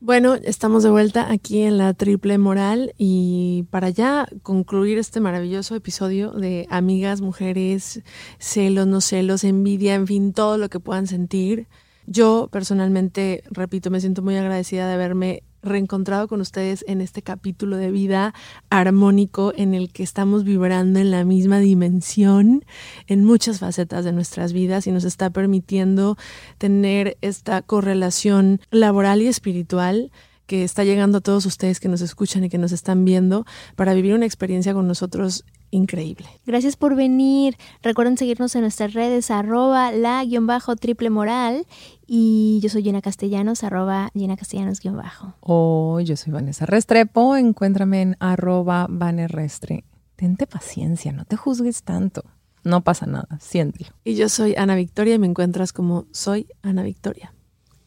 Bueno, 0.00 0.34
estamos 0.36 0.84
de 0.84 0.90
vuelta 0.90 1.28
aquí 1.28 1.62
en 1.62 1.76
la 1.76 1.92
triple 1.92 2.38
moral 2.38 2.94
y 2.98 3.64
para 3.70 3.90
ya 3.90 4.28
concluir 4.44 4.96
este 4.96 5.18
maravilloso 5.18 5.74
episodio 5.74 6.30
de 6.30 6.68
amigas, 6.70 7.20
mujeres, 7.20 8.02
celos, 8.38 8.86
no 8.86 9.00
celos, 9.00 9.42
envidia, 9.42 9.96
en 9.96 10.06
fin, 10.06 10.32
todo 10.32 10.56
lo 10.56 10.68
que 10.68 10.78
puedan 10.78 11.08
sentir. 11.08 11.66
Yo 12.06 12.48
personalmente, 12.52 13.42
repito, 13.50 13.90
me 13.90 14.00
siento 14.00 14.22
muy 14.22 14.36
agradecida 14.36 14.86
de 14.86 14.94
haberme 14.94 15.42
reencontrado 15.62 16.28
con 16.28 16.40
ustedes 16.40 16.84
en 16.88 17.00
este 17.00 17.22
capítulo 17.22 17.76
de 17.76 17.90
vida 17.90 18.34
armónico 18.70 19.52
en 19.56 19.74
el 19.74 19.92
que 19.92 20.02
estamos 20.02 20.44
vibrando 20.44 21.00
en 21.00 21.10
la 21.10 21.24
misma 21.24 21.58
dimensión 21.58 22.64
en 23.06 23.24
muchas 23.24 23.58
facetas 23.58 24.04
de 24.04 24.12
nuestras 24.12 24.52
vidas 24.52 24.86
y 24.86 24.92
nos 24.92 25.04
está 25.04 25.30
permitiendo 25.30 26.16
tener 26.58 27.18
esta 27.20 27.62
correlación 27.62 28.60
laboral 28.70 29.22
y 29.22 29.26
espiritual 29.26 30.10
que 30.46 30.64
está 30.64 30.82
llegando 30.82 31.18
a 31.18 31.20
todos 31.20 31.44
ustedes 31.44 31.78
que 31.78 31.88
nos 31.88 32.00
escuchan 32.00 32.42
y 32.42 32.48
que 32.48 32.56
nos 32.56 32.72
están 32.72 33.04
viendo 33.04 33.44
para 33.76 33.92
vivir 33.92 34.14
una 34.14 34.24
experiencia 34.24 34.72
con 34.72 34.88
nosotros 34.88 35.44
increíble. 35.70 36.26
Gracias 36.46 36.76
por 36.76 36.94
venir. 36.96 37.56
Recuerden 37.82 38.16
seguirnos 38.16 38.54
en 38.54 38.62
nuestras 38.62 38.94
redes 38.94 39.30
arroba 39.30 39.92
la 39.92 40.24
guion 40.24 40.46
bajo 40.46 40.76
triple 40.76 41.10
moral 41.10 41.66
y 42.06 42.58
yo 42.62 42.68
soy 42.68 42.82
Gina 42.82 43.02
Castellanos 43.02 43.64
arroba 43.64 44.10
Gina 44.14 44.36
Castellanos 44.36 44.80
guion 44.80 44.96
bajo. 44.96 45.34
O 45.40 46.00
yo 46.00 46.16
soy 46.16 46.32
Vanessa 46.32 46.66
Restrepo, 46.66 47.36
encuéntrame 47.36 48.02
en 48.02 48.16
arroba 48.20 48.86
Vanerrestre. 48.88 49.84
Tente 50.16 50.46
paciencia, 50.46 51.12
no 51.12 51.24
te 51.24 51.36
juzgues 51.36 51.82
tanto. 51.82 52.24
No 52.64 52.82
pasa 52.82 53.06
nada, 53.06 53.38
siéntelo. 53.40 53.90
Y 54.04 54.14
yo 54.14 54.28
soy 54.28 54.54
Ana 54.56 54.74
Victoria 54.74 55.14
y 55.14 55.18
me 55.18 55.26
encuentras 55.26 55.72
como 55.72 56.06
soy 56.10 56.48
Ana 56.62 56.82
Victoria. 56.82 57.32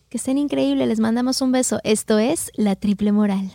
Que 0.09 0.17
estén 0.17 0.37
increíbles, 0.37 0.87
les 0.87 0.99
mandamos 0.99 1.41
un 1.41 1.51
beso. 1.51 1.79
Esto 1.83 2.19
es 2.19 2.51
La 2.55 2.75
Triple 2.75 3.11
Moral. 3.11 3.51